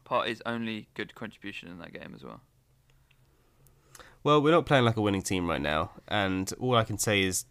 Partey's 0.04 0.40
only 0.46 0.86
good 0.94 1.16
contribution 1.16 1.68
in 1.68 1.78
that 1.78 1.92
game 1.92 2.12
as 2.14 2.22
well. 2.22 2.40
Well, 4.24 4.40
we're 4.40 4.52
not 4.52 4.66
playing 4.66 4.84
like 4.84 4.96
a 4.96 5.00
winning 5.00 5.22
team 5.22 5.48
right 5.50 5.60
now, 5.60 5.90
and 6.06 6.52
all 6.60 6.76
I 6.76 6.84
can 6.84 6.96
say 6.98 7.22
is, 7.22 7.44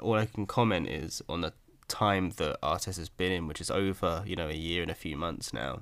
all 0.00 0.14
I 0.14 0.26
can 0.26 0.46
comment 0.46 0.88
is 0.88 1.22
on 1.28 1.40
the 1.40 1.52
time 1.88 2.30
that 2.36 2.60
Arteta's 2.62 3.08
been 3.08 3.32
in, 3.32 3.46
which 3.46 3.60
is 3.60 3.70
over, 3.70 4.22
you 4.26 4.36
know, 4.36 4.48
a 4.48 4.54
year 4.54 4.82
and 4.82 4.90
a 4.90 4.94
few 4.94 5.16
months 5.16 5.52
now. 5.52 5.80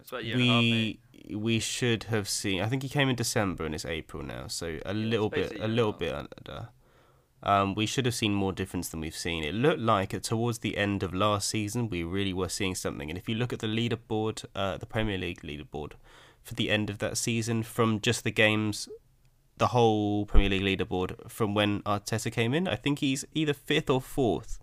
It's 0.00 0.10
about 0.10 0.24
year 0.24 0.36
a 0.36 0.40
half, 0.40 0.60
we 0.60 1.00
we 1.34 1.58
should 1.58 2.04
have 2.04 2.28
seen. 2.28 2.60
I 2.60 2.66
think 2.66 2.82
he 2.82 2.88
came 2.88 3.08
in 3.08 3.16
December 3.16 3.64
and 3.64 3.74
it's 3.74 3.84
April 3.84 4.22
now, 4.22 4.46
so 4.46 4.78
a 4.84 4.94
little 4.94 5.28
bit, 5.28 5.58
a 5.60 5.68
little 5.68 5.92
bit 5.92 6.14
under. 6.14 6.68
Um, 7.42 7.74
we 7.74 7.86
should 7.86 8.06
have 8.06 8.14
seen 8.14 8.34
more 8.34 8.52
difference 8.52 8.88
than 8.88 9.00
we've 9.00 9.16
seen. 9.16 9.44
It 9.44 9.54
looked 9.54 9.80
like 9.80 10.20
towards 10.22 10.58
the 10.58 10.76
end 10.76 11.02
of 11.02 11.14
last 11.14 11.48
season 11.48 11.88
we 11.88 12.02
really 12.02 12.32
were 12.32 12.48
seeing 12.48 12.74
something. 12.74 13.08
And 13.10 13.18
if 13.18 13.28
you 13.28 13.34
look 13.34 13.52
at 13.52 13.60
the 13.60 13.66
leaderboard, 13.66 14.44
uh, 14.54 14.78
the 14.78 14.86
Premier 14.86 15.18
League 15.18 15.42
leaderboard 15.42 15.92
for 16.42 16.54
the 16.54 16.70
end 16.70 16.90
of 16.90 16.98
that 16.98 17.16
season, 17.18 17.62
from 17.62 18.00
just 18.00 18.24
the 18.24 18.30
games, 18.30 18.88
the 19.58 19.68
whole 19.68 20.26
Premier 20.26 20.48
League 20.50 20.78
leaderboard 20.78 21.30
from 21.30 21.54
when 21.54 21.80
Arteta 21.82 22.30
came 22.30 22.52
in, 22.54 22.68
I 22.68 22.76
think 22.76 22.98
he's 22.98 23.24
either 23.34 23.54
fifth 23.54 23.88
or 23.90 24.00
fourth. 24.00 24.58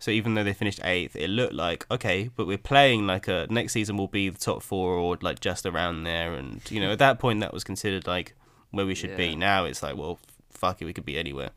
So 0.00 0.10
even 0.10 0.34
though 0.34 0.44
they 0.44 0.54
finished 0.54 0.80
eighth, 0.82 1.14
it 1.14 1.28
looked 1.28 1.52
like 1.52 1.84
okay, 1.90 2.30
but 2.34 2.46
we're 2.46 2.56
playing 2.56 3.06
like 3.06 3.28
a 3.28 3.46
next 3.50 3.74
season 3.74 3.98
will 3.98 4.08
be 4.08 4.30
the 4.30 4.38
top 4.38 4.62
four 4.62 4.92
or 4.94 5.18
like 5.20 5.40
just 5.40 5.66
around 5.66 6.04
there, 6.04 6.32
and 6.34 6.62
you 6.70 6.80
know 6.80 6.92
at 6.92 6.98
that 7.00 7.18
point 7.18 7.40
that 7.40 7.52
was 7.52 7.64
considered 7.64 8.06
like 8.06 8.34
where 8.70 8.86
we 8.86 8.94
should 8.94 9.16
be. 9.16 9.36
Now 9.36 9.66
it's 9.66 9.82
like 9.82 9.96
well, 9.98 10.18
fuck 10.50 10.80
it, 10.80 10.86
we 10.86 10.94
could 10.94 11.04
be 11.04 11.18
anywhere. 11.18 11.50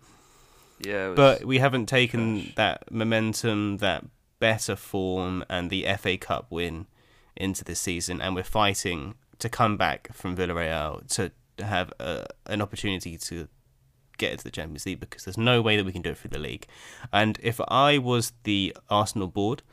Yeah, 0.80 1.14
But 1.16 1.46
we 1.46 1.60
haven't 1.60 1.86
taken 1.86 2.42
trash. 2.42 2.56
that 2.56 2.92
momentum, 2.92 3.78
that 3.78 4.04
better 4.40 4.76
form, 4.76 5.46
and 5.50 5.70
the 5.70 5.86
FA 5.98 6.18
Cup 6.18 6.48
win 6.50 6.88
into 7.38 7.64
this 7.64 7.80
season, 7.80 8.20
and 8.20 8.36
we're 8.36 8.44
fighting 8.44 9.16
to 9.40 9.48
come 9.48 9.78
back 9.78 10.10
from 10.14 10.36
Villarreal 10.36 11.08
to 11.16 11.32
have 11.60 11.94
a, 12.00 12.26
an 12.48 12.62
opportunity 12.62 13.18
to 13.18 13.48
get 14.18 14.32
into 14.32 14.44
the 14.44 14.52
Champions 14.52 14.86
League 14.86 15.00
because 15.00 15.26
there's 15.26 15.38
no 15.38 15.62
way 15.62 15.76
that 15.78 15.86
we 15.86 15.92
can 15.92 16.02
do 16.02 16.12
it 16.12 16.18
through 16.18 16.30
the 16.32 16.40
league. 16.40 16.68
And 17.12 17.40
if 17.42 17.60
I 17.68 17.98
was 17.98 18.34
the 18.44 18.76
Arsenal 18.90 19.28
board, 19.28 19.64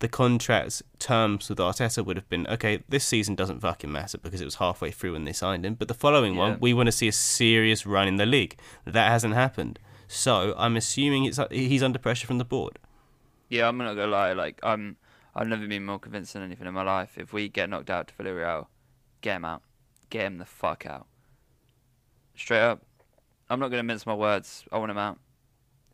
the 0.00 0.08
contract 0.08 0.82
terms 0.98 1.48
with 1.48 1.58
Arteta 1.58 2.04
would 2.04 2.16
have 2.16 2.28
been 2.28 2.46
okay. 2.48 2.82
This 2.88 3.04
season 3.04 3.34
doesn't 3.36 3.60
fucking 3.60 3.90
matter 3.90 4.18
because 4.18 4.40
it 4.40 4.44
was 4.44 4.56
halfway 4.56 4.90
through 4.90 5.12
when 5.12 5.24
they 5.24 5.32
signed 5.32 5.64
him. 5.64 5.74
But 5.74 5.88
the 5.88 5.94
following 5.94 6.34
Yeah. 6.34 6.40
one, 6.40 6.58
we 6.60 6.74
want 6.74 6.88
to 6.88 6.92
see 6.92 7.08
a 7.08 7.12
serious 7.12 7.86
run 7.86 8.08
in 8.08 8.16
the 8.16 8.26
league. 8.26 8.56
That 8.84 9.08
hasn't 9.08 9.34
happened. 9.34 9.78
So 10.08 10.54
I'm 10.58 10.76
assuming 10.76 11.24
it's 11.24 11.38
uh, 11.38 11.46
he's 11.50 11.82
under 11.82 11.98
pressure 11.98 12.26
from 12.26 12.38
the 12.38 12.44
board. 12.44 12.78
Yeah, 13.48 13.68
I'm 13.68 13.78
not 13.78 13.94
gonna 13.94 14.08
lie. 14.08 14.32
Like, 14.32 14.58
I'm, 14.62 14.96
I've 15.34 15.46
never 15.48 15.66
been 15.66 15.84
more 15.86 15.98
convinced 16.00 16.32
than 16.32 16.42
anything 16.42 16.66
in 16.66 16.74
my 16.74 16.82
life. 16.82 17.16
If 17.16 17.32
we 17.32 17.48
get 17.48 17.70
knocked 17.70 17.88
out 17.90 18.08
to 18.08 18.14
Villarreal, 18.14 18.66
get 19.20 19.36
him 19.36 19.44
out, 19.44 19.62
get 20.10 20.26
him 20.26 20.38
the 20.38 20.44
fuck 20.44 20.84
out. 20.86 21.06
Straight 22.36 22.60
up, 22.60 22.82
I'm 23.48 23.60
not 23.60 23.70
gonna 23.70 23.82
mince 23.82 24.06
my 24.06 24.14
words. 24.14 24.64
I 24.72 24.78
want 24.78 24.90
him 24.90 24.98
out. 24.98 25.18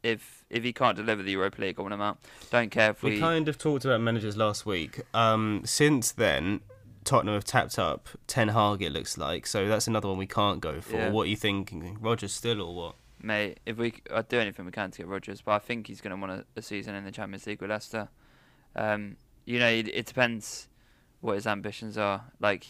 If 0.03 0.45
if 0.49 0.65
he 0.65 0.73
can't 0.73 0.97
deliver 0.97 1.23
the 1.23 1.33
Europa 1.33 1.61
League, 1.61 1.79
I 1.79 1.83
want 1.83 1.95
him 1.95 2.01
out. 2.01 2.19
Don't 2.51 2.71
care 2.71 2.91
if 2.91 3.03
We, 3.03 3.13
we. 3.13 3.19
kind 3.21 3.49
of 3.49 3.59
talked 3.59 3.85
about 3.85 4.01
managers 4.01 4.37
last 4.37 4.65
week. 4.65 5.03
Um, 5.13 5.61
since 5.67 6.13
then, 6.13 6.61
Tottenham 7.05 7.35
have 7.35 7.45
tapped 7.45 7.79
up 7.79 8.09
Ten 8.27 8.49
Hag. 8.49 8.81
It 8.83 8.93
looks 8.93 9.19
like 9.19 9.47
so 9.47 9.69
that's 9.69 9.87
another 9.87 10.09
one 10.09 10.17
we 10.17 10.27
can't 10.27 10.61
go 10.61 10.81
for. 10.81 10.97
Yeah. 10.97 11.11
What 11.11 11.25
are 11.25 11.31
you 11.31 11.37
thinking, 11.37 11.99
Rodgers 12.01 12.33
still 12.33 12.63
or 12.63 12.75
what? 12.75 12.95
Mate, 13.23 13.61
if 13.67 13.77
we, 13.77 13.93
I'd 14.11 14.29
do 14.29 14.39
anything 14.41 14.65
we 14.65 14.71
can 14.73 14.91
to 14.93 14.97
get 14.99 15.07
Rodgers, 15.07 15.43
but 15.43 15.53
I 15.53 15.59
think 15.59 15.89
he's 15.89 16.01
going 16.01 16.17
to 16.19 16.27
want 16.27 16.33
a, 16.41 16.47
a 16.57 16.63
season 16.63 16.95
in 16.95 17.05
the 17.05 17.11
Champions 17.13 17.47
League 17.47 17.61
with 17.61 17.69
Leicester. 17.69 18.09
Um, 18.75 19.19
you 19.45 19.59
know, 19.59 19.69
it, 19.69 19.89
it 19.89 20.07
depends 20.07 20.69
what 21.21 21.35
his 21.35 21.47
ambitions 21.47 21.99
are. 21.99 22.25
Like, 22.41 22.67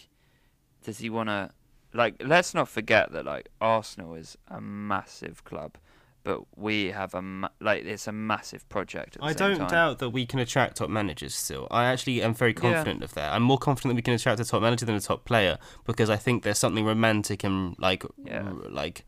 does 0.85 0.99
he 0.99 1.09
want 1.09 1.29
to? 1.29 1.51
Like, 1.93 2.23
let's 2.25 2.55
not 2.55 2.69
forget 2.69 3.13
that 3.13 3.25
like 3.25 3.49
Arsenal 3.61 4.15
is 4.15 4.39
a 4.49 4.61
massive 4.61 5.43
club, 5.45 5.77
but 6.23 6.43
we 6.57 6.93
have 6.93 7.15
a 7.15 7.23
ma- 7.23 7.49
like 7.61 7.85
it's 7.85 8.07
a 8.07 8.13
massive 8.13 8.69
project. 8.69 9.17
At 9.17 9.21
the 9.23 9.27
I 9.27 9.33
don't 9.33 9.59
time. 9.59 9.69
doubt 9.69 9.99
that 9.99 10.11
we 10.11 10.25
can 10.27 10.39
attract 10.39 10.77
top 10.77 10.89
managers 10.91 11.35
still. 11.35 11.67
I 11.71 11.87
actually 11.87 12.23
am 12.23 12.35
very 12.35 12.53
Yeah. 12.53 12.61
confident 12.61 13.03
of 13.03 13.15
that. 13.15 13.33
I'm 13.33 13.43
more 13.43 13.59
confident 13.59 13.91
that 13.93 13.97
we 13.97 14.03
can 14.03 14.15
attract 14.15 14.39
a 14.41 14.45
top 14.45 14.63
manager 14.63 14.87
than 14.87 14.95
a 14.95 15.01
top 15.01 15.25
player 15.25 15.59
because 15.85 16.09
I 16.11 16.17
think 16.17 16.43
there's 16.45 16.59
something 16.59 16.85
romantic 16.85 17.43
and 17.43 17.75
like 17.79 18.05
Yeah. 18.25 18.43
r- 18.45 18.69
like 18.71 19.05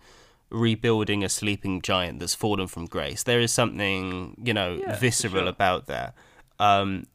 rebuilding 0.51 1.25
a 1.25 1.29
sleeping 1.29 1.81
giant 1.83 2.19
that's 2.19 2.35
fallen 2.35 2.67
from 2.67 2.87
grace. 2.87 3.23
There 3.23 3.41
is 3.41 3.53
something, 3.53 4.37
you 4.45 4.53
know, 4.53 4.81
Yeah, 4.81 4.99
visceral 4.99 5.35
sure. 5.45 5.49
about 5.49 5.87
that. 5.87 6.15
Um 6.59 7.07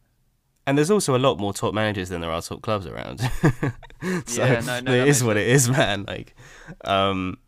and 0.68 0.78
there's 0.78 0.92
also 0.92 1.16
a 1.16 1.18
lot 1.18 1.40
more 1.40 1.54
top 1.54 1.74
managers 1.74 2.10
than 2.10 2.22
there 2.22 2.32
are 2.32 2.42
top 2.42 2.62
clubs 2.62 2.86
around. 2.86 3.20
so 4.26 4.46
Yeah, 4.46 4.60
no, 4.60 4.82
no, 4.82 4.94
it 4.94 5.08
is 5.08 5.24
what 5.24 5.38
it 5.38 5.48
is, 5.48 5.70
man. 5.70 6.04
Like 6.08 6.36
um 6.84 7.40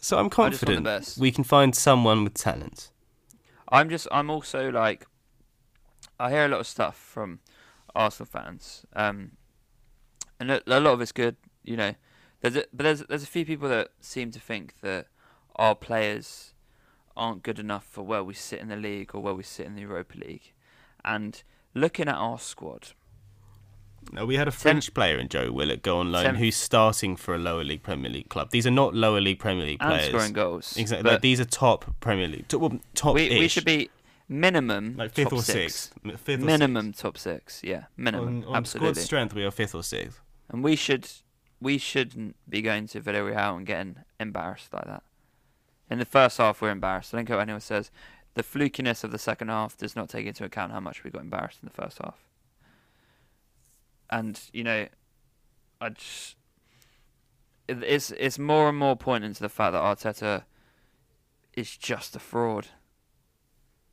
so 0.00 0.18
I'm 0.18 0.26
I 0.26 0.28
just 0.28 0.38
want 0.38 0.60
the 0.60 0.66
confident 0.66 1.16
we 1.18 1.30
can 1.30 1.44
find 1.44 1.74
someone 1.74 2.24
with 2.24 2.34
talent. 2.34 2.90
I'm 3.68 3.88
just 3.88 4.08
I'm 4.10 4.30
also 4.30 4.70
like 4.70 5.06
I 6.18 6.30
hear 6.30 6.44
a 6.44 6.48
lot 6.48 6.60
of 6.60 6.66
stuff 6.66 6.96
from 6.96 7.40
Arsenal 7.94 8.26
fans, 8.26 8.84
um, 8.94 9.32
and 10.38 10.50
a, 10.50 10.62
a 10.66 10.80
lot 10.80 10.94
of 10.94 11.00
it's 11.00 11.12
good. 11.12 11.36
You 11.62 11.76
know, 11.76 11.94
there's 12.40 12.56
a, 12.56 12.64
but 12.72 12.84
there's 12.84 13.00
there's 13.00 13.22
a 13.22 13.26
few 13.26 13.44
people 13.44 13.68
that 13.68 13.88
seem 14.00 14.30
to 14.32 14.40
think 14.40 14.74
that 14.80 15.06
our 15.56 15.74
players 15.74 16.54
aren't 17.16 17.42
good 17.42 17.58
enough 17.58 17.84
for 17.84 18.02
where 18.02 18.22
we 18.22 18.34
sit 18.34 18.60
in 18.60 18.68
the 18.68 18.76
league 18.76 19.14
or 19.14 19.20
where 19.20 19.34
we 19.34 19.42
sit 19.42 19.66
in 19.66 19.74
the 19.74 19.82
Europa 19.82 20.16
League, 20.18 20.52
and 21.04 21.42
looking 21.74 22.08
at 22.08 22.14
our 22.16 22.38
squad, 22.38 22.88
No, 24.12 24.26
we 24.26 24.36
had 24.36 24.46
a 24.48 24.52
French 24.52 24.92
player 24.94 25.18
in 25.18 25.28
Joe 25.28 25.50
Willock 25.50 25.82
go 25.82 25.98
on 25.98 26.12
loan 26.12 26.24
Ten- 26.24 26.34
who's 26.36 26.56
starting 26.56 27.16
for 27.16 27.34
a 27.34 27.38
lower 27.38 27.64
league 27.64 27.82
Premier 27.82 28.10
League 28.10 28.28
club. 28.28 28.50
These 28.50 28.66
are 28.66 28.70
not 28.70 28.94
lower 28.94 29.20
league 29.20 29.38
Premier 29.38 29.64
League 29.66 29.78
and 29.80 29.90
players. 29.90 30.08
scoring 30.08 30.32
goals. 30.32 30.76
Exactly. 30.76 31.02
But 31.02 31.12
Like, 31.14 31.20
these 31.22 31.40
are 31.40 31.44
top 31.46 31.94
Premier 32.00 32.28
League. 32.28 32.46
Top, 32.48 32.60
well, 32.60 32.78
top 32.94 33.14
we, 33.14 33.28
we 33.30 33.48
should 33.48 33.64
be 33.64 33.90
minimum 34.28 34.96
like 34.96 35.12
fifth 35.12 35.30
top 35.30 35.38
or 35.38 35.42
six. 35.42 35.74
sixth. 35.74 35.92
M- 36.04 36.16
Fifth 36.16 36.42
or 36.42 36.44
minimum 36.44 36.86
sixth. 36.88 37.02
top 37.02 37.18
six. 37.18 37.60
Yeah, 37.64 37.84
minimum. 37.96 38.44
On, 38.48 38.56
on 38.56 38.64
squad 38.64 38.96
strength, 38.96 39.34
we 39.34 39.44
are 39.44 39.50
fifth 39.50 39.74
or 39.74 39.82
sixth. 39.82 40.20
And 40.50 40.62
we 40.62 40.76
should 40.76 41.08
we 41.60 41.78
shouldn't 41.78 42.36
be 42.48 42.60
going 42.62 42.86
to 42.88 43.00
Villarreal 43.00 43.56
and 43.56 43.66
getting 43.66 43.96
embarrassed 44.20 44.72
like 44.72 44.84
that. 44.86 45.02
In 45.90 45.98
the 45.98 46.04
first 46.04 46.38
half, 46.38 46.60
we're 46.60 46.70
embarrassed. 46.70 47.14
I 47.14 47.18
think 47.18 47.30
what 47.30 47.38
anyone 47.40 47.60
says 47.60 47.90
the 48.34 48.42
flukiness 48.42 49.04
of 49.04 49.10
the 49.10 49.18
second 49.18 49.48
half 49.48 49.76
does 49.76 49.96
not 49.96 50.08
take 50.08 50.26
into 50.26 50.44
account 50.44 50.72
how 50.72 50.80
much 50.80 51.04
we 51.04 51.10
got 51.10 51.22
embarrassed 51.22 51.60
in 51.62 51.68
the 51.68 51.82
first 51.82 51.98
half. 51.98 52.18
And 54.10 54.40
you 54.52 54.64
know, 54.64 54.86
I 55.80 55.88
just 55.90 56.36
it's 57.68 58.10
it's 58.12 58.38
more 58.38 58.68
and 58.68 58.78
more 58.78 58.96
pointing 58.96 59.32
to 59.32 59.40
the 59.40 59.48
fact 59.48 59.72
that 59.72 59.82
Arteta 59.82 60.44
is 61.54 61.76
just 61.76 62.14
a 62.16 62.18
fraud. 62.18 62.68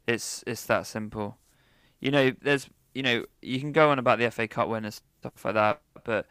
It's 0.07 0.43
it's 0.45 0.65
that 0.65 0.87
simple. 0.87 1.37
You 1.99 2.11
know, 2.11 2.31
there's 2.41 2.69
you 2.93 3.03
know 3.03 3.25
you 3.41 3.59
can 3.59 3.71
go 3.71 3.89
on 3.91 3.99
about 3.99 4.19
the 4.19 4.29
FA 4.31 4.47
Cup 4.47 4.67
win 4.67 4.85
and 4.85 4.93
stuff 4.93 5.45
like 5.45 5.53
that, 5.53 5.81
but 6.03 6.25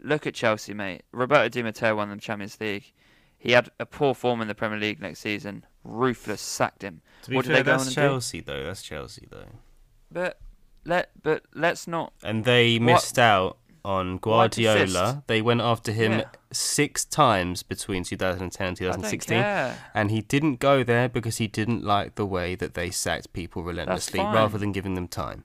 look 0.00 0.26
at 0.26 0.34
Chelsea, 0.34 0.74
mate. 0.74 1.02
Roberto 1.12 1.48
Di 1.48 1.62
Matteo 1.62 1.96
won 1.96 2.10
the 2.10 2.16
Champions 2.16 2.60
League. 2.60 2.92
He 3.46 3.52
had 3.52 3.70
a 3.78 3.86
poor 3.86 4.12
form 4.12 4.40
in 4.42 4.48
the 4.48 4.54
Premier 4.56 4.78
League 4.78 5.00
next 5.00 5.20
season. 5.20 5.64
Ruthless 5.84 6.40
sacked 6.40 6.82
him. 6.82 7.00
To 7.22 7.30
be 7.30 7.36
What 7.36 7.44
did 7.44 7.52
fair, 7.52 7.56
they 7.58 7.62
go 7.62 7.72
on 7.72 7.78
that's 7.78 7.86
and 7.88 7.94
do? 7.94 8.00
Chelsea 8.02 8.40
though. 8.40 8.64
That's 8.64 8.82
Chelsea 8.82 9.28
though. 9.30 9.46
But 10.10 10.40
let 10.84 11.10
but 11.22 11.44
let's 11.54 11.86
not. 11.86 12.12
And 12.24 12.44
they 12.44 12.76
What- 12.78 12.82
missed 12.86 13.18
out 13.20 13.58
on 13.84 14.14
What 14.14 14.20
Guardiola. 14.22 15.22
They 15.28 15.40
went 15.40 15.60
after 15.60 15.92
him 15.92 16.12
Yeah. 16.18 16.24
six 16.52 17.04
times 17.04 17.62
between 17.62 18.02
2010 18.02 18.66
and 18.66 18.76
I 18.80 18.84
don't 18.86 18.94
2016. 18.94 19.38
care. 19.38 19.78
And 19.94 20.10
he 20.10 20.22
didn't 20.22 20.56
go 20.58 20.82
there 20.82 21.08
because 21.08 21.36
he 21.36 21.46
didn't 21.46 21.84
like 21.84 22.16
the 22.16 22.26
way 22.26 22.56
that 22.56 22.74
they 22.74 22.90
sacked 22.90 23.32
people 23.32 23.62
relentlessly 23.62 24.18
rather 24.18 24.58
than 24.58 24.72
giving 24.72 24.94
them 24.94 25.06
time. 25.06 25.44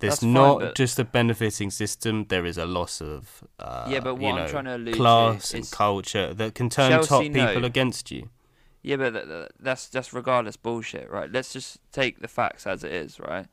There's 0.00 0.20
fine, 0.20 0.32
not 0.32 0.58
but- 0.60 0.74
just 0.74 0.98
a 0.98 1.04
benefiting 1.04 1.70
system, 1.70 2.26
there 2.28 2.44
is 2.44 2.58
a 2.58 2.66
loss 2.66 3.00
of 3.00 3.44
uh, 3.58 3.86
Yeah, 3.88 4.00
but 4.00 4.16
you 4.16 4.22
what 4.22 4.34
I'm 4.34 4.36
know, 4.44 4.48
trying 4.48 4.64
to 4.64 4.76
allude 4.76 4.94
to 4.94 5.00
class 5.00 5.54
and 5.54 5.62
is 5.62 5.70
culture 5.70 6.34
that 6.34 6.54
can 6.54 6.68
turn 6.68 6.90
Chelsea 6.90 7.08
top 7.08 7.22
people 7.22 7.60
know- 7.60 7.66
against 7.66 8.10
you. 8.10 8.28
Yeah, 8.82 8.96
but 8.96 9.10
th- 9.12 9.24
th- 9.26 9.48
that's 9.58 9.88
just 9.88 10.12
regardless 10.12 10.56
bullshit, 10.56 11.10
right? 11.10 11.30
Let's 11.32 11.52
just 11.54 11.78
take 11.90 12.20
the 12.20 12.28
facts 12.28 12.66
as 12.66 12.84
it 12.84 12.92
is, 12.92 13.18
right? 13.18 13.46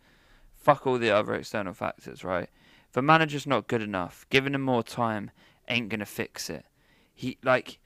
Fuck 0.57 0.85
all 0.85 0.97
the 0.97 1.09
other 1.11 1.33
external 1.35 1.73
factors, 1.73 2.23
right? 2.25 2.49
If 2.89 2.97
a 2.97 3.01
manager's 3.01 3.47
not 3.47 3.67
good 3.67 3.81
enough, 3.81 4.25
giving 4.29 4.53
him 4.53 4.61
more 4.61 4.83
time 4.83 5.31
ain't 5.69 5.87
gonna 5.87 6.05
fix 6.05 6.49
it. 6.49 6.65
He 7.13 7.37
like, 7.43 7.79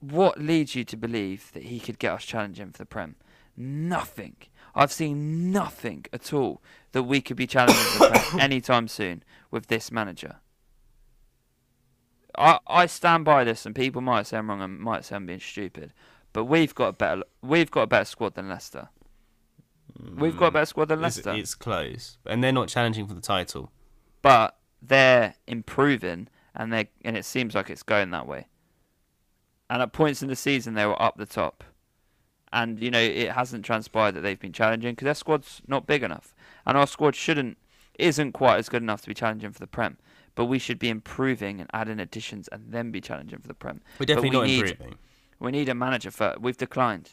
what 0.00 0.40
leads 0.40 0.74
you 0.74 0.84
to 0.84 0.96
believe 0.96 1.50
that 1.52 1.64
he 1.64 1.78
could 1.78 1.98
get 1.98 2.12
us 2.12 2.24
challenging 2.24 2.70
for 2.72 2.78
the 2.78 2.86
Prem? 2.86 3.16
Nothing. 3.54 4.36
I've 4.74 4.92
seen 4.92 5.52
nothing 5.52 6.06
at 6.12 6.32
all 6.32 6.62
that 6.92 7.02
we 7.04 7.20
could 7.20 7.36
be 7.36 7.46
challenging 7.46 7.82
for 7.82 8.08
Prem 8.10 8.40
anytime 8.40 8.88
soon 8.88 9.22
with 9.50 9.66
this 9.66 9.90
manager. 9.90 10.36
I 12.36 12.58
I 12.66 12.86
stand 12.86 13.24
by 13.24 13.44
this, 13.44 13.66
and 13.66 13.74
people 13.74 14.00
might 14.00 14.26
say 14.26 14.38
I'm 14.38 14.48
wrong 14.48 14.62
and 14.62 14.78
might 14.78 15.04
say 15.04 15.16
I'm 15.16 15.26
being 15.26 15.40
stupid, 15.40 15.92
but 16.32 16.44
we've 16.44 16.74
got 16.74 16.88
a 16.88 16.92
better 16.92 17.22
we've 17.42 17.70
got 17.70 17.82
a 17.82 17.86
better 17.86 18.04
squad 18.04 18.34
than 18.34 18.48
Leicester. 18.48 18.88
We've 20.16 20.36
got 20.36 20.46
a 20.46 20.50
better 20.52 20.66
squad 20.66 20.88
than 20.88 21.00
Mm. 21.00 21.06
It's, 21.06 21.16
Leicester, 21.18 21.32
it's 21.34 21.54
close. 21.54 22.16
And 22.24 22.42
they're 22.42 22.52
not 22.52 22.68
challenging 22.68 23.06
for 23.06 23.14
the 23.14 23.20
title. 23.20 23.70
but 24.22 24.56
they're 24.80 25.34
improving, 25.46 26.28
and 26.54 26.72
they 26.72 26.88
and 27.04 27.16
it 27.16 27.24
seems 27.24 27.54
like 27.54 27.68
it's 27.70 27.82
going 27.82 28.10
that 28.10 28.26
way. 28.26 28.46
And 29.68 29.80
at 29.82 29.92
points 29.92 30.22
in 30.22 30.28
the 30.28 30.36
season, 30.36 30.74
they 30.74 30.86
were 30.86 31.00
up 31.00 31.16
the 31.16 31.26
top, 31.26 31.64
and 32.52 32.80
you 32.82 32.90
know 32.90 32.98
it 33.00 33.32
hasn't 33.32 33.64
transpired 33.64 34.12
that 34.12 34.22
they've 34.22 34.40
been 34.40 34.52
challenging 34.52 34.92
because 34.92 35.04
their 35.04 35.14
squad's 35.14 35.60
not 35.66 35.86
big 35.86 36.02
enough, 36.02 36.34
and 36.66 36.76
our 36.76 36.86
squad 36.86 37.14
shouldn't 37.14 37.58
isn't 37.98 38.32
quite 38.32 38.56
as 38.58 38.68
good 38.68 38.82
enough 38.82 39.02
to 39.02 39.08
be 39.08 39.14
challenging 39.14 39.52
for 39.52 39.58
the 39.58 39.66
Prem. 39.66 39.98
But 40.34 40.46
we 40.46 40.58
should 40.58 40.78
be 40.78 40.88
improving 40.88 41.60
and 41.60 41.68
adding 41.74 42.00
additions, 42.00 42.48
and 42.48 42.72
then 42.72 42.90
be 42.90 43.00
challenging 43.02 43.38
for 43.40 43.48
the 43.48 43.54
Prem. 43.54 43.82
We're 43.98 44.06
definitely 44.06 44.30
we 44.30 44.36
not 44.36 44.46
need- 44.46 44.70
improving. 44.70 44.94
We 45.40 45.50
need 45.52 45.68
a 45.68 45.74
manager 45.74 46.10
for. 46.10 46.34
We've 46.40 46.56
declined. 46.56 47.10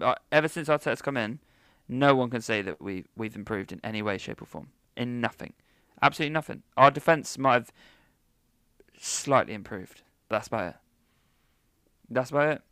Uh, 0.00 0.14
Ever 0.30 0.48
since 0.48 0.68
Arteta's 0.68 1.02
come 1.02 1.16
in, 1.16 1.40
no 1.88 2.14
one 2.14 2.30
can 2.30 2.40
say 2.40 2.62
that 2.62 2.80
we 2.80 3.04
we've 3.16 3.36
improved 3.36 3.72
in 3.72 3.80
any 3.84 4.00
way, 4.02 4.16
shape, 4.18 4.40
or 4.40 4.46
form. 4.46 4.68
In 4.96 5.20
nothing, 5.20 5.52
absolutely 6.00 6.32
nothing. 6.32 6.62
Our 6.76 6.90
defense 6.90 7.36
might 7.36 7.54
have 7.54 7.72
slightly 8.98 9.52
improved. 9.52 10.02
But 10.28 10.36
that's 10.36 10.46
about 10.48 10.68
it. 10.68 10.76
That's 12.08 12.30
about 12.30 12.48
it. 12.56 12.62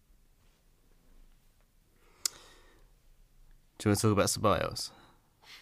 Do 3.79 3.89
you 3.89 3.91
want 3.91 3.99
to 4.01 4.07
talk 4.09 4.13
about 4.13 4.27
Ceballos? 4.27 4.91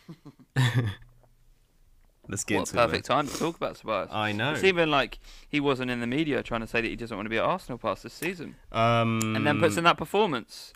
Let's 2.29 2.44
get 2.44 2.59
what 2.59 2.73
perfect 2.73 3.07
time 3.07 3.27
to 3.27 3.38
talk 3.38 3.57
about 3.57 3.77
Tobias. 3.77 4.11
I 4.12 4.33
know. 4.33 4.53
It's 4.53 4.64
even 4.64 4.90
like 4.90 5.18
he 5.49 5.61
wasn't 5.61 5.90
in 5.90 6.01
the 6.01 6.07
media 6.07 6.42
trying 6.42 6.61
to 6.61 6.66
say 6.66 6.83
that 6.83 6.88
he 6.88 6.97
doesn't 6.97 7.16
want 7.16 7.25
to 7.25 7.31
be 7.31 7.38
at 7.38 7.44
Arsenal 7.44 7.79
past 7.79 8.03
this 8.03 8.12
season, 8.12 8.57
Um, 8.71 9.35
and 9.35 9.47
then 9.47 9.59
puts 9.59 9.79
in 9.79 9.85
that 9.85 9.97
performance. 9.97 10.75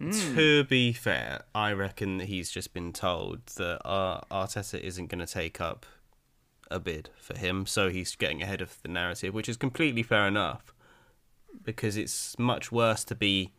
Mm. 0.00 0.34
To 0.34 0.64
be 0.64 0.92
fair, 0.92 1.44
I 1.54 1.72
reckon 1.72 2.18
that 2.18 2.28
he's 2.28 2.50
just 2.50 2.72
been 2.72 2.92
told 2.92 3.46
that 3.56 3.86
uh, 3.86 4.20
Arteta 4.30 4.78
isn't 4.80 5.08
going 5.08 5.24
to 5.24 5.32
take 5.32 5.60
up 5.60 5.86
a 6.70 6.78
bid 6.78 7.10
for 7.18 7.36
him, 7.36 7.66
so 7.66 7.88
he's 7.88 8.14
getting 8.16 8.42
ahead 8.42 8.60
of 8.60 8.80
the 8.82 8.88
narrative, 8.88 9.32
which 9.34 9.48
is 9.48 9.56
completely 9.56 10.02
fair 10.02 10.26
enough. 10.26 10.74
Because 11.62 11.96
it's 11.96 12.38
much 12.38 12.70
worse 12.70 13.04
to 13.04 13.14
be 13.14 13.52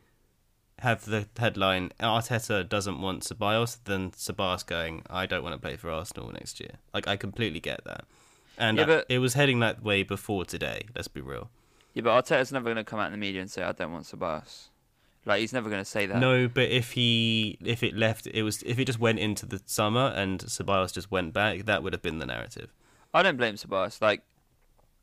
have 0.80 1.06
the 1.06 1.28
headline 1.38 1.92
Arteta 2.00 2.68
doesn't 2.68 3.02
want 3.02 3.24
Ceballos 3.24 3.78
than 3.86 4.12
Ceballos 4.12 4.66
going 4.66 5.04
I 5.10 5.26
don't 5.26 5.44
want 5.44 5.54
to 5.56 5.60
play 5.60 5.76
for 5.76 5.90
Arsenal 5.90 6.32
next 6.32 6.60
year. 6.60 6.74
Like 6.94 7.08
I 7.08 7.16
completely 7.16 7.60
get 7.60 7.84
that, 7.86 8.06
and 8.58 8.78
Yeah, 8.78 8.86
but- 8.86 9.06
it 9.10 9.20
was 9.20 9.34
heading 9.34 9.60
that 9.62 9.84
way 9.84 10.04
before 10.04 10.46
today. 10.46 10.84
Let's 10.96 11.08
be 11.08 11.22
real. 11.22 11.50
Yeah, 11.94 12.04
but 12.04 12.26
Arteta's 12.26 12.52
never 12.52 12.66
going 12.66 12.76
to 12.78 12.84
come 12.84 13.00
out 13.00 13.08
in 13.08 13.12
the 13.12 13.18
media 13.18 13.42
and 13.42 13.50
say 13.50 13.64
I 13.64 13.72
don't 13.72 13.92
want 13.92 14.06
Tobias. 14.06 14.70
Like 15.26 15.42
he's 15.42 15.52
never 15.52 15.70
going 15.70 15.82
to 15.82 15.86
say 15.90 16.06
that. 16.06 16.20
No, 16.20 16.48
but 16.48 16.70
if 16.70 16.92
he 16.94 17.58
if 17.64 17.84
it 17.84 17.96
left 17.96 18.28
it 18.28 18.44
was 18.44 18.62
if 18.64 18.78
it 18.80 18.86
just 18.86 19.00
went 19.00 19.20
into 19.20 19.46
the 19.46 19.62
summer 19.66 20.14
and 20.16 20.40
Ceballos 20.42 20.94
just 20.94 21.12
went 21.12 21.34
back, 21.34 21.66
that 21.66 21.84
would 21.84 21.94
have 21.94 22.02
been 22.02 22.20
the 22.20 22.26
narrative. 22.26 22.72
I 23.14 23.24
don't 23.24 23.36
blame 23.36 23.56
Tobias. 23.56 24.02
Like, 24.02 24.22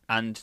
and 0.08 0.40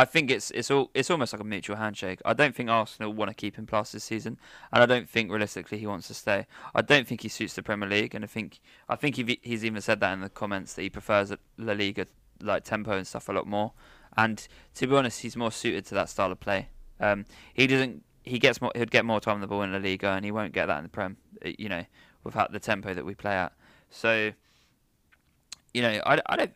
I 0.00 0.06
think 0.06 0.30
it's 0.30 0.50
it's 0.52 0.70
all 0.70 0.90
it's 0.94 1.10
almost 1.10 1.34
like 1.34 1.42
a 1.42 1.44
mutual 1.44 1.76
handshake. 1.76 2.22
I 2.24 2.32
don't 2.32 2.54
think 2.56 2.70
Arsenal 2.70 3.12
want 3.12 3.30
to 3.30 3.34
keep 3.34 3.56
him 3.56 3.66
past 3.66 3.92
this 3.92 4.04
season, 4.04 4.38
and 4.72 4.82
I 4.82 4.86
don't 4.86 5.06
think 5.06 5.30
realistically 5.30 5.76
he 5.76 5.86
wants 5.86 6.08
to 6.08 6.14
stay. 6.14 6.46
I 6.74 6.80
don't 6.80 7.06
think 7.06 7.20
he 7.20 7.28
suits 7.28 7.52
the 7.52 7.62
Premier 7.62 7.86
League, 7.86 8.14
and 8.14 8.24
I 8.24 8.26
think 8.26 8.60
I 8.88 8.96
think 8.96 9.16
he, 9.16 9.38
he's 9.42 9.62
even 9.62 9.82
said 9.82 10.00
that 10.00 10.14
in 10.14 10.22
the 10.22 10.30
comments 10.30 10.72
that 10.72 10.82
he 10.82 10.88
prefers 10.88 11.34
La 11.58 11.74
Liga 11.74 12.06
like 12.40 12.64
tempo 12.64 12.92
and 12.92 13.06
stuff 13.06 13.28
a 13.28 13.32
lot 13.32 13.46
more. 13.46 13.72
And 14.16 14.48
to 14.76 14.86
be 14.86 14.96
honest, 14.96 15.20
he's 15.20 15.36
more 15.36 15.52
suited 15.52 15.84
to 15.86 15.94
that 15.96 16.08
style 16.08 16.32
of 16.32 16.40
play. 16.40 16.68
Um, 16.98 17.26
he 17.52 17.66
doesn't. 17.66 18.02
He 18.24 18.38
gets 18.38 18.62
more. 18.62 18.72
He'd 18.74 18.90
get 18.90 19.04
more 19.04 19.20
time 19.20 19.34
on 19.34 19.40
the 19.42 19.48
ball 19.48 19.60
in 19.64 19.70
La 19.70 19.78
Liga, 19.78 20.12
and 20.12 20.24
he 20.24 20.32
won't 20.32 20.54
get 20.54 20.64
that 20.64 20.78
in 20.78 20.84
the 20.84 20.88
Prem. 20.88 21.18
uh, 21.44 21.50
You 21.58 21.68
know, 21.68 21.84
without 22.24 22.52
the 22.52 22.58
tempo 22.58 22.94
that 22.94 23.04
we 23.04 23.14
play 23.14 23.34
at. 23.34 23.52
So, 23.90 24.32
you 25.74 25.82
know, 25.82 26.00
I, 26.06 26.22
I 26.24 26.36
don't. 26.36 26.52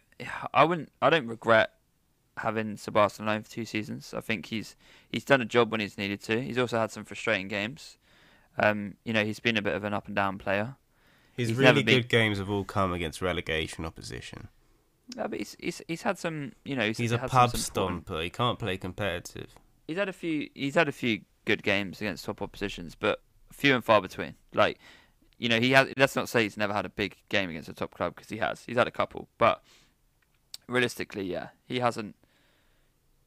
I 0.55 0.65
wouldn't. 0.65 0.91
I 1.03 1.11
don't 1.11 1.27
regret 1.27 1.74
having 2.39 2.77
Sebastian 2.77 3.27
alone 3.27 3.43
for 3.43 3.51
two 3.51 3.65
seasons. 3.65 4.13
I 4.15 4.21
think 4.21 4.47
he's 4.47 4.77
he's 5.09 5.25
done 5.25 5.41
a 5.41 5.45
job 5.45 5.71
when 5.71 5.81
he's 5.81 5.97
needed 5.99 6.21
to. 6.25 6.41
He's 6.43 6.59
also 6.59 6.79
had 6.79 6.91
some 6.91 7.05
frustrating 7.05 7.49
games. 7.49 7.99
Um, 8.59 8.95
you 9.05 9.13
know, 9.13 9.25
he's 9.25 9.41
been 9.41 9.57
a 9.57 9.63
bit 9.63 9.75
of 9.75 9.85
an 9.85 9.95
up 9.95 10.07
and 10.07 10.15
down 10.17 10.39
player. 10.39 10.77
His 11.37 11.49
He's 11.49 11.59
really 11.59 11.83
been- 11.83 12.03
good 12.03 12.09
games 12.09 12.39
have 12.39 12.49
all 12.51 12.65
come 12.65 12.93
against 12.93 13.21
relegation 13.21 13.85
opposition. 13.85 14.49
Yeah, 15.17 15.27
but 15.27 15.39
he's 15.39 15.57
he's, 15.61 15.83
he's 15.89 16.03
had 16.03 16.19
some. 16.19 16.53
You 16.65 16.77
know, 16.77 16.87
he's, 16.87 16.99
He's 16.99 17.13
a 17.13 17.19
pub 17.19 17.51
some 17.57 17.61
stomper. 18.03 18.23
He 18.23 18.31
can't 18.31 18.59
play 18.59 18.77
competitive. 18.79 19.55
He's 19.87 19.99
had 19.99 20.09
a 20.09 20.13
few. 20.15 20.49
He's 20.55 20.77
had 20.77 20.89
a 20.89 20.93
few 20.93 21.23
good 21.45 21.63
games 21.63 22.01
against 22.01 22.25
top 22.25 22.41
oppositions, 22.41 22.95
but 22.95 23.21
few 23.53 23.75
and 23.75 23.85
far 23.85 24.01
between. 24.01 24.35
Like, 24.55 24.79
you 25.37 25.49
know, 25.51 25.61
he 25.61 25.73
has. 25.73 25.93
Let's 25.99 26.17
not 26.17 26.31
say 26.31 26.45
he's 26.45 26.57
never 26.57 26.73
had 26.73 26.87
a 26.87 26.89
big 26.89 27.17
game 27.29 27.51
against 27.51 27.69
a 27.69 27.75
top 27.75 27.91
club 27.93 28.15
because 28.15 28.31
he 28.31 28.39
has. 28.39 28.65
He's 28.65 28.79
had 28.79 28.89
a 28.89 28.91
couple, 28.93 29.29
but 29.37 29.63
realistically, 30.69 31.25
yeah, 31.25 31.49
he 31.67 31.81
hasn't. 31.81 32.15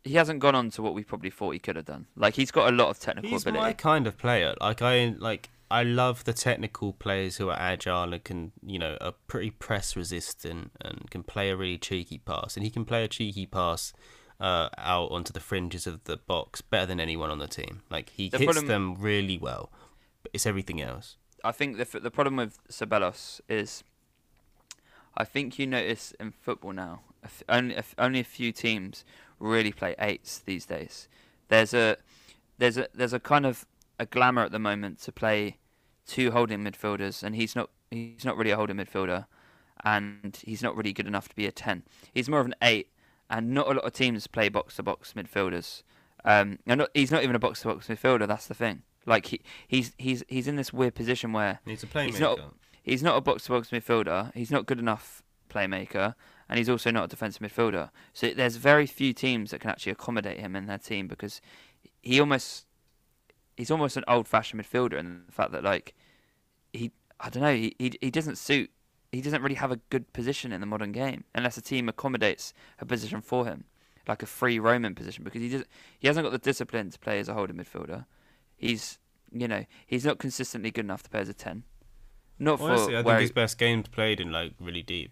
He 0.08 0.16
hasn't 0.16 0.40
gone 0.40 0.56
on 0.56 0.70
to 0.72 0.82
what 0.82 0.94
we 0.94 1.04
probably 1.04 1.30
thought 1.30 1.52
he 1.52 1.60
could 1.60 1.76
have 1.76 1.86
done. 1.86 2.08
Like 2.16 2.36
he's 2.36 2.52
got 2.52 2.72
a 2.72 2.76
lot 2.76 2.90
of 2.90 3.00
technical 3.00 3.30
He's 3.30 3.44
ability. 3.44 3.62
my 3.64 3.74
kind 3.74 4.08
of 4.08 4.18
player. 4.18 4.54
Like 4.62 4.82
I 4.82 5.16
like 5.18 5.50
I 5.70 5.84
love 5.84 6.24
the 6.24 6.34
technical 6.34 6.94
players 6.94 7.38
who 7.38 7.50
are 7.50 7.60
agile 7.60 8.14
and 8.14 8.24
can 8.24 8.52
you 8.66 8.80
know 8.80 8.98
are 9.02 9.14
pretty 9.28 9.52
press 9.52 9.96
resistant 9.96 10.72
and 10.82 11.10
can 11.12 11.24
play 11.24 11.50
a 11.50 11.56
really 11.56 11.78
cheeky 11.78 12.20
pass. 12.20 12.56
And 12.56 12.64
he 12.64 12.70
can 12.72 12.86
play 12.86 13.04
a 13.04 13.08
cheeky 13.08 13.46
pass 13.46 13.94
uh, 14.40 14.70
out 14.78 15.12
onto 15.12 15.34
the 15.34 15.40
fringes 15.40 15.88
of 15.88 16.04
the 16.06 16.18
box 16.18 16.62
better 16.62 16.86
than 16.86 17.00
anyone 17.00 17.30
on 17.32 17.40
the 17.40 17.48
team. 17.48 17.82
Like 17.90 18.10
he 18.10 18.30
The 18.30 18.38
hits 18.38 18.52
problem- 18.54 18.68
them 18.68 18.96
really 19.00 19.38
well. 19.38 19.72
But 20.24 20.32
it's 20.34 20.46
everything 20.46 20.82
else. 20.82 21.18
I 21.44 21.52
think 21.52 21.78
the 21.78 22.00
the 22.00 22.12
problem 22.12 22.36
with 22.38 22.60
Ceballos 22.70 23.42
is, 23.50 23.84
I 25.16 25.24
think 25.24 25.58
you 25.60 25.68
notice 25.68 26.14
in 26.20 26.32
football 26.32 26.74
now, 26.74 27.02
only 27.50 27.76
only 27.98 28.20
a 28.20 28.24
few 28.24 28.52
teams 28.52 29.04
really 29.40 29.72
play 29.72 29.96
eights 30.00 30.40
these 30.40 30.66
days. 30.66 31.08
There's 31.50 31.74
a 31.74 31.98
there's 32.58 32.78
a 32.78 32.88
there's 32.94 33.14
a 33.14 33.20
kind 33.20 33.46
of 33.46 33.66
a 34.00 34.06
glamour 34.06 34.44
at 34.44 34.52
the 34.52 34.60
moment 34.60 35.00
to 35.02 35.12
play 35.12 35.58
two 36.06 36.32
holding 36.32 36.60
midfielders, 36.64 37.24
and 37.24 37.36
he's 37.36 37.56
not 37.56 37.70
he's 37.92 38.26
not 38.26 38.38
really 38.38 38.52
a 38.52 38.56
holding 38.56 38.78
midfielder, 38.78 39.26
and 39.84 40.38
he's 40.44 40.62
not 40.64 40.76
really 40.76 40.94
good 40.94 41.08
enough 41.08 41.28
to 41.30 41.36
be 41.36 41.46
a 41.46 41.52
ten. 41.52 41.84
He's 42.14 42.30
more 42.30 42.40
of 42.40 42.46
an 42.48 42.56
eight, 42.62 42.90
and 43.30 43.52
not 43.52 43.68
a 43.68 43.72
lot 43.74 43.86
of 43.86 43.94
teams 43.94 44.28
play 44.28 44.50
box 44.50 44.76
to 44.78 44.84
box 44.84 45.14
midfielders. 45.14 45.84
Um, 46.26 46.60
and 46.66 46.80
not, 46.80 46.90
he's 46.94 47.12
not 47.12 47.24
even 47.24 47.36
a 47.36 47.40
box 47.40 47.62
to 47.62 47.70
box 47.70 47.88
midfielder. 47.88 48.28
That's 48.28 48.48
the 48.48 48.54
thing. 48.54 48.82
Like 49.06 49.28
he 49.28 49.42
he's 49.68 49.94
he's 49.98 50.24
he's 50.28 50.48
in 50.48 50.56
this 50.58 50.74
weird 50.74 50.96
position 50.96 51.32
where 51.32 51.60
He's 51.66 51.84
a 51.84 51.88
playmaker. 51.88 52.06
He's 52.06 52.20
not- 52.20 52.40
he's 52.84 53.04
not 53.04 53.16
a 53.18 53.22
box 53.22 53.44
to 53.46 53.52
box 53.52 53.70
midfielder. 53.70 54.34
He's 54.34 54.52
not 54.52 54.66
good 54.66 54.80
enough 54.80 55.24
playmaker, 55.50 56.16
and 56.50 56.58
he's 56.58 56.70
also 56.70 56.92
not 56.92 57.06
a 57.06 57.08
defensive 57.08 57.42
midfielder. 57.42 57.90
So 58.14 58.32
there's 58.32 58.58
very 58.58 58.86
few 58.86 59.14
teams 59.14 59.52
that 59.52 59.62
can 59.62 59.70
actually 59.70 59.92
accommodate 59.92 60.40
him 60.40 60.56
in 60.56 60.66
their 60.66 60.78
team 60.78 61.08
because 61.08 61.42
he 62.02 62.20
almost 62.20 62.66
he's 63.56 63.72
almost 63.72 63.98
an 63.98 64.04
old 64.08 64.28
fashioned 64.28 64.62
midfielder 64.62 64.98
in 64.98 65.24
the 65.26 65.32
fact 65.32 65.52
that 65.52 65.64
like 65.64 65.94
he 66.72 66.92
I 67.20 67.30
don't 67.30 67.44
know 67.44 67.54
he, 67.56 67.76
he 67.80 67.94
he 68.00 68.12
doesn't 68.12 68.38
suit 68.38 68.70
he 69.12 69.22
doesn't 69.22 69.42
really 69.42 69.56
have 69.56 69.72
a 69.72 69.80
good 69.90 70.12
position 70.14 70.52
in 70.52 70.62
the 70.62 70.68
modern 70.68 70.92
game 70.92 71.24
unless 71.34 71.58
a 71.58 71.62
team 71.62 71.90
accommodates 71.90 72.54
a 72.80 72.86
position 72.86 73.22
for 73.22 73.46
him 73.46 73.66
like 74.08 74.24
a 74.24 74.26
free 74.26 74.60
roaming 74.60 74.96
position 74.96 75.24
because 75.24 75.42
he 75.42 75.50
does 75.50 75.64
he 76.00 76.08
hasn't 76.08 76.24
got 76.24 76.32
the 76.32 76.38
discipline 76.38 76.90
to 76.92 77.00
play 77.00 77.20
as 77.20 77.28
a 77.28 77.34
holding 77.34 77.58
midfielder. 77.58 78.06
He's 78.56 79.00
you 79.32 79.48
know 79.48 79.66
he's 79.86 80.06
not 80.06 80.20
consistently 80.20 80.72
good 80.72 80.86
enough 80.86 81.04
to 81.04 81.10
play 81.10 81.22
as 81.22 81.30
a 81.30 81.34
ten. 81.34 81.64
Not 82.40 82.60
for 82.60 82.72
I 82.72 83.04
think 83.04 83.06
he- 83.18 83.22
his 83.24 83.32
best 83.32 83.58
games 83.58 83.88
played 83.88 84.20
in 84.20 84.32
like 84.32 84.54
really 84.60 84.84
deep. 84.84 85.12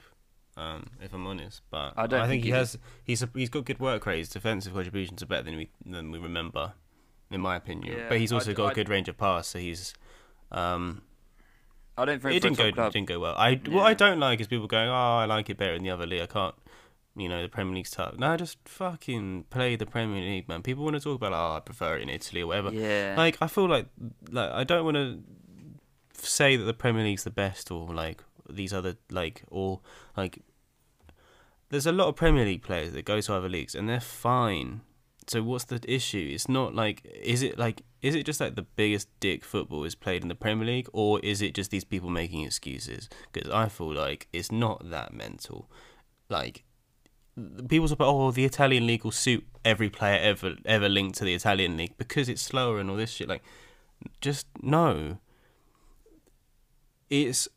Um, 0.58 0.88
if 1.02 1.14
I'm 1.14 1.28
honest, 1.28 1.62
but 1.70 1.94
I 1.98 2.08
don't 2.08 2.22
think, 2.22 2.30
think 2.30 2.44
he 2.44 2.50
he 2.52 2.56
has. 2.56 2.78
He's 3.04 3.22
a, 3.22 3.30
he's 3.36 3.50
got 3.50 3.66
good 3.66 3.80
work 3.80 4.06
rate. 4.06 4.20
His 4.20 4.30
defensive 4.30 4.74
contributions 4.74 5.22
are 5.22 5.26
better 5.26 5.44
than 5.44 5.58
we 5.58 5.70
than 5.86 6.12
we 6.12 6.18
remember, 6.20 6.74
in 7.30 7.42
my 7.42 7.58
opinion. 7.58 7.98
Yeah, 7.98 8.06
but 8.10 8.20
he's 8.20 8.32
I 8.32 8.36
also 8.36 8.52
d- 8.52 8.56
got 8.56 8.68
a 8.68 8.70
I- 8.70 8.74
good 8.74 8.88
range 8.90 9.10
of 9.10 9.18
pass. 9.18 9.48
So 9.50 9.60
he's. 9.60 9.94
Um, 10.52 11.02
I 11.98 12.06
don't 12.06 12.22
think 12.22 12.36
it 12.36 12.40
didn't 12.42 12.58
go 12.58 12.72
club, 12.72 12.94
didn't 12.94 13.08
go 13.08 13.20
well. 13.20 13.36
I 13.38 13.56
what 13.70 13.84
I 13.84 13.94
don't 13.94 14.20
like 14.20 14.40
is 14.40 14.48
people 14.48 14.68
going, 14.68 14.88
"Oh, 14.90 14.94
I 15.18 15.26
like 15.26 15.50
it 15.50 15.58
better 15.58 15.74
in 15.74 15.84
the 15.84 15.90
other 15.90 16.06
league." 16.06 16.22
I 16.22 16.26
can't. 16.28 16.56
You 17.18 17.30
know 17.30 17.42
the 17.42 17.48
Premier 17.50 17.74
League's 17.76 17.92
tough. 17.92 18.18
No, 18.18 18.36
just 18.36 18.58
fucking 18.66 19.46
play 19.50 19.76
the 19.78 19.86
Premier 19.86 20.22
League, 20.22 20.48
man. 20.50 20.62
People 20.62 20.84
want 20.84 20.96
to 20.98 21.00
talk 21.02 21.16
about, 21.16 21.32
oh, 21.32 21.56
I 21.56 21.62
prefer 21.62 21.96
it 21.96 22.02
in 22.02 22.10
Italy 22.10 22.42
or 22.42 22.48
whatever. 22.48 22.72
yeah, 22.74 23.16
Like 23.18 23.38
I 23.42 23.48
feel 23.48 23.70
like 23.70 23.88
like 24.30 24.52
I 24.52 24.66
don't 24.66 24.84
want 24.84 24.96
to 24.96 25.20
say 26.14 26.58
that 26.58 26.64
the 26.66 26.74
Premier 26.74 27.04
League's 27.04 27.24
the 27.24 27.30
best 27.30 27.72
or 27.72 27.94
like 27.94 28.22
these 28.50 28.74
other 28.74 28.96
like 29.10 29.44
or 29.50 29.82
like 30.16 30.42
there's 31.70 31.86
a 31.86 31.92
lot 31.92 32.08
of 32.08 32.16
Premier 32.16 32.46
League 32.46 32.64
players 32.64 32.94
that 32.94 33.06
go 33.06 33.20
to 33.22 33.34
other 33.34 33.50
leagues 33.50 33.76
and 33.76 33.90
they're 33.90 34.00
fine. 34.00 34.82
So 35.28 35.42
what's 35.42 35.66
the 35.66 35.82
issue? 35.92 36.30
It's 36.32 36.48
not 36.48 36.76
like 36.76 37.02
is 37.06 37.42
it 37.42 37.58
like 37.58 37.82
is 38.02 38.14
it 38.14 38.26
just 38.26 38.40
like 38.40 38.56
the 38.56 38.62
biggest 38.62 39.10
dick 39.20 39.44
football 39.44 39.84
is 39.84 39.96
played 39.96 40.22
in 40.22 40.28
the 40.30 40.36
Premier 40.36 40.68
League 40.68 40.88
or 40.94 41.20
is 41.22 41.42
it 41.42 41.56
just 41.56 41.72
these 41.72 41.84
people 41.84 42.10
making 42.10 42.44
excuses? 42.44 43.10
Because 43.32 43.50
I 43.50 43.68
feel 43.68 43.94
like 43.94 44.28
it's 44.32 44.52
not 44.52 44.90
that 44.92 45.14
mental. 45.14 45.70
Like 46.30 46.64
people 47.68 47.88
talk 47.88 47.98
oh 48.00 48.32
the 48.32 48.46
Italian 48.46 48.88
league 48.88 49.04
will 49.04 49.12
suit 49.12 49.46
every 49.66 49.90
player 49.90 50.20
ever 50.22 50.56
ever 50.66 50.88
linked 50.88 51.18
to 51.18 51.26
the 51.26 51.34
Italian 51.34 51.76
league 51.76 51.98
because 51.98 52.30
it's 52.30 52.42
slower 52.42 52.80
and 52.80 52.90
all 52.90 52.96
this 52.96 53.12
shit. 53.12 53.28
Like 53.28 53.44
just 54.22 54.46
no. 54.62 55.18
It's 57.10 57.48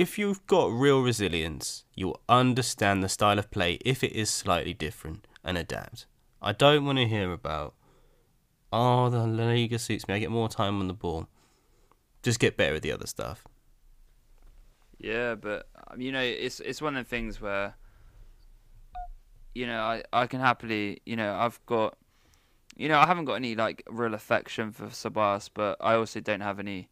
if 0.00 0.18
you've 0.18 0.46
got 0.46 0.72
real 0.72 1.02
resilience, 1.02 1.84
you'll 1.94 2.20
understand 2.26 3.02
the 3.02 3.08
style 3.08 3.38
of 3.38 3.50
play 3.50 3.74
if 3.84 4.02
it 4.02 4.12
is 4.12 4.30
slightly 4.30 4.72
different 4.72 5.26
and 5.44 5.58
adapt. 5.58 6.06
I 6.40 6.52
don't 6.52 6.86
want 6.86 6.98
to 6.98 7.06
hear 7.06 7.32
about 7.32 7.74
oh 8.72 9.10
the 9.10 9.26
Liga 9.26 9.78
suits 9.78 10.08
me. 10.08 10.14
I 10.14 10.18
get 10.18 10.30
more 10.30 10.48
time 10.48 10.80
on 10.80 10.88
the 10.88 10.94
ball. 10.94 11.28
Just 12.22 12.40
get 12.40 12.56
better 12.56 12.76
at 12.76 12.82
the 12.82 12.92
other 12.92 13.06
stuff. 13.06 13.44
yeah, 14.98 15.34
but 15.34 15.68
um, 15.88 16.00
you 16.00 16.12
know, 16.12 16.20
it's 16.22 16.60
it's 16.60 16.80
one 16.80 16.96
of 16.96 17.04
the 17.04 17.08
things 17.08 17.40
where 17.40 17.74
you 19.54 19.66
know 19.66 19.80
I 19.80 20.02
I 20.12 20.26
can 20.26 20.40
happily 20.40 21.00
you 21.04 21.16
know 21.16 21.34
I've 21.34 21.60
got 21.66 21.96
you 22.76 22.88
know 22.88 22.98
I 22.98 23.06
haven't 23.06 23.26
got 23.26 23.34
any 23.34 23.54
like 23.54 23.82
real 23.90 24.14
affection 24.14 24.72
for 24.72 24.86
Sabas, 24.86 25.50
but 25.52 25.76
I 25.80 25.94
also 25.94 26.20
don't 26.20 26.40
have 26.40 26.58
any 26.58 26.88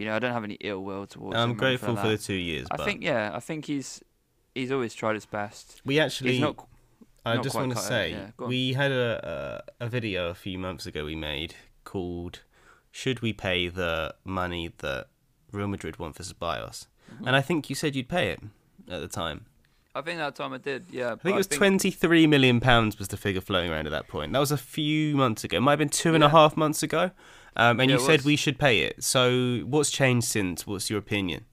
you 0.00 0.06
know 0.06 0.16
I 0.16 0.18
don't 0.18 0.32
have 0.32 0.44
any 0.44 0.56
ill 0.60 0.82
will 0.82 1.06
towards 1.06 1.36
him. 1.36 1.40
I'm 1.40 1.40
or 1.40 1.42
anything 1.42 1.58
grateful 1.58 1.94
like 1.94 2.04
for 2.04 2.08
the 2.08 2.18
two 2.18 2.32
years, 2.32 2.66
I 2.70 2.78
think 2.78 3.02
yeah, 3.02 3.30
I 3.34 3.40
think 3.40 3.66
he's 3.66 4.02
he's 4.54 4.72
always 4.72 4.94
tried 4.94 5.14
his 5.14 5.26
best. 5.26 5.82
we 5.84 6.00
actually 6.00 6.32
He's 6.32 6.40
not 6.40 6.66
I 7.24 7.34
not 7.34 7.44
just 7.44 7.54
want 7.54 7.72
to 7.72 7.78
say 7.78 8.12
yeah, 8.12 8.30
we 8.38 8.72
had 8.72 8.90
a, 8.90 9.62
a 9.78 9.84
a 9.84 9.88
video 9.88 10.28
a 10.30 10.34
few 10.34 10.58
months 10.58 10.86
ago 10.86 11.04
we 11.04 11.16
made 11.16 11.54
called 11.84 12.40
"Should 12.90 13.20
we 13.20 13.34
pay 13.34 13.68
the 13.68 14.14
money 14.24 14.72
that 14.78 15.08
Real 15.52 15.68
Madrid 15.68 15.98
want 15.98 16.16
for 16.16 16.22
Ceballos?" 16.22 16.86
Mm-hmm. 17.12 17.26
And 17.26 17.36
I 17.36 17.42
think 17.42 17.68
you 17.68 17.76
said 17.76 17.94
you'd 17.94 18.08
pay 18.08 18.30
it 18.30 18.40
at 18.88 19.02
the 19.02 19.08
time. 19.08 19.44
I 19.94 20.00
think 20.00 20.18
that 20.18 20.36
time 20.36 20.52
I 20.52 20.58
did, 20.58 20.86
yeah. 20.90 21.12
I 21.12 21.16
think 21.16 21.34
it 21.34 21.36
was 21.36 21.46
twenty-three 21.46 22.26
million 22.26 22.60
pounds 22.60 22.98
was 22.98 23.08
the 23.08 23.18
figure 23.18 23.42
floating 23.42 23.70
around 23.70 23.86
at 23.86 23.90
that 23.90 24.08
point. 24.08 24.32
That 24.32 24.38
was 24.38 24.52
a 24.52 24.56
few 24.56 25.14
months 25.16 25.44
ago. 25.44 25.58
It 25.58 25.60
might 25.60 25.72
have 25.72 25.78
been 25.80 25.88
two 25.90 26.14
and 26.14 26.24
a 26.24 26.30
half 26.30 26.56
months 26.56 26.82
ago. 26.82 27.10
Um, 27.56 27.80
and 27.80 27.90
Yeah, 27.90 27.96
you 27.96 28.02
said 28.02 28.22
we 28.22 28.36
should 28.36 28.58
pay 28.58 28.80
it. 28.80 29.02
So 29.02 29.58
what's 29.60 29.90
changed 29.90 30.26
since? 30.26 30.66
What's 30.66 30.88
your 30.88 30.98
opinion? 30.98 31.44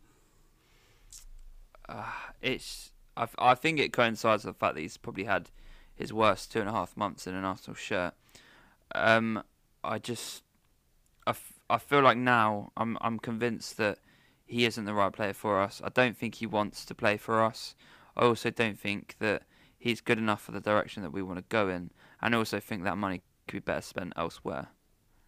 it's 2.41 2.91
I, 3.15 3.27
I 3.39 3.55
think 3.55 3.79
it 3.79 3.93
coincides 3.93 4.45
with 4.45 4.55
the 4.55 4.59
fact 4.59 4.75
that 4.75 4.81
he's 4.81 4.97
probably 4.97 5.23
had 5.23 5.49
his 5.95 6.13
worst 6.13 6.51
two 6.51 6.59
and 6.59 6.69
a 6.69 6.71
half 6.71 6.95
months 6.95 7.25
in 7.27 7.33
an 7.33 7.43
Arsenal 7.43 7.75
shirt. 7.75 8.13
Um, 8.93 9.43
I 9.83 9.97
just 9.97 10.43
I, 11.25 11.31
f- 11.31 11.59
I 11.69 11.77
feel 11.77 12.01
like 12.01 12.17
now 12.17 12.71
I'm 12.77 12.97
I'm 13.01 13.19
convinced 13.19 13.77
that 13.77 13.99
he 14.45 14.65
isn't 14.65 14.85
the 14.85 14.93
right 14.93 15.11
player 15.11 15.33
for 15.33 15.59
us. 15.61 15.81
I 15.83 15.89
don't 15.89 16.15
think 16.15 16.35
he 16.35 16.45
wants 16.45 16.85
to 16.85 16.95
play 16.95 17.17
for 17.17 17.43
us. 17.43 17.75
I 18.15 18.23
also 18.23 18.49
don't 18.49 18.79
think 18.79 19.15
that 19.19 19.43
he's 19.77 20.01
good 20.01 20.17
enough 20.17 20.41
for 20.41 20.51
the 20.51 20.61
direction 20.61 21.03
that 21.03 21.11
we 21.11 21.21
want 21.21 21.37
to 21.39 21.45
go 21.49 21.67
in, 21.69 21.91
and 22.21 22.35
I 22.35 22.37
also 22.37 22.59
think 22.59 22.83
that 22.83 22.97
money 22.97 23.21
could 23.47 23.63
be 23.63 23.71
better 23.71 23.81
spent 23.81 24.13
elsewhere. 24.15 24.67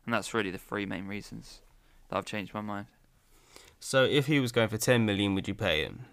And 0.10 0.14
that's 0.16 0.34
really 0.34 0.50
the 0.50 0.58
three 0.58 0.88
main 0.88 1.06
reasons 1.06 1.62
that 2.10 2.18
I've 2.18 2.26
changed 2.26 2.52
my 2.56 2.62
mind. 2.62 2.88
So 3.80 4.06
if 4.06 4.26
he 4.26 4.40
was 4.40 4.52
going 4.52 4.68
for 4.68 4.80
ten 4.80 5.06
million, 5.06 5.36
would 5.36 5.48
you 5.48 5.54
pay 5.54 5.84
him? 5.84 6.06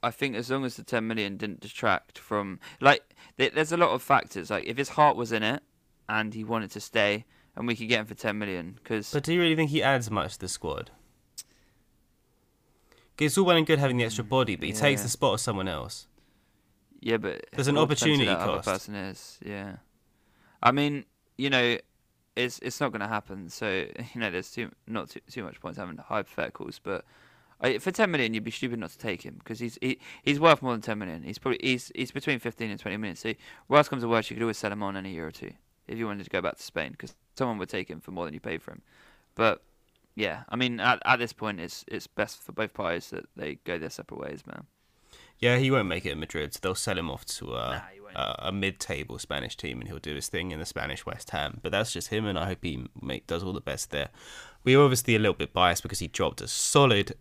I 0.00 0.12
think 0.12 0.36
as 0.36 0.48
long 0.48 0.64
as 0.64 0.76
the 0.76 0.84
10 0.84 1.04
million 1.08 1.36
didn't 1.36 1.58
detract 1.60 2.18
from 2.18 2.60
like 2.80 3.02
there's 3.36 3.72
a 3.72 3.76
lot 3.76 3.88
of 3.88 4.00
factors 4.02 4.50
like 4.50 4.64
if 4.66 4.76
his 4.76 4.90
heart 4.90 5.16
was 5.16 5.32
in 5.32 5.42
it 5.42 5.62
and 6.08 6.34
he 6.34 6.44
wanted 6.44 6.70
to 6.72 6.80
stay 6.80 7.24
and 7.56 7.66
we 7.66 7.74
could 7.74 7.88
get 7.88 8.00
him 8.00 8.06
for 8.06 8.14
10 8.14 8.38
million 8.38 8.78
cuz 8.84 9.10
But 9.12 9.24
do 9.24 9.32
you 9.32 9.40
really 9.40 9.56
think 9.56 9.70
he 9.70 9.82
adds 9.82 10.10
much 10.10 10.34
to 10.34 10.40
the 10.40 10.48
squad? 10.48 10.90
It's 13.18 13.36
all 13.38 13.46
well 13.46 13.56
and 13.56 13.66
good 13.66 13.78
having 13.78 13.96
the 13.96 14.04
extra 14.04 14.24
body, 14.24 14.54
but 14.56 14.66
he 14.68 14.74
takes 14.74 15.02
the 15.02 15.08
spot 15.08 15.34
of 15.34 15.40
someone 15.40 15.68
else. 15.68 16.06
yeah 17.00 17.16
but 17.16 17.46
There's 17.52 17.66
an 17.68 17.76
it 17.76 17.80
all 17.80 17.86
depends 17.86 18.02
who 18.02 18.10
opportunity 18.12 18.34
cost. 18.44 18.68
person 18.68 18.94
is 18.94 19.38
yeah 19.42 19.76
I 20.62 20.70
mean 20.70 21.06
you 21.36 21.50
know 21.50 21.78
it's 22.36 22.58
it's 22.60 22.80
not 22.80 22.92
going 22.92 23.00
to 23.00 23.08
happen. 23.08 23.48
So 23.48 23.68
you 24.14 24.20
know 24.20 24.30
there's 24.30 24.50
too 24.50 24.70
not 24.86 25.10
too, 25.10 25.20
too 25.30 25.44
much 25.44 25.60
points 25.60 25.78
having 25.78 25.96
hypotheticals 25.96 26.80
but 26.82 27.04
for 27.80 27.90
10 27.90 28.10
million 28.10 28.34
you'd 28.34 28.44
be 28.44 28.50
stupid 28.50 28.78
not 28.78 28.90
to 28.90 28.98
take 28.98 29.22
him 29.22 29.36
because 29.38 29.58
he's 29.58 29.78
he, 29.80 29.98
he's 30.22 30.40
worth 30.40 30.62
more 30.62 30.72
than 30.72 30.80
10 30.80 30.98
million. 30.98 31.22
He's 31.22 31.38
probably 31.38 31.60
he's 31.62 31.90
he's 31.94 32.10
between 32.10 32.38
15 32.38 32.70
and 32.70 32.80
20 32.80 32.96
million. 32.96 33.16
So 33.16 33.34
worst 33.68 33.90
comes 33.90 34.02
to 34.02 34.08
worst 34.08 34.30
you 34.30 34.36
could 34.36 34.42
always 34.42 34.58
sell 34.58 34.72
him 34.72 34.82
on 34.82 34.96
in 34.96 35.06
a 35.06 35.08
year 35.08 35.26
or 35.26 35.32
two 35.32 35.52
if 35.86 35.98
you 35.98 36.06
wanted 36.06 36.24
to 36.24 36.30
go 36.30 36.40
back 36.40 36.56
to 36.56 36.62
Spain 36.62 36.92
because 36.92 37.14
someone 37.36 37.58
would 37.58 37.68
take 37.68 37.88
him 37.88 38.00
for 38.00 38.10
more 38.10 38.24
than 38.24 38.34
you 38.34 38.40
paid 38.40 38.62
for 38.62 38.72
him. 38.72 38.82
But 39.34 39.62
yeah 40.14 40.44
I 40.48 40.56
mean 40.56 40.80
at, 40.80 41.02
at 41.04 41.18
this 41.18 41.32
point 41.32 41.60
it's 41.60 41.84
it's 41.88 42.06
best 42.06 42.42
for 42.42 42.52
both 42.52 42.72
parties 42.72 43.10
that 43.10 43.24
they 43.36 43.56
go 43.64 43.78
their 43.78 43.90
separate 43.90 44.20
ways 44.20 44.44
man 44.46 44.64
Yeah, 45.44 45.58
he 45.58 45.70
won't 45.70 45.88
make 45.88 46.06
it 46.06 46.12
in 46.12 46.20
Madrid. 46.20 46.54
So 46.54 46.60
they'll 46.62 46.74
sell 46.74 46.98
him 46.98 47.10
off 47.10 47.24
to 47.38 47.54
a, 47.54 47.82
Nah, 48.14 48.34
a, 48.38 48.52
mid-table 48.52 49.18
Spanish 49.18 49.56
team, 49.56 49.80
and 49.80 49.88
he'll 49.88 49.98
do 49.98 50.14
his 50.14 50.28
thing 50.28 50.52
in 50.52 50.58
the 50.60 50.64
Spanish 50.66 51.04
West 51.04 51.30
Ham. 51.30 51.58
But 51.62 51.72
that's 51.72 51.92
just 51.92 52.08
him, 52.08 52.24
and 52.26 52.38
I 52.38 52.46
hope 52.46 52.58
he 52.62 52.86
make, 53.02 53.26
does 53.26 53.42
all 53.42 53.52
the 53.52 53.60
best 53.60 53.90
there. 53.90 54.08
We're 54.62 54.80
obviously 54.80 55.16
a 55.16 55.18
little 55.18 55.34
bit 55.34 55.52
biased 55.52 55.82
because 55.82 55.98
he 55.98 56.06
dropped 56.06 56.40
a 56.40 56.48
solid 56.48 57.14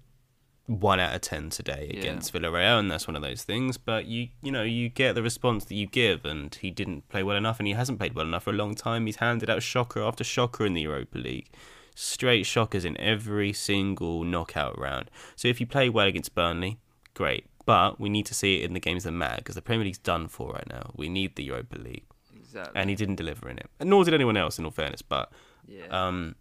one 0.68 1.00
out 1.00 1.14
of 1.16 1.22
ten 1.22 1.50
today 1.50 1.90
Yeah. 1.92 2.00
against 2.00 2.32
Villarreal, 2.34 2.80
and 2.80 2.90
that's 2.92 3.08
one 3.08 3.16
of 3.16 3.22
those 3.24 3.44
things. 3.44 3.78
But 3.78 4.06
you, 4.06 4.30
you 4.42 4.52
know, 4.52 4.64
you 4.64 4.88
get 4.88 5.14
the 5.16 5.24
response 5.24 5.66
that 5.66 5.76
you 5.76 5.88
give, 5.88 6.24
and 6.26 6.54
he 6.56 6.70
didn't 6.72 7.10
play 7.10 7.24
well 7.24 7.36
enough, 7.38 7.60
and 7.60 7.68
he 7.68 7.74
hasn't 7.74 7.98
played 8.00 8.14
well 8.14 8.28
enough 8.28 8.44
for 8.44 8.52
a 8.52 8.54
long 8.54 8.76
time. 8.76 9.06
He's 9.08 9.18
handed 9.18 9.50
out 9.50 9.64
shocker 9.64 10.02
after 10.02 10.24
shocker 10.24 10.66
in 10.66 10.74
the 10.74 10.82
Europa 10.84 11.18
League. 11.18 11.50
Straight 11.96 12.46
shockers 12.46 12.86
in 12.86 12.96
every 13.00 13.52
single 13.52 14.24
knockout 14.24 14.80
round. 14.80 15.12
So 15.36 15.48
if 15.48 15.60
you 15.60 15.66
play 15.68 15.90
well 15.90 16.08
against 16.08 16.34
Burnley, 16.34 16.78
great. 17.14 17.46
But 17.66 18.00
we 18.00 18.10
need 18.10 18.26
to 18.26 18.34
see 18.34 18.62
it 18.62 18.66
in 18.66 18.74
the 18.74 18.80
games 18.80 19.06
that 19.06 19.12
matter 19.12 19.38
because 19.38 19.56
the 19.56 19.62
Premier 19.62 19.86
League's 19.86 19.98
done 19.98 20.28
for 20.28 20.52
right 20.52 20.68
now. 20.70 20.92
We 20.96 21.08
need 21.08 21.36
the 21.36 21.44
Europa 21.44 21.78
League, 21.78 22.06
exactly 22.36 22.80
and 22.80 22.90
he 22.90 22.96
didn't 22.96 23.16
deliver 23.16 23.50
in 23.50 23.58
it, 23.58 23.70
and 23.80 23.90
nor 23.90 24.04
did 24.04 24.14
anyone 24.14 24.38
else, 24.38 24.60
in 24.60 24.66
all 24.66 24.72
fairness. 24.72 25.02
But 25.02 25.32
yeah 25.66 25.88
um, 25.88 26.36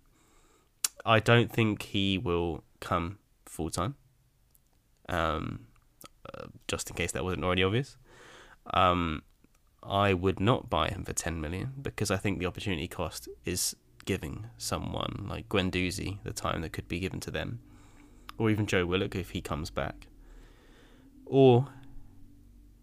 I 1.07 1.21
don't 1.21 1.51
think 1.51 1.83
he 1.83 2.19
will 2.19 2.65
come 2.81 3.19
full 3.47 3.71
time. 3.71 3.95
Um, 5.09 5.67
uh, 6.33 6.47
just 6.69 6.89
in 6.89 6.97
case 6.97 7.13
that 7.13 7.25
wasn't 7.25 7.45
already 7.45 7.63
obvious. 7.63 7.97
Um, 8.73 9.23
I 9.83 10.15
would 10.15 10.39
not 10.39 10.71
buy 10.71 10.89
him 10.89 11.05
for 11.05 11.13
10 11.13 11.41
million 11.41 11.73
because 11.83 12.11
I 12.11 12.17
think 12.17 12.39
the 12.39 12.47
opportunity 12.47 12.87
cost 12.87 13.29
is 13.45 13.75
giving 14.05 14.47
someone 14.57 15.27
like 15.29 15.49
Guendouzi 15.49 16.23
the 16.23 16.33
time 16.33 16.63
that 16.63 16.73
could 16.73 16.87
be 16.89 17.01
given 17.01 17.21
to 17.21 17.31
them, 17.31 17.61
or 18.39 18.51
even 18.51 18.67
Joe 18.67 18.87
Willock 18.87 19.17
if 19.17 19.31
he 19.31 19.41
comes 19.41 19.71
back, 19.71 20.07
or 21.27 21.69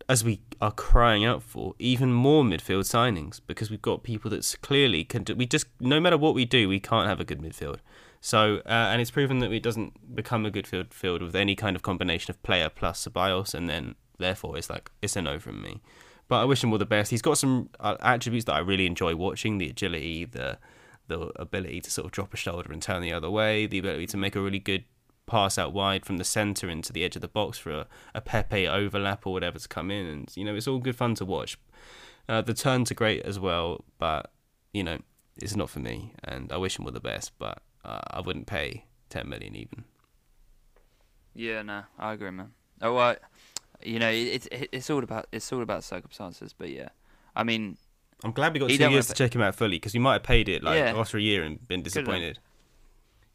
as 0.09 0.23
we 0.23 0.41
are 0.59 0.71
crying 0.71 1.23
out 1.23 1.43
for, 1.43 1.75
even 1.77 2.11
more 2.11 2.43
midfield 2.43 2.83
signings 2.83 3.39
because 3.45 3.69
we've 3.69 3.81
got 3.81 4.03
people 4.03 4.31
that 4.31 4.57
clearly 4.61 5.03
can. 5.03 5.23
Do, 5.23 5.35
we 5.35 5.45
just 5.45 5.67
no 5.79 5.99
matter 5.99 6.17
what 6.17 6.33
we 6.33 6.45
do, 6.45 6.67
we 6.67 6.79
can't 6.79 7.07
have 7.07 7.19
a 7.19 7.23
good 7.23 7.39
midfield. 7.39 7.77
So 8.19 8.57
uh, 8.65 8.89
and 8.91 9.01
it's 9.01 9.11
proven 9.11 9.39
that 9.39 9.51
it 9.51 9.63
doesn't 9.63 10.15
become 10.15 10.45
a 10.45 10.51
good 10.51 10.67
field 10.67 10.93
field 10.93 11.21
with 11.21 11.35
any 11.35 11.55
kind 11.55 11.75
of 11.75 11.83
combination 11.83 12.31
of 12.31 12.41
player 12.41 12.69
plus 12.69 13.07
Ceballos, 13.07 13.53
and 13.53 13.69
then 13.69 13.95
therefore 14.17 14.57
it's 14.57 14.69
like 14.69 14.89
it's 15.01 15.15
a 15.15 15.21
no 15.21 15.39
from 15.39 15.61
me. 15.61 15.79
But 16.27 16.41
I 16.41 16.45
wish 16.45 16.63
him 16.63 16.71
all 16.71 16.77
the 16.77 16.85
best. 16.85 17.11
He's 17.11 17.21
got 17.21 17.37
some 17.37 17.69
uh, 17.79 17.97
attributes 18.01 18.45
that 18.45 18.53
I 18.53 18.59
really 18.59 18.87
enjoy 18.87 19.15
watching: 19.15 19.59
the 19.59 19.69
agility, 19.69 20.25
the 20.25 20.57
the 21.07 21.31
ability 21.35 21.81
to 21.81 21.91
sort 21.91 22.05
of 22.05 22.11
drop 22.11 22.33
a 22.33 22.37
shoulder 22.37 22.71
and 22.71 22.81
turn 22.81 23.01
the 23.01 23.13
other 23.13 23.29
way, 23.29 23.67
the 23.67 23.79
ability 23.79 24.07
to 24.07 24.17
make 24.17 24.35
a 24.35 24.41
really 24.41 24.59
good 24.59 24.85
pass 25.29 25.57
out 25.57 25.71
wide 25.73 26.05
from 26.05 26.17
the 26.17 26.23
centre 26.23 26.69
into 26.69 26.91
the 26.91 27.03
edge 27.03 27.15
of 27.15 27.21
the 27.21 27.27
box 27.27 27.57
for 27.57 27.71
a, 27.71 27.87
a 28.13 28.21
Pepe 28.21 28.67
overlap 28.67 29.25
or 29.25 29.33
whatever 29.33 29.59
to 29.59 29.67
come 29.67 29.89
in, 29.91 30.05
and 30.05 30.31
you 30.35 30.43
know 30.43 30.55
it's 30.55 30.67
all 30.67 30.79
good 30.79 30.95
fun 30.95 31.15
to 31.15 31.25
watch. 31.25 31.57
Uh, 32.27 32.41
the 32.41 32.53
turns 32.53 32.91
are 32.91 32.95
great 32.95 33.21
as 33.23 33.39
well, 33.39 33.83
but 33.97 34.31
you 34.73 34.83
know 34.83 34.99
it's 35.37 35.55
not 35.55 35.69
for 35.69 35.79
me, 35.79 36.13
and 36.23 36.51
I 36.51 36.57
wish 36.57 36.77
him 36.77 36.85
all 36.85 36.91
the 36.91 36.99
best, 36.99 37.31
but 37.39 37.61
uh, 37.85 38.01
I 38.11 38.21
wouldn't 38.21 38.47
pay 38.47 38.85
ten 39.09 39.29
million 39.29 39.55
even. 39.55 39.85
Yeah, 41.33 41.61
no, 41.61 41.83
I 41.97 42.13
agree, 42.13 42.31
man. 42.31 42.51
Oh, 42.81 43.15
you 43.83 43.99
know, 43.99 44.09
it's 44.09 44.47
it, 44.47 44.69
it's 44.71 44.89
all 44.89 45.03
about 45.03 45.27
it's 45.31 45.51
all 45.53 45.61
about 45.61 45.83
circumstances, 45.83 46.53
but 46.57 46.69
yeah, 46.69 46.89
I 47.35 47.43
mean, 47.43 47.77
I'm 48.23 48.31
glad 48.31 48.53
we 48.53 48.59
got 48.59 48.69
two 48.69 48.89
years 48.89 49.07
to 49.07 49.13
check 49.13 49.33
him 49.33 49.41
out 49.41 49.55
fully 49.55 49.77
because 49.77 49.93
we 49.93 49.99
might 49.99 50.13
have 50.13 50.23
paid 50.23 50.49
it 50.49 50.63
like 50.63 50.77
Yeah. 50.77 50.93
after 50.97 51.17
a 51.17 51.21
year 51.21 51.43
and 51.43 51.65
been 51.67 51.81
disappointed. 51.81 52.39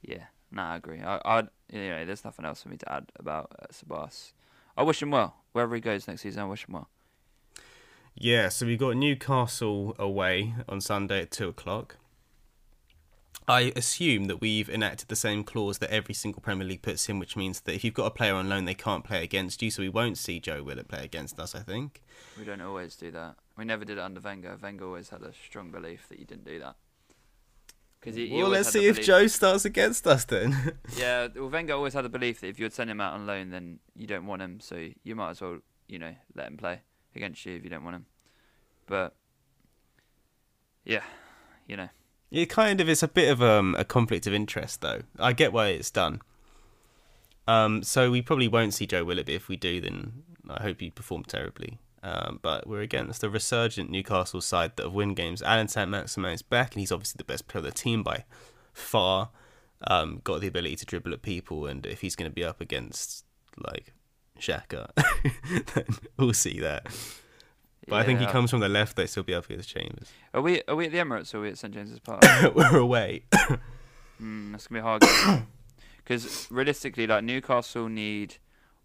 yeah, 0.02 0.24
no, 0.50 0.62
I 0.62 0.76
agree. 0.76 1.00
I, 1.00 1.20
I, 1.24 1.42
know, 1.80 2.04
there's 2.04 2.24
nothing 2.24 2.44
else 2.44 2.62
for 2.62 2.68
me 2.68 2.76
to 2.78 2.92
add 2.92 3.12
about 3.16 3.54
uh, 3.58 3.66
Sabas. 3.72 4.32
I 4.76 4.82
wish 4.82 5.02
him 5.02 5.10
well 5.10 5.36
wherever 5.52 5.74
he 5.74 5.80
goes 5.80 6.08
next 6.08 6.22
season. 6.22 6.42
I 6.42 6.46
wish 6.46 6.66
him 6.66 6.74
well. 6.74 6.88
Yeah, 8.16 8.48
so 8.48 8.66
we've 8.66 8.78
got 8.78 8.96
Newcastle 8.96 9.96
away 9.98 10.54
on 10.68 10.80
Sunday 10.80 11.22
at 11.22 11.30
two 11.30 11.48
o'clock. 11.48 11.96
I 13.46 13.72
assume 13.76 14.24
that 14.26 14.40
we've 14.40 14.70
enacted 14.70 15.08
the 15.08 15.16
same 15.16 15.44
clause 15.44 15.78
that 15.78 15.90
every 15.90 16.14
single 16.14 16.40
Premier 16.40 16.66
League 16.66 16.80
puts 16.80 17.08
in, 17.08 17.18
which 17.18 17.36
means 17.36 17.60
that 17.62 17.74
if 17.74 17.84
you've 17.84 17.92
got 17.92 18.06
a 18.06 18.10
player 18.10 18.34
on 18.34 18.48
loan, 18.48 18.64
they 18.64 18.74
can't 18.74 19.04
play 19.04 19.22
against 19.22 19.60
you. 19.60 19.70
So 19.70 19.82
we 19.82 19.90
won't 19.90 20.16
see 20.16 20.40
Joe 20.40 20.62
Willock 20.62 20.88
play 20.88 21.04
against 21.04 21.38
us. 21.38 21.54
I 21.54 21.60
think. 21.60 22.02
We 22.38 22.44
don't 22.44 22.62
always 22.62 22.96
do 22.96 23.10
that. 23.10 23.36
We 23.58 23.64
never 23.64 23.84
did 23.84 23.98
it 23.98 24.00
under 24.00 24.20
Wenger. 24.20 24.56
Wenger 24.62 24.86
always 24.86 25.10
had 25.10 25.22
a 25.22 25.32
strong 25.32 25.70
belief 25.70 26.08
that 26.08 26.18
you 26.18 26.24
didn't 26.24 26.46
do 26.46 26.58
that. 26.60 26.76
Because 28.04 28.30
well, 28.30 28.48
let's 28.48 28.68
see 28.70 28.86
if 28.86 28.96
belief- 28.96 29.06
Joe 29.06 29.26
starts 29.28 29.64
against 29.64 30.06
us 30.06 30.24
then. 30.24 30.78
Yeah, 30.96 31.28
well, 31.34 31.48
Wenger 31.48 31.72
always 31.72 31.94
had 31.94 32.04
the 32.04 32.10
belief 32.10 32.40
that 32.42 32.48
if 32.48 32.58
you'd 32.58 32.74
send 32.74 32.90
him 32.90 33.00
out 33.00 33.14
on 33.14 33.26
loan, 33.26 33.50
then 33.50 33.78
you 33.96 34.06
don't 34.06 34.26
want 34.26 34.42
him, 34.42 34.60
so 34.60 34.88
you 35.02 35.14
might 35.14 35.30
as 35.30 35.40
well, 35.40 35.58
you 35.88 35.98
know, 35.98 36.14
let 36.34 36.48
him 36.48 36.58
play 36.58 36.80
against 37.16 37.46
you 37.46 37.56
if 37.56 37.64
you 37.64 37.70
don't 37.70 37.82
want 37.82 37.96
him. 37.96 38.06
But 38.86 39.14
yeah, 40.84 41.02
you 41.66 41.76
know, 41.76 41.88
It 42.30 42.50
kind 42.50 42.80
of 42.80 42.90
is 42.90 43.02
a 43.02 43.08
bit 43.08 43.30
of 43.30 43.42
um, 43.42 43.74
a 43.78 43.84
conflict 43.84 44.26
of 44.26 44.34
interest, 44.34 44.82
though. 44.82 45.02
I 45.18 45.32
get 45.32 45.52
why 45.52 45.68
it's 45.68 45.90
done. 45.90 46.20
Um, 47.48 47.82
so 47.82 48.10
we 48.10 48.20
probably 48.20 48.48
won't 48.48 48.74
see 48.74 48.86
Joe 48.86 49.04
but 49.04 49.28
if 49.30 49.48
we 49.48 49.56
do, 49.56 49.80
then 49.80 50.24
I 50.48 50.62
hope 50.62 50.80
he 50.80 50.90
performed 50.90 51.28
terribly. 51.28 51.78
Um, 52.04 52.38
but 52.42 52.66
we're 52.66 52.82
against 52.82 53.22
the 53.22 53.30
resurgent 53.30 53.88
Newcastle 53.88 54.42
side 54.42 54.76
that 54.76 54.82
have 54.82 54.92
win 54.92 55.14
games. 55.14 55.40
Allan 55.40 55.68
St. 55.68 55.88
Maximin 55.88 56.32
is 56.32 56.42
back, 56.42 56.74
and 56.74 56.80
he's 56.80 56.92
obviously 56.92 57.16
the 57.16 57.24
best 57.24 57.48
player 57.48 57.60
of 57.60 57.64
the 57.64 57.72
team 57.72 58.02
by 58.02 58.24
far. 58.74 59.30
Um, 59.86 60.20
got 60.22 60.42
the 60.42 60.46
ability 60.46 60.76
to 60.76 60.84
dribble 60.84 61.14
at 61.14 61.22
people, 61.22 61.66
and 61.66 61.86
if 61.86 62.02
he's 62.02 62.14
going 62.14 62.30
to 62.30 62.34
be 62.34 62.44
up 62.44 62.60
against 62.60 63.24
like 63.56 63.94
Xhaka, 64.38 64.90
then 65.74 65.86
we'll 66.18 66.34
see 66.34 66.60
that. 66.60 66.86
But 67.88 67.96
I 67.96 68.04
think 68.04 68.20
he 68.20 68.26
comes 68.26 68.50
from 68.50 68.60
the 68.60 68.68
left; 68.68 68.96
they 68.96 69.06
still 69.06 69.22
be 69.22 69.34
up 69.34 69.46
against 69.46 69.70
Chambers. 69.70 70.10
Are 70.34 70.42
we 70.42 70.60
are 70.68 70.76
we 70.76 70.86
at 70.86 70.92
the 70.92 70.98
Emirates 70.98 71.32
or 71.32 71.38
are 71.38 71.42
we 71.42 71.48
at 71.48 71.58
St 71.58 71.72
James's 71.72 72.00
Park? 72.00 72.22
we're 72.54 72.76
away. 72.76 73.24
mm, 73.32 74.52
that's 74.52 74.66
gonna 74.66 74.80
be 74.80 74.82
hard. 74.82 75.02
Because 75.96 76.48
realistically, 76.50 77.06
like 77.06 77.24
Newcastle 77.24 77.88
need 77.88 78.36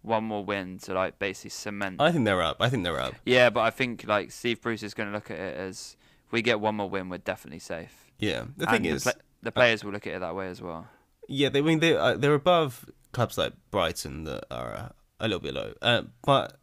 one 0.02 0.24
more 0.24 0.44
win 0.44 0.78
to 0.78 0.94
like 0.94 1.18
basically 1.18 1.50
cement. 1.50 2.00
I 2.00 2.10
think 2.12 2.24
they're 2.24 2.42
up. 2.42 2.56
I 2.60 2.68
think 2.68 2.84
they're 2.84 3.00
up. 3.00 3.14
yeah, 3.24 3.50
but 3.50 3.60
I 3.60 3.70
think 3.70 4.06
like 4.06 4.30
Steve 4.30 4.60
Bruce 4.60 4.82
is 4.82 4.94
gonna 4.94 5.12
look 5.12 5.30
at 5.30 5.38
it 5.38 5.56
as 5.56 5.96
if 6.26 6.32
we 6.32 6.42
get 6.42 6.60
one 6.60 6.76
more 6.76 6.88
win, 6.88 7.08
we're 7.08 7.18
definitely 7.18 7.58
safe. 7.60 8.10
Yeah. 8.18 8.44
The 8.56 8.68
And 8.68 8.70
thing 8.70 8.84
is, 8.84 9.02
pla- 9.04 9.12
the 9.42 9.52
players 9.52 9.82
will 9.84 9.92
look 9.92 10.06
at 10.06 10.14
it 10.14 10.20
that 10.20 10.34
way 10.34 10.48
as 10.48 10.60
well. 10.62 10.88
yeah, 11.28 11.48
they 11.48 11.58
I 11.60 11.62
mean 11.62 11.80
they 11.80 11.96
uh, 11.96 12.16
they're 12.16 12.34
above 12.34 12.86
clubs 13.12 13.36
like 13.38 13.52
Brighton 13.70 14.24
that 14.24 14.44
are 14.50 14.74
uh, 14.74 14.88
a 15.18 15.26
little 15.28 15.40
bit 15.40 15.54
low. 15.54 15.72
Uh, 15.82 16.02
but 16.22 16.58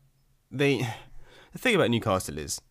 they 0.52 0.88
the 1.52 1.60
thing 1.60 1.76
about 1.76 1.90
Newcastle 1.92 2.38
is 2.38 2.62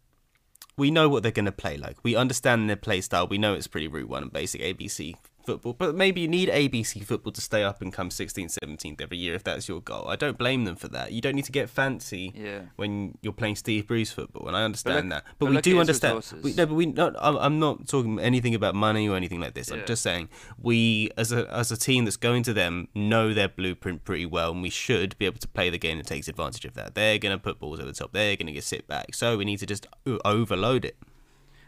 we 0.79 0.91
know 0.91 1.09
what 1.09 1.23
they're 1.23 1.33
going 1.33 1.47
to 1.47 1.53
play 1.53 1.77
like. 1.79 1.97
We 2.03 2.17
understand 2.17 2.69
their 2.69 2.77
play 2.77 3.01
style. 3.01 3.27
We 3.27 3.39
know 3.39 3.55
it's 3.55 3.67
pretty 3.67 3.89
route 3.89 4.09
one 4.09 4.25
and 4.25 4.33
basic 4.33 4.61
ABC 4.61 5.15
football. 5.47 5.73
But 5.73 5.95
maybe 5.95 6.21
you 6.21 6.29
need 6.29 6.49
ABC 6.51 7.03
football 7.05 7.33
to 7.33 7.41
stay 7.41 7.63
up 7.65 7.81
and 7.81 7.93
come 7.93 8.11
16th, 8.11 8.59
17th 8.63 9.01
every 9.01 9.17
year 9.17 9.35
if 9.35 9.45
that's 9.45 9.69
your 9.69 9.81
goal. 9.81 10.09
I 10.09 10.17
don't 10.17 10.37
blame 10.37 10.65
them 10.65 10.77
for 10.77 10.89
that. 10.89 11.13
You 11.13 11.21
don't 11.23 11.35
need 11.37 11.45
to 11.47 11.53
get 11.53 11.71
fancy 11.71 12.33
Yeah. 12.37 12.63
when 12.77 13.17
you're 13.23 13.33
playing 13.33 13.57
Steve 13.57 13.87
Bruce 13.87 14.11
football, 14.11 14.49
and 14.49 14.57
I 14.57 14.65
understand 14.65 15.11
that. 15.13 15.25
But, 15.39 15.47
but 15.47 15.55
we 15.55 15.61
do 15.63 15.81
understand. 15.81 16.23
We, 16.43 16.53
no, 16.53 16.67
but 16.67 16.75
we 16.75 16.87
not. 16.87 17.15
I'm 17.19 17.59
not 17.59 17.89
talking 17.89 18.19
anything 18.21 18.55
about 18.55 18.75
money 18.75 19.09
or 19.09 19.17
anything 19.17 19.41
like 19.41 19.55
this. 19.55 19.71
I'm 19.71 19.85
just 19.87 20.03
saying 20.03 20.29
we, 20.61 21.11
as 21.17 21.33
a 21.33 21.49
as 21.55 21.71
a 21.73 21.77
team 21.77 22.05
that's 22.05 22.17
going 22.17 22.43
to 22.43 22.53
them, 22.53 22.89
know 22.95 23.33
their 23.33 23.49
blueprint 23.49 24.05
pretty 24.05 24.27
well, 24.27 24.51
and 24.53 24.61
we 24.63 24.71
should 24.71 25.17
be 25.19 25.27
able 25.27 25.39
to 25.39 25.49
play 25.49 25.71
the 25.71 25.79
game 25.79 25.99
that 25.99 26.07
takes 26.07 26.29
advantage 26.29 26.65
of 26.65 26.75
that. 26.75 26.95
They're 26.95 27.19
going 27.19 27.37
to 27.37 27.43
put 27.43 27.59
balls 27.61 27.79
over 27.79 27.87
the 27.89 27.95
top. 27.95 28.13
They're 28.13 28.37
going 28.37 28.47
to 28.49 28.53
get 28.53 28.65
sit 28.65 28.87
back. 28.89 29.15
So 29.15 29.37
we 29.39 29.45
need 29.45 29.59
to 29.61 29.67
just 29.67 29.87
overload 30.25 30.85
it. 30.85 30.97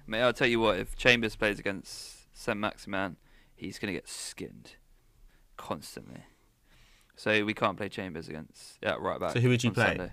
Mate, 0.06 0.22
I'll 0.22 0.32
tell 0.32 0.48
you 0.48 0.58
what, 0.60 0.78
if 0.78 0.96
Chambers 0.96 1.36
plays 1.36 1.58
against 1.58 2.34
St. 2.36 2.58
Maximin, 2.58 3.16
he's 3.58 3.78
going 3.78 3.92
to 3.92 3.98
get 3.98 4.08
skinned 4.08 4.72
constantly. 5.56 6.22
So 7.16 7.44
we 7.44 7.52
can't 7.52 7.76
play 7.76 7.88
Chambers 7.88 8.28
against 8.28 8.78
yeah, 8.82 8.96
right 8.98 9.18
back. 9.18 9.32
So 9.32 9.40
who 9.40 9.48
would 9.48 9.64
you 9.64 9.72
play? 9.72 9.86
Sunday. 9.86 10.12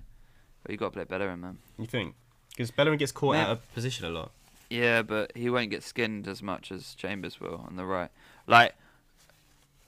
But 0.63 0.71
you 0.71 0.77
got 0.77 0.87
to 0.87 0.91
play 0.91 1.03
Bellerin, 1.03 1.39
man. 1.39 1.59
You 1.77 1.85
think? 1.85 2.15
Because 2.49 2.71
Bellerin 2.71 2.97
gets 2.97 3.11
caught 3.11 3.33
Man. 3.33 3.45
out 3.45 3.51
of 3.51 3.73
position 3.73 4.05
a 4.05 4.09
lot. 4.09 4.31
Yeah, 4.69 5.03
but 5.03 5.31
he 5.35 5.49
won't 5.49 5.69
get 5.69 5.83
skinned 5.83 6.27
as 6.27 6.41
much 6.41 6.71
as 6.71 6.95
Chambers 6.95 7.39
will 7.39 7.63
on 7.67 7.75
the 7.75 7.85
right. 7.85 8.09
Like, 8.47 8.73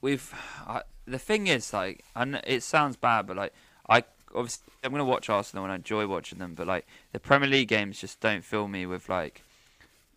we've. 0.01 0.31
I, 0.67 0.83
the 1.05 1.17
thing 1.17 1.47
is, 1.47 1.73
like, 1.73 2.03
and 2.15 2.39
it 2.45 2.61
sounds 2.61 2.95
bad, 2.95 3.25
but 3.25 3.37
like, 3.37 3.53
I 3.89 4.03
obviously 4.35 4.71
I'm 4.83 4.91
gonna 4.91 5.05
watch 5.05 5.29
Arsenal 5.29 5.63
and 5.63 5.71
I 5.71 5.75
enjoy 5.75 6.07
watching 6.07 6.39
them, 6.39 6.53
but 6.53 6.67
like 6.67 6.85
the 7.11 7.19
Premier 7.19 7.49
League 7.49 7.67
games 7.67 7.99
just 7.99 8.19
don't 8.19 8.43
fill 8.43 8.67
me 8.67 8.85
with 8.85 9.09
like 9.09 9.41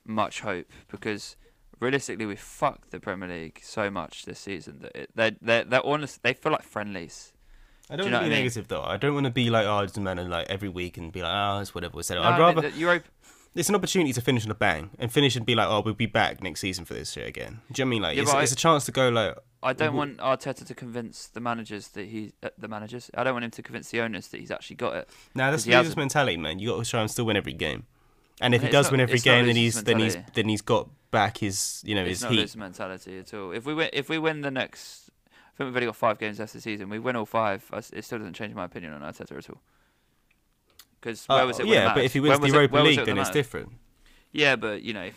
much 0.05 0.41
hope 0.41 0.67
because 0.91 1.37
realistically 1.81 2.27
we 2.27 2.37
fucked 2.37 2.91
the 2.91 3.01
Premier 3.01 3.29
League 3.29 3.61
so 3.63 3.91
much 3.91 4.25
this 4.25 4.39
season 4.39 4.79
that 4.81 4.95
it, 4.97 5.11
they 5.15 5.31
they 5.43 5.65
they're 5.65 5.85
honest 5.85 6.23
they 6.23 6.35
feel 6.35 6.53
like 6.53 6.63
friendlies. 6.63 7.33
I 7.89 7.97
Do 7.97 8.03
don't 8.03 8.13
know 8.13 8.19
want 8.19 8.25
to 8.27 8.31
be 8.31 8.35
I 8.37 8.39
negative 8.39 8.69
though. 8.69 8.83
I 8.83 8.97
don't 8.97 9.15
want 9.15 9.25
to 9.27 9.33
be 9.33 9.51
like, 9.51 9.67
oh, 9.67 9.81
it's 9.81 9.97
a 9.97 10.01
man 10.01 10.19
and 10.21 10.31
like 10.31 10.49
every 10.49 10.69
week 10.69 10.97
and 10.97 11.11
be 11.11 11.23
like, 11.23 11.33
oh, 11.33 11.59
it's 11.61 11.75
whatever 11.75 11.97
we 11.97 12.03
said. 12.05 12.15
No, 12.17 12.23
I'd 12.23 12.39
rather 12.39 12.61
the 12.71 12.71
Europa, 12.79 13.09
it's 13.55 13.69
an 13.69 13.75
opportunity 13.75 14.13
to 14.13 14.21
finish 14.21 14.45
on 14.45 14.51
a 14.53 14.55
bang 14.55 14.91
and 15.01 15.13
finish 15.13 15.35
and 15.35 15.45
be 15.45 15.57
like, 15.57 15.67
oh, 15.69 15.83
we'll 15.85 15.95
be 15.95 16.07
back 16.07 16.41
next 16.41 16.61
season 16.61 16.85
for 16.85 16.95
this 16.95 17.11
shit 17.11 17.27
again. 17.27 17.63
Do 17.73 17.81
you 17.83 17.85
know 17.85 17.89
what 17.89 17.91
I 17.91 17.91
mean? 17.91 18.03
Like, 18.03 18.17
Yeah, 18.17 18.23
it's, 18.23 18.35
it's 18.35 18.53
a 18.53 18.57
chance 18.57 18.85
to 18.85 18.93
go 18.93 19.09
like, 19.09 19.37
I 19.63 19.73
don't 19.73 19.95
want 19.97 20.19
Arteta 20.19 20.65
to 20.67 20.75
convince 20.75 21.27
the 21.27 21.41
managers 21.41 21.89
that 21.89 22.07
he 22.07 22.33
uh, 22.45 22.51
the 22.57 22.69
managers. 22.69 23.11
I 23.15 23.25
don't 23.25 23.33
want 23.35 23.45
him 23.45 23.51
to 23.51 23.63
convince 23.63 23.91
the 23.91 24.01
owners 24.03 24.29
that 24.29 24.39
he's 24.39 24.53
actually 24.53 24.77
got 24.77 24.95
it. 24.95 25.09
nah, 25.35 25.51
that's 25.51 25.65
'Cause 25.65 25.73
he 25.73 25.77
losers 25.77 25.97
mentality, 25.97 26.37
man. 26.37 26.61
You 26.61 26.69
got 26.71 26.85
to 26.85 26.89
try 26.89 27.01
and 27.01 27.11
still 27.11 27.27
win 27.27 27.37
every 27.37 27.53
game. 27.53 27.87
And 28.41 28.55
if 28.55 28.63
he 28.63 28.69
does 28.69 28.87
not- 28.87 28.93
win 28.93 29.01
every 29.01 29.19
game, 29.19 29.47
then 29.47 29.57
he's 29.57 29.83
then 29.83 29.99
he's 29.99 30.17
then 30.35 30.49
he's 30.49 30.63
got 30.63 30.89
back 31.11 31.39
his 31.39 31.83
you 31.85 31.95
know 31.95 32.03
it's 32.03 32.21
his 32.21 32.23
not 32.23 32.33
heat. 32.33 32.57
mentality 32.57 33.19
at 33.19 33.35
all. 33.35 33.53
If 33.53 33.67
we 33.67 33.75
win, 33.75 33.91
if 33.93 34.09
we 34.09 34.19
win 34.19 34.41
the 34.41 34.51
next, 34.51 35.11
I 35.29 35.31
think 35.59 35.67
we've 35.69 35.77
only 35.77 35.87
got 35.87 35.97
five 35.97 36.19
games 36.19 36.39
left 36.39 36.53
this 36.55 36.63
season. 36.65 36.89
We 36.89 36.99
win 36.99 37.17
all 37.17 37.27
five. 37.27 37.65
It 37.93 38.05
still 38.05 38.19
doesn't 38.19 38.35
change 38.35 38.55
my 38.55 38.65
opinion 38.65 38.93
on 38.95 39.03
Arteta 39.03 39.37
at 39.39 39.51
all. 39.51 39.61
Because 41.01 41.27
where 41.27 41.43
Uh, 41.43 41.47
was 41.47 41.59
it? 41.59 41.65
when 41.67 41.73
it 41.73 41.77
yeah, 41.77 41.95
but 41.95 42.05
if 42.05 42.13
he 42.13 42.21
wins 42.21 42.39
the 42.41 42.47
Europa 42.49 42.77
it 42.79 42.83
League, 42.83 42.97
when 42.99 43.07
then 43.07 43.19
it's 43.19 43.31
different. 43.31 43.73
Yeah, 44.33 44.57
but 44.57 44.83
you 44.83 44.93
know, 44.93 45.11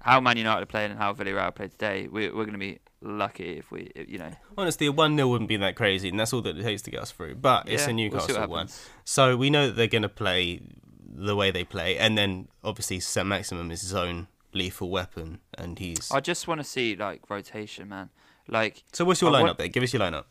how 0.00 0.20
Man 0.20 0.36
United 0.36 0.62
are 0.62 0.66
playing 0.66 0.90
and 0.92 0.98
how 0.98 1.12
Villarreal 1.12 1.54
played 1.54 1.70
today, 1.72 2.08
we, 2.10 2.26
we're 2.28 2.44
going 2.44 2.52
to 2.52 2.58
be 2.58 2.78
lucky 3.02 3.58
if 3.58 3.70
we, 3.70 3.92
if, 3.94 4.08
you 4.08 4.18
know. 4.18 4.32
Honestly, 4.56 4.86
a 4.86 4.92
one 4.92 5.14
0 5.16 5.28
wouldn't 5.28 5.48
be 5.48 5.56
that 5.58 5.76
crazy, 5.76 6.08
and 6.08 6.18
that's 6.18 6.32
all 6.32 6.40
that 6.42 6.56
it 6.56 6.62
takes 6.62 6.82
to 6.82 6.90
get 6.90 7.00
us 7.00 7.10
through. 7.10 7.34
But 7.36 7.68
it's 7.68 7.82
yeah, 7.82 7.90
a 7.90 7.94
we'll 7.94 7.96
Newcastle 8.10 8.48
one, 8.48 8.68
so 9.04 9.36
we 9.36 9.50
know 9.50 9.66
that 9.68 9.76
they're 9.76 9.86
going 9.86 10.02
to 10.02 10.08
play 10.08 10.62
the 11.10 11.34
way 11.36 11.50
they 11.50 11.64
play, 11.64 11.98
and 11.98 12.16
then 12.16 12.48
obviously 12.62 13.00
Saint 13.00 13.26
Maximin 13.26 13.70
is 13.70 13.80
his 13.82 13.94
own 13.94 14.28
lethal 14.52 14.90
weapon, 14.90 15.40
and 15.58 15.78
he's. 15.78 16.10
I 16.10 16.20
just 16.20 16.46
want 16.48 16.60
to 16.60 16.64
see 16.64 16.96
like 16.96 17.28
rotation, 17.28 17.88
man. 17.88 18.10
Like 18.48 18.82
So 18.92 19.04
what's 19.04 19.20
your 19.20 19.30
I 19.34 19.40
lineup 19.40 19.42
want- 19.42 19.58
there? 19.58 19.68
Give 19.68 19.82
us 19.82 19.92
your 19.92 20.02
lineup, 20.02 20.24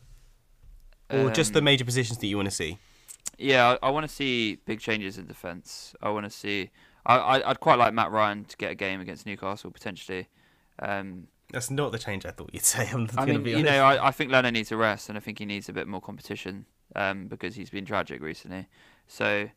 or 1.10 1.30
just 1.30 1.52
the 1.52 1.58
um, 1.60 1.64
major 1.64 1.84
positions 1.84 2.18
that 2.18 2.26
you 2.26 2.36
want 2.36 2.46
to 2.48 2.54
see. 2.54 2.78
Yeah, 3.38 3.76
I, 3.82 3.88
I 3.88 3.90
want 3.90 4.06
to 4.08 4.14
see 4.14 4.56
big 4.66 4.80
changes 4.80 5.18
in 5.18 5.26
defence. 5.26 5.94
I 6.02 6.10
want 6.10 6.24
to 6.24 6.30
see. 6.30 6.70
I, 7.06 7.16
I 7.16 7.50
I'd 7.50 7.60
quite 7.60 7.78
like 7.78 7.94
Matt 7.94 8.10
Ryan 8.10 8.44
to 8.44 8.56
get 8.56 8.70
a 8.70 8.74
game 8.74 9.00
against 9.00 9.26
Newcastle 9.26 9.70
potentially. 9.70 10.28
Um, 10.78 11.28
That's 11.52 11.70
not 11.70 11.92
the 11.92 11.98
change 11.98 12.26
I 12.26 12.30
thought 12.30 12.50
you'd 12.52 12.64
say. 12.64 12.88
I'm 12.92 13.08
I 13.16 13.24
mean, 13.26 13.42
be 13.42 13.52
you 13.52 13.62
know, 13.62 13.82
I, 13.82 14.08
I 14.08 14.10
think 14.10 14.30
Leno 14.30 14.50
needs 14.50 14.70
a 14.72 14.76
rest, 14.76 15.08
and 15.08 15.16
I 15.16 15.20
think 15.20 15.38
he 15.38 15.46
needs 15.46 15.68
a 15.68 15.72
bit 15.72 15.88
more 15.88 16.00
competition 16.00 16.66
um, 16.96 17.26
because 17.28 17.54
he's 17.54 17.70
been 17.70 17.84
tragic 17.86 18.20
recently. 18.20 18.66
So 19.06 19.48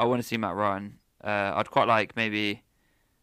I 0.00 0.04
want 0.04 0.20
to 0.22 0.26
see 0.26 0.36
Matt 0.36 0.54
Ryan. 0.54 0.98
Uh, 1.22 1.52
I'd 1.56 1.70
quite 1.70 1.88
like 1.88 2.16
maybe. 2.16 2.62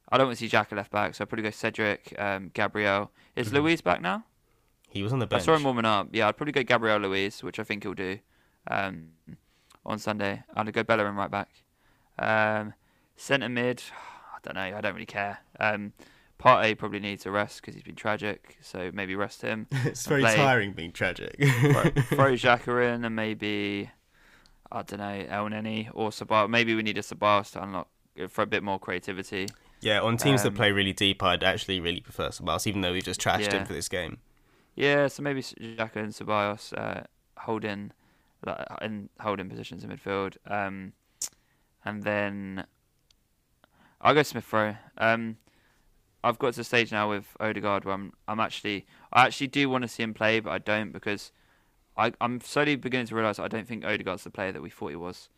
I 0.09 0.17
don't 0.17 0.27
want 0.27 0.37
to 0.37 0.47
see 0.47 0.55
Xhaka 0.55 0.73
left 0.73 0.91
back, 0.91 1.15
so 1.15 1.23
I'd 1.23 1.29
probably 1.29 1.43
go 1.43 1.49
Cedric, 1.49 2.13
um, 2.17 2.51
Gabriel. 2.53 3.11
Is 3.35 3.49
Mhm. 3.49 3.53
Luiz 3.53 3.81
back 3.81 4.01
now? 4.01 4.23
he 4.89 5.03
was 5.03 5.11
on 5.11 5.19
the 5.19 5.27
bench. 5.27 5.41
I 5.41 5.45
saw 5.45 5.55
him 5.55 5.63
warming 5.65 5.83
up. 5.85 6.07
Yeah, 6.13 6.27
I'd 6.29 6.37
probably 6.37 6.53
go 6.53 6.63
Gabriel 6.63 6.97
Luiz, 6.99 7.43
which 7.43 7.59
I 7.59 7.63
think 7.63 7.83
he'll 7.83 7.93
do 7.93 8.19
um, 8.71 9.09
on 9.85 9.99
Sunday. 9.99 10.43
I'd 10.55 10.71
go 10.71 10.81
Bellerin 10.83 11.15
right 11.15 11.29
back. 11.29 11.49
Um, 12.17 12.73
centre 13.17 13.49
mid, 13.49 13.83
I 14.33 14.37
don't 14.43 14.55
know. 14.55 14.77
I 14.77 14.81
don't 14.81 14.93
really 14.93 15.05
care. 15.05 15.39
Um, 15.59 15.91
A 16.45 16.75
probably 16.75 16.99
needs 16.99 17.25
a 17.25 17.31
rest 17.31 17.61
because 17.61 17.73
he's 17.73 17.83
been 17.83 17.95
tragic, 17.95 18.57
so 18.61 18.89
maybe 18.93 19.15
rest 19.15 19.41
him. 19.41 19.67
it's 19.71 20.05
very 20.07 20.21
play- 20.21 20.35
tiring 20.37 20.71
being 20.71 20.91
tragic. 20.93 21.35
throw, 21.37 21.83
throw 21.83 22.31
Xhaka 22.43 22.95
in 22.95 23.03
and 23.03 23.15
maybe 23.15 23.89
I 24.71 24.81
don't 24.81 24.99
know 24.99 25.25
Elneny 25.29 25.89
or 25.93 26.09
Sabah. 26.09 26.49
Maybe 26.49 26.75
we 26.75 26.83
need 26.83 26.97
a 26.97 27.01
Sabah 27.01 27.49
to 27.51 27.63
unlock 27.63 27.87
for 28.29 28.41
a 28.41 28.45
bit 28.47 28.63
more 28.63 28.79
creativity. 28.79 29.47
yeah, 29.81 30.01
on 30.01 30.17
teams 30.17 30.41
that 30.43 30.49
Um, 30.49 30.55
play 30.55 30.71
really 30.71 30.93
deep, 30.93 31.21
I'd 31.23 31.43
actually 31.43 31.79
really 31.79 32.01
prefer 32.01 32.29
Sabas, 32.29 32.65
even 32.67 32.81
though 32.81 32.91
we've 32.93 33.03
just 33.03 33.21
trashed 33.21 33.51
him 33.51 33.65
for 33.65 33.73
this 33.73 33.87
game. 33.87 34.17
Yeah, 34.75 35.07
so 35.07 35.23
maybe 35.23 35.41
Xhaka 35.41 35.95
and 35.97 36.13
Ceballos 36.13 36.73
uh, 36.77 37.03
holding 37.37 37.91
like, 38.45 38.65
in 38.81 39.09
holding 39.19 39.49
positions 39.49 39.83
in 39.83 39.89
midfield, 39.89 40.37
um, 40.45 40.93
and 41.85 42.03
then 42.03 42.65
I'll 44.01 44.13
go 44.13 44.23
Smith 44.23 44.51
Rowe. 44.53 44.75
Um, 44.97 45.37
I've 46.23 46.37
got 46.39 46.53
to 46.53 46.59
the 46.59 46.63
stage 46.63 46.91
now 46.91 47.09
with 47.09 47.35
Odegaard 47.39 47.85
where 47.85 47.93
I'm 47.95 48.13
I'm 48.27 48.39
actually 48.39 48.85
I 49.13 49.25
actually 49.25 49.47
do 49.47 49.69
want 49.69 49.83
to 49.83 49.87
see 49.87 50.03
him 50.03 50.13
play, 50.13 50.39
but 50.39 50.51
I 50.51 50.57
don't 50.57 50.91
because 50.91 51.31
I 51.97 52.13
I'm 52.21 52.39
slowly 52.41 52.75
beginning 52.75 53.07
to 53.07 53.15
realise 53.15 53.39
I 53.39 53.47
don't 53.47 53.67
think 53.67 53.83
Odegaard's 53.85 54.23
the 54.23 54.29
player 54.29 54.51
that 54.51 54.61
we 54.61 54.69
thought 54.69 54.89
he 54.89 54.95
was. 54.95 55.29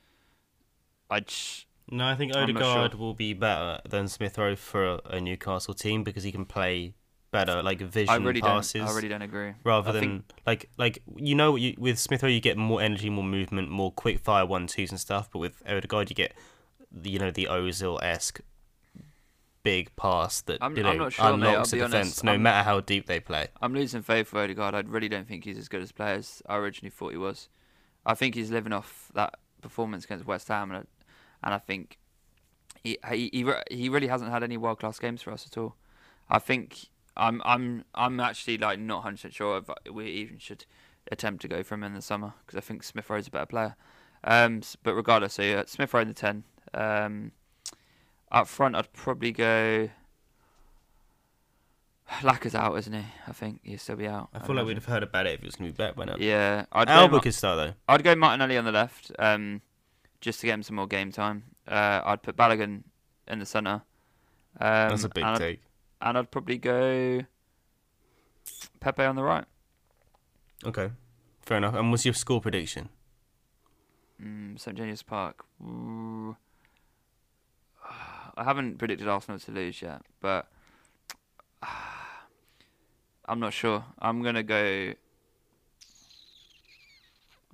I 1.09 1.21
just, 1.21 1.65
No, 1.89 2.05
I 2.05 2.15
think 2.15 2.35
Odegaard 2.35 2.91
sure. 2.91 2.99
will 2.99 3.13
be 3.13 3.33
better 3.33 3.79
than 3.87 4.07
Smith 4.07 4.37
Rowe 4.37 4.55
for 4.55 4.99
a, 5.05 5.19
Newcastle 5.19 5.73
team 5.73 6.03
because 6.03 6.23
he 6.23 6.31
can 6.31 6.45
play 6.45 6.93
better, 7.31 7.61
like 7.63 7.79
vision 7.81 8.09
I 8.09 8.17
really 8.17 8.41
passes. 8.41 8.73
don't 8.81 8.89
I 8.89 8.93
really 8.95 9.07
don't 9.07 9.21
agree. 9.21 9.53
rather 9.63 9.89
I 9.89 9.93
than 9.93 10.01
think- 10.01 10.23
like 10.45 10.69
like 10.77 11.01
you 11.15 11.35
know 11.35 11.55
you, 11.55 11.75
with 11.77 11.97
Smith 11.99 12.21
Rowe 12.23 12.29
you 12.29 12.39
get 12.41 12.57
more 12.57 12.81
energy, 12.81 13.09
more 13.09 13.23
movement, 13.23 13.69
more 13.69 13.91
quick 13.91 14.19
fire 14.19 14.45
one 14.45 14.67
twos 14.67 14.91
and 14.91 14.99
stuff. 14.99 15.29
But 15.31 15.39
with 15.39 15.63
Odegaard 15.67 16.09
you 16.09 16.15
get 16.15 16.33
the, 16.91 17.09
you 17.11 17.19
know 17.19 17.31
the 17.31 17.47
Ozil 17.49 18.01
esque 18.03 18.41
big 19.71 19.95
pass 19.95 20.41
that 20.41 20.61
I'm- 20.61 20.75
you 20.77 20.83
know 20.83 20.89
I'm 20.91 20.97
not 20.97 21.13
sure, 21.13 21.33
unlocks 21.33 21.71
the 21.71 21.77
be 21.77 21.81
defense 21.83 22.23
no 22.23 22.31
I'm- 22.33 22.43
matter 22.43 22.63
how 22.63 22.79
deep 22.79 23.05
they 23.05 23.19
play. 23.19 23.47
I'm 23.61 23.73
losing 23.73 24.01
faith 24.01 24.31
with 24.33 24.43
Odegaard. 24.43 24.73
I 24.75 24.79
really 24.95 25.09
don't 25.09 25.27
think 25.27 25.43
he's 25.43 25.57
as 25.57 25.67
good 25.67 25.81
as 25.81 25.91
players 25.91 26.41
I 26.47 26.55
originally 26.57 26.89
thought 26.91 27.11
he 27.11 27.17
was. 27.17 27.49
I 28.05 28.13
think 28.15 28.35
he's 28.35 28.49
living 28.51 28.73
off 28.73 29.11
that 29.13 29.35
performance 29.61 30.05
against 30.05 30.25
West 30.25 30.47
Ham, 30.47 30.71
and, 30.71 30.87
and 31.43 31.53
I 31.53 31.59
think 31.59 31.97
he 32.83 32.97
he 33.11 33.29
he, 33.33 33.41
he 33.69 33.89
really 33.89 34.07
hasn't 34.07 34.31
had 34.31 34.41
any 34.43 34.57
world 34.57 34.79
class 34.79 34.97
games 34.99 35.21
for 35.21 35.31
us 35.31 35.45
at 35.45 35.57
all. 35.57 35.75
I 36.29 36.39
think 36.39 36.87
I'm 37.17 37.41
I'm 37.45 37.83
I'm 37.93 38.19
actually 38.19 38.57
like 38.57 38.79
not 38.79 38.97
100 39.03 39.15
percent 39.17 39.33
sure 39.33 39.57
if 39.57 39.93
we 39.93 40.05
even 40.07 40.37
should 40.39 40.65
attempt 41.11 41.41
to 41.41 41.47
go 41.47 41.63
for 41.63 41.75
him 41.75 41.83
in 41.83 41.93
the 41.93 42.01
summer 42.01 42.33
because 42.45 42.57
I 42.57 42.61
think 42.61 42.83
Smith 42.83 43.09
Rowe's 43.09 43.27
a 43.27 43.31
better 43.31 43.45
player. 43.45 43.75
Um, 44.23 44.61
but 44.83 44.93
regardless, 44.95 45.33
so 45.33 45.41
yeah, 45.43 45.63
Smith 45.65 45.93
Rowe 45.93 46.01
in 46.01 46.07
the 46.09 46.13
10. 46.13 46.43
Um, 46.73 47.31
up 48.31 48.47
front, 48.47 48.75
I'd 48.75 48.91
probably 48.93 49.31
go. 49.31 49.89
Laca's 52.23 52.55
out, 52.55 52.75
isn't 52.75 52.93
he? 52.93 53.05
I 53.27 53.31
think 53.33 53.61
he'll 53.63 53.77
still 53.77 53.95
be 53.95 54.07
out. 54.07 54.29
I 54.33 54.37
I'd 54.39 54.45
feel 54.47 54.55
like 54.55 54.65
we'd 54.65 54.77
have 54.77 54.85
heard 54.85 55.03
about 55.03 55.27
it 55.27 55.35
if 55.35 55.41
it 55.41 55.45
was 55.45 55.55
going 55.55 55.71
to 55.71 55.77
be 55.77 55.83
back 55.83 55.95
by 55.95 56.05
now. 56.05 56.15
Yeah, 56.17 56.65
I'd 56.71 56.87
go, 56.87 56.93
Auba 56.93 57.11
Ma- 57.11 57.19
could 57.19 57.35
start 57.35 57.57
though. 57.57 57.73
I'd 57.87 58.03
go 58.03 58.15
Martinelli 58.15 58.57
on 58.57 58.65
the 58.65 58.71
left, 58.71 59.11
um, 59.19 59.61
just 60.19 60.39
to 60.39 60.47
get 60.47 60.55
him 60.55 60.63
some 60.63 60.75
more 60.77 60.87
game 60.87 61.11
time. 61.11 61.43
Uh, 61.67 62.01
I'd 62.03 62.23
put 62.23 62.35
Balogun 62.35 62.81
in 63.27 63.37
the 63.39 63.45
centre. 63.45 63.83
Um, 64.59 64.89
That's 64.89 65.03
a 65.03 65.09
big 65.09 65.23
and 65.23 65.35
I'd, 65.35 65.39
take. 65.39 65.61
and 66.01 66.17
I'd 66.17 66.31
probably 66.31 66.57
go 66.57 67.21
Pepe 68.79 69.03
on 69.03 69.15
the 69.15 69.23
right. 69.23 69.45
Okay, 70.65 70.89
fair 71.41 71.57
enough. 71.57 71.75
And 71.75 71.91
what's 71.91 72.05
your 72.05 72.15
score 72.15 72.41
prediction? 72.41 72.89
Mm, 74.21 74.59
St 74.59 74.75
James's 74.75 75.03
Park. 75.03 75.45
Ooh. 75.63 76.35
I 78.39 78.45
haven't 78.45 78.77
predicted 78.77 79.09
Arsenal 79.09 79.37
to 79.37 79.51
lose 79.51 79.81
yet, 79.81 80.01
but 80.21 80.47
I'm 83.25 83.41
not 83.41 83.51
sure. 83.51 83.83
I'm 83.99 84.23
gonna 84.23 84.43
go. 84.43 84.93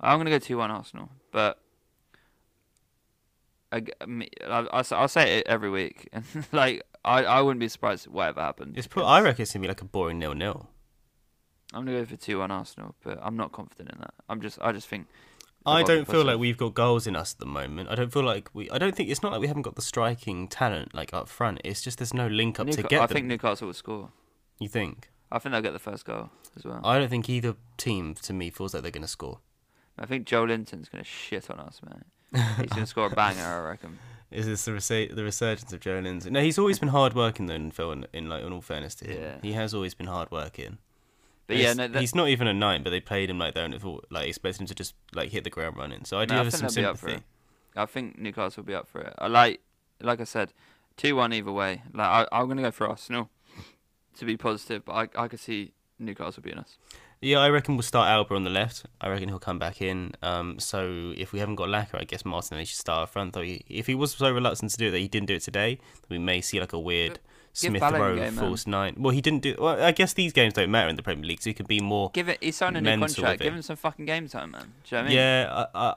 I'm 0.00 0.20
gonna 0.20 0.30
go 0.30 0.38
two 0.38 0.58
one 0.58 0.70
Arsenal, 0.70 1.10
but 1.32 1.58
I, 3.72 3.80
g- 3.80 3.92
me- 4.06 4.30
I'll, 4.46 4.68
I'll, 4.72 5.08
say 5.08 5.38
it 5.38 5.46
every 5.48 5.70
week, 5.70 6.08
and 6.12 6.24
like 6.52 6.84
I, 7.04 7.24
I 7.24 7.40
wouldn't 7.40 7.58
be 7.58 7.68
surprised 7.68 8.06
whatever 8.06 8.40
happened. 8.40 8.78
It's 8.78 8.86
pro- 8.86 9.04
I 9.04 9.20
reckon 9.20 9.42
it's 9.42 9.52
going 9.52 9.62
to 9.62 9.66
be 9.66 9.68
like 9.68 9.82
a 9.82 9.86
boring 9.86 10.20
nil 10.20 10.34
nil. 10.34 10.68
I'm 11.74 11.84
gonna 11.84 11.98
go 11.98 12.04
for 12.04 12.16
two 12.16 12.38
one 12.38 12.52
Arsenal, 12.52 12.94
but 13.02 13.18
I'm 13.20 13.36
not 13.36 13.50
confident 13.50 13.90
in 13.92 13.98
that. 13.98 14.14
I'm 14.28 14.40
just 14.40 14.60
I 14.62 14.70
just 14.70 14.86
think 14.86 15.08
I 15.66 15.82
don't 15.82 16.06
feel 16.06 16.24
like 16.24 16.38
we've 16.38 16.56
got 16.56 16.74
goals 16.74 17.06
in 17.06 17.16
us 17.16 17.32
at 17.34 17.38
the 17.38 17.46
moment. 17.46 17.88
I 17.90 17.94
don't 17.94 18.12
feel 18.12 18.22
like 18.24 18.48
we. 18.54 18.70
I 18.70 18.78
don't 18.78 18.94
think 18.94 19.10
it's 19.10 19.22
not 19.22 19.32
like 19.32 19.40
we 19.40 19.46
haven't 19.48 19.62
got 19.62 19.74
the 19.76 19.82
striking 19.82 20.48
talent 20.48 20.94
like 20.94 21.12
up 21.12 21.28
front. 21.28 21.60
It's 21.64 21.82
just 21.82 21.98
there's 21.98 22.14
no 22.14 22.26
link 22.26 22.58
up 22.60 22.68
to 22.68 22.82
Newca- 22.82 22.88
get 22.88 23.02
I 23.02 23.06
them. 23.06 23.14
think 23.14 23.26
Newcastle 23.26 23.66
will 23.66 23.74
score. 23.74 24.10
you 24.58 24.68
think? 24.68 25.10
I 25.30 25.38
think 25.40 25.52
they'll 25.52 25.62
get 25.62 25.72
the 25.72 25.78
first 25.80 26.04
goal 26.04 26.30
as 26.56 26.64
well. 26.64 26.80
I 26.84 26.98
don't 26.98 27.08
think 27.08 27.28
either 27.28 27.56
team 27.76 28.14
to 28.22 28.32
me 28.32 28.50
feels 28.50 28.72
like 28.74 28.82
they're 28.82 28.92
going 28.92 29.02
to 29.02 29.08
score. 29.08 29.40
I 29.98 30.06
think 30.06 30.26
Joelinton's 30.26 30.88
gonna 30.88 31.02
shit 31.04 31.50
on 31.50 31.58
us, 31.58 31.80
man. 31.82 32.04
He's 32.60 32.70
gonna 32.70 32.86
score 32.86 33.06
a 33.06 33.10
banger, 33.10 33.42
I 33.42 33.68
reckon. 33.70 33.98
Is 34.30 34.44
this 34.46 34.64
the, 34.64 34.72
resa- 34.74 35.14
the 35.14 35.22
resurgence 35.24 35.72
of 35.72 35.80
Joelinton? 35.80 36.30
No, 36.32 36.40
he's 36.42 36.58
always 36.58 36.78
been 36.80 36.88
hard 36.90 37.14
working 37.14 37.46
though. 37.46 37.54
In 37.54 37.70
Phil, 37.70 37.92
in, 37.92 38.06
in 38.12 38.28
like 38.28 38.42
in 38.44 38.52
all 38.52 38.60
fairness 38.60 38.94
to 38.96 39.04
him, 39.06 39.22
Yeah. 39.22 39.36
he 39.40 39.52
has 39.52 39.72
always 39.72 39.94
been 39.94 40.08
hard 40.08 40.30
working. 40.30 40.78
But 41.46 41.56
yeah, 41.58 41.62
He's- 41.64 41.76
no, 41.76 41.88
that, 41.88 42.00
he's 42.00 42.14
not 42.14 42.28
even 42.28 42.46
a 42.48 42.52
nine, 42.54 42.82
but 42.82 42.90
they 42.90 43.00
played 43.00 43.30
him 43.30 43.38
like 43.38 43.54
that 43.54 43.64
and 43.64 43.80
thought, 43.80 44.06
like 44.10 44.26
expected 44.28 44.62
him 44.62 44.66
to 44.66 44.74
just 44.74 44.94
like 45.14 45.30
hit 45.30 45.44
the 45.44 45.50
ground 45.50 45.76
running. 45.76 46.04
So 46.04 46.18
I 46.18 46.24
do 46.24 46.34
No, 46.34 46.42
have 46.44 46.52
think 46.52 46.70
some 46.70 46.74
they'll 46.82 46.84
be 46.84 46.92
up 46.92 46.98
for 46.98 47.08
sympathy. 47.08 47.26
I 47.76 47.86
think 47.86 48.18
Newcastle 48.18 48.62
will 48.62 48.66
be 48.66 48.74
up 48.74 48.88
for 48.88 49.00
it. 49.02 49.14
I 49.18 49.28
like, 49.28 49.60
like 50.00 50.20
I 50.20 50.24
said, 50.24 50.52
two 50.96 51.14
one 51.16 51.32
either 51.32 51.52
way. 51.52 51.82
Like 51.92 52.06
I, 52.06 52.26
I'm 52.32 52.48
gonna 52.48 52.62
go 52.62 52.70
for 52.70 52.88
Arsenal 52.88 53.30
to 54.18 54.24
be 54.24 54.36
positive, 54.36 54.84
but 54.84 54.92
I, 55.16 55.24
I 55.24 55.28
could 55.28 55.40
see 55.40 55.72
Newcastle 55.98 56.42
beating 56.42 56.58
us. 56.60 56.78
Yeah, 57.22 57.38
I 57.38 57.48
reckon 57.48 57.76
we'll 57.76 57.82
start 57.82 58.08
Auba 58.08 58.36
on 58.36 58.44
the 58.44 58.50
left. 58.50 58.84
I 59.00 59.08
reckon 59.08 59.28
he'll 59.28 59.38
come 59.38 59.58
back 59.58 59.80
in. 59.80 60.12
Um, 60.22 60.58
so 60.58 61.14
if 61.16 61.32
we 61.32 61.38
haven't 61.38 61.54
got 61.54 61.68
Laca, 61.68 61.98
I 62.00 62.04
guess 62.04 62.24
Martinelli 62.26 62.66
should 62.66 62.78
start 62.78 63.04
up 63.04 63.08
front. 63.10 63.32
Though 63.32 63.40
he, 63.42 63.64
if 63.68 63.86
he 63.86 63.94
was 63.94 64.12
so 64.12 64.30
reluctant 64.30 64.70
to 64.72 64.76
do 64.76 64.88
it 64.88 64.90
that 64.90 64.98
he 64.98 65.08
didn't 65.08 65.26
do 65.28 65.34
it 65.34 65.42
today, 65.42 65.76
then 65.76 66.08
we 66.10 66.18
may 66.18 66.40
see 66.42 66.60
like 66.60 66.74
a 66.74 66.78
weird 66.78 67.18
Give 67.60 67.70
Smith 67.70 67.82
Balogun 67.82 67.98
Rowe 68.00 68.16
game, 68.16 68.34
man. 68.34 68.44
false 68.44 68.66
nine. 68.66 68.94
Well, 68.98 69.12
he 69.12 69.20
didn't 69.20 69.40
do. 69.42 69.54
Well, 69.58 69.82
I 69.82 69.92
guess 69.92 70.12
these 70.12 70.32
games 70.32 70.52
don't 70.54 70.70
matter 70.70 70.88
in 70.88 70.96
the 70.96 71.02
Premier 71.02 71.24
League, 71.24 71.40
so 71.40 71.48
he 71.50 71.54
could 71.54 71.66
be 71.68 71.80
more. 71.80 72.10
Give 72.12 72.28
it. 72.28 72.38
He's 72.42 72.56
signed 72.56 72.76
a 72.76 72.80
new 72.80 72.98
contract. 72.98 73.40
Give 73.40 73.54
him 73.54 73.62
some 73.62 73.76
fucking 73.76 74.04
game 74.04 74.28
time, 74.28 74.50
man. 74.50 74.72
Do 74.84 74.96
you 74.96 75.02
know 75.02 75.02
what 75.02 75.04
I 75.04 75.08
mean? 75.08 75.16
Yeah, 75.16 75.66
I, 75.74 75.90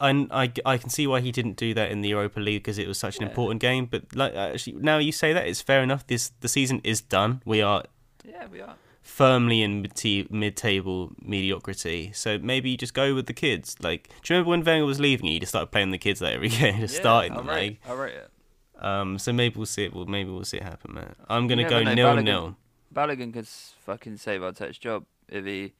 I, 0.00 0.10
I, 0.10 0.26
I, 0.42 0.52
I 0.64 0.76
can 0.78 0.90
see 0.90 1.06
why 1.06 1.20
he 1.20 1.30
didn't 1.32 1.56
do 1.56 1.72
that 1.74 1.90
in 1.90 2.00
the 2.02 2.08
Europa 2.08 2.40
League 2.40 2.62
because 2.62 2.78
it 2.78 2.88
was 2.88 2.98
such 2.98 3.16
an 3.18 3.22
Yeah. 3.22 3.28
important 3.28 3.60
game. 3.60 3.86
But 3.86 4.14
like, 4.14 4.34
actually, 4.34 4.76
now 4.80 4.98
you 4.98 5.12
say 5.12 5.32
that 5.32 5.46
it's 5.46 5.60
fair 5.60 5.82
enough. 5.82 6.06
This 6.06 6.32
the 6.40 6.48
season 6.48 6.80
is 6.84 7.00
done. 7.00 7.42
We 7.44 7.62
are 7.62 7.84
Yeah, 8.24 8.46
we 8.50 8.60
are. 8.60 8.74
firmly 9.02 9.62
in 9.62 9.82
mid 9.82 10.30
mid-table 10.32 11.12
mediocrity. 11.22 12.10
So 12.14 12.38
maybe 12.38 12.70
you 12.70 12.76
just 12.76 12.94
go 12.94 13.14
with 13.14 13.26
the 13.26 13.32
kids. 13.32 13.76
Like, 13.80 14.08
do 14.22 14.34
you 14.34 14.38
remember 14.40 14.50
when 14.50 14.64
Wenger 14.64 14.84
was 14.86 15.00
leaving? 15.00 15.26
You 15.26 15.40
just 15.40 15.50
started 15.50 15.68
playing 15.70 15.90
the 15.92 15.98
kids 15.98 16.20
like 16.20 16.34
every 16.34 16.48
game, 16.60 16.80
just 16.80 16.94
yeah, 16.94 17.00
starting 17.00 17.34
them. 17.34 17.46
Like, 17.46 17.78
rate 17.88 18.14
it. 18.14 18.30
Um, 18.78 19.18
so 19.18 19.32
maybe 19.32 19.56
we'll 19.56 19.66
see 19.66 19.84
it. 19.84 19.94
Well, 19.94 20.06
maybe 20.06 20.30
we'll 20.30 20.44
see 20.44 20.58
it 20.58 20.62
happen, 20.62 20.94
man. 20.94 21.14
I'm 21.28 21.46
gonna 21.46 21.68
go 21.68 21.82
know, 21.82 21.94
nil 21.94 22.08
Balogun- 22.08 22.24
nil. 22.24 22.56
Balogun 22.94 23.32
could 23.32 23.46
fucking 23.46 24.16
save 24.16 24.42
our 24.42 24.52
touch 24.52 24.80
job 24.80 25.04
if 25.28 25.44
he, 25.44 25.72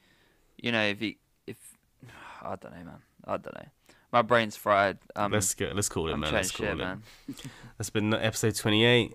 you 0.58 0.72
know, 0.72 0.82
if 0.84 1.00
he, 1.00 1.18
if 1.46 1.56
I 2.42 2.56
don't 2.56 2.72
know, 2.72 2.84
man. 2.84 3.02
I 3.24 3.36
don't 3.36 3.54
know. 3.54 3.66
My 4.12 4.22
brain's 4.22 4.56
fried. 4.56 4.98
Um, 5.16 5.32
let's 5.32 5.54
go. 5.54 5.70
Let's 5.74 5.88
call 5.88 6.08
it, 6.08 6.14
I'm 6.14 6.20
man. 6.20 6.32
Let's 6.32 6.50
call 6.50 6.66
shit, 6.66 6.74
it. 6.74 6.78
man. 6.78 7.02
That's 7.78 7.90
been 7.90 8.12
episode 8.14 8.54
28. 8.54 9.14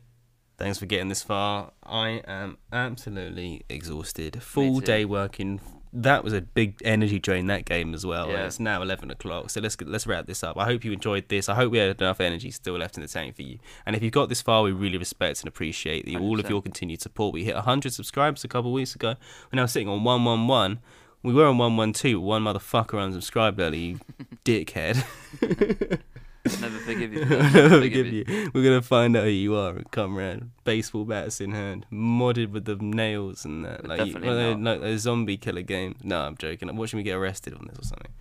Thanks 0.58 0.78
for 0.78 0.86
getting 0.86 1.10
this 1.10 1.24
far. 1.24 1.72
I 1.84 2.22
am 2.28 2.58
absolutely 2.72 3.64
exhausted. 3.70 4.42
Full 4.44 4.80
day 4.82 5.04
working. 5.04 5.62
That 5.96 6.24
was 6.24 6.34
a 6.34 6.42
big 6.42 6.82
energy 6.84 7.20
drain 7.20 7.46
that 7.48 7.66
game 7.66 7.94
as 7.94 8.04
well. 8.06 8.30
Yeah. 8.30 8.46
It's 8.46 8.60
now 8.60 8.82
11 8.82 9.12
o'clock, 9.12 9.52
so 9.52 9.62
let's 9.62 9.80
let's 9.82 10.08
wrap 10.08 10.26
this 10.26 10.44
up. 10.44 10.58
I 10.58 10.66
hope 10.66 10.84
you 10.84 10.92
enjoyed 10.92 11.30
this. 11.30 11.48
I 11.48 11.56
hope 11.56 11.72
we 11.72 11.78
had 11.78 12.02
enough 12.02 12.20
energy 12.20 12.50
still 12.52 12.78
left 12.78 12.98
in 12.98 13.02
the 13.02 13.08
tank 13.08 13.36
for 13.36 13.44
you. 13.44 13.60
And 13.86 13.96
if 13.96 14.02
you've 14.02 14.12
got 14.12 14.30
this 14.30 14.42
far, 14.42 14.64
we 14.64 14.72
really 14.72 14.98
respect 14.98 15.42
and 15.42 15.48
appreciate 15.48 16.06
the, 16.06 16.18
all 16.18 16.40
of 16.40 16.50
your 16.50 16.62
continued 16.62 17.02
support. 17.02 17.34
We 17.34 17.44
hit 17.44 17.56
100 17.56 17.94
subscribers 17.94 18.44
a 18.44 18.48
couple 18.48 18.72
of 18.72 18.74
weeks 18.74 18.96
ago. 18.96 19.16
We're 19.52 19.58
now 19.58 19.68
sitting 19.68 19.88
on 19.88 20.04
111. 20.04 20.80
We 21.24 21.34
were 21.34 21.46
on 21.46 21.58
one 21.58 21.78
one 21.78 21.94
two. 21.94 22.20
One 22.20 22.44
motherfucker 22.44 22.96
unsubscribed 22.96 23.60
early. 23.60 23.78
You 23.80 24.00
dickhead. 24.46 25.04
I'll 26.50 26.60
never 26.60 26.78
forgive 26.80 27.14
you. 27.14 27.22
I'll 27.30 27.52
never 27.54 27.82
forgive 27.82 28.08
you. 28.08 28.26
We're 28.54 28.64
gonna 28.64 28.82
find 28.82 29.16
out 29.16 29.24
who 29.24 29.30
you 29.30 29.56
are 29.56 29.76
and 29.76 29.90
come 29.92 30.16
round, 30.18 30.52
baseball 30.66 31.06
bats 31.06 31.40
in 31.40 31.52
hand, 31.52 31.86
modded 31.92 32.52
with 32.52 32.66
the 32.66 32.76
nails 32.76 33.46
and 33.46 33.64
that. 33.66 33.88
Like, 33.88 34.00
you, 34.00 34.06
definitely 34.14 34.30
well, 34.30 34.58
like 34.58 34.82
a 34.82 34.98
zombie 35.00 35.38
killer 35.38 35.62
game. 35.62 35.96
No, 36.04 36.22
I'm 36.22 36.36
joking. 36.38 36.70
I'm 36.70 36.76
watching 36.78 36.98
me 36.98 37.04
get 37.04 37.16
arrested 37.16 37.54
on 37.54 37.68
this 37.70 37.80
or 37.80 37.84
something. 37.84 38.12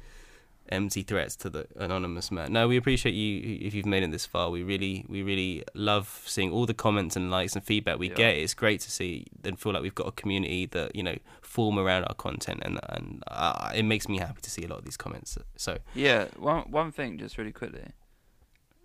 Empty 0.69 1.03
threats 1.03 1.37
to 1.37 1.51
the 1.51 1.67
anonymous 1.77 2.31
man. 2.31 2.51
No, 2.53 2.67
we 2.67 2.79
appreciate 2.79 3.13
you 3.13 3.59
if 3.61 3.75
you've 3.75 3.85
made 3.85 4.03
it 4.05 4.11
this 4.11 4.25
far. 4.25 4.49
We 4.49 4.63
really, 4.63 5.05
we 5.07 5.23
really 5.23 5.65
love 5.75 6.23
seeing 6.25 6.51
all 6.51 6.65
the 6.65 6.73
comments 6.73 7.15
and 7.15 7.31
likes 7.31 7.55
and 7.55 7.63
feedback 7.63 7.99
we 7.99 8.09
Yeah. 8.09 8.15
get. 8.15 8.37
It's 8.37 8.55
great 8.55 8.81
to 8.83 8.91
see 8.91 9.27
and 9.45 9.59
feel 9.61 9.73
like 9.73 9.83
we've 9.83 9.95
got 9.95 10.07
a 10.07 10.13
community 10.13 10.65
that 10.67 10.95
you 10.97 11.03
know 11.03 11.17
form 11.43 11.79
around 11.79 12.05
our 12.05 12.15
content, 12.15 12.61
and 12.65 12.79
and 12.89 13.23
uh, 13.27 13.73
it 13.75 13.83
makes 13.83 14.09
me 14.09 14.19
happy 14.19 14.41
to 14.41 14.51
see 14.51 14.63
a 14.65 14.69
lot 14.69 14.79
of 14.79 14.85
these 14.87 14.97
comments. 14.97 15.37
So 15.57 15.79
Yeah, 15.95 16.29
one 16.39 16.63
one 16.71 16.93
thing 16.93 17.19
just 17.19 17.37
really 17.37 17.53
quickly. 17.53 17.83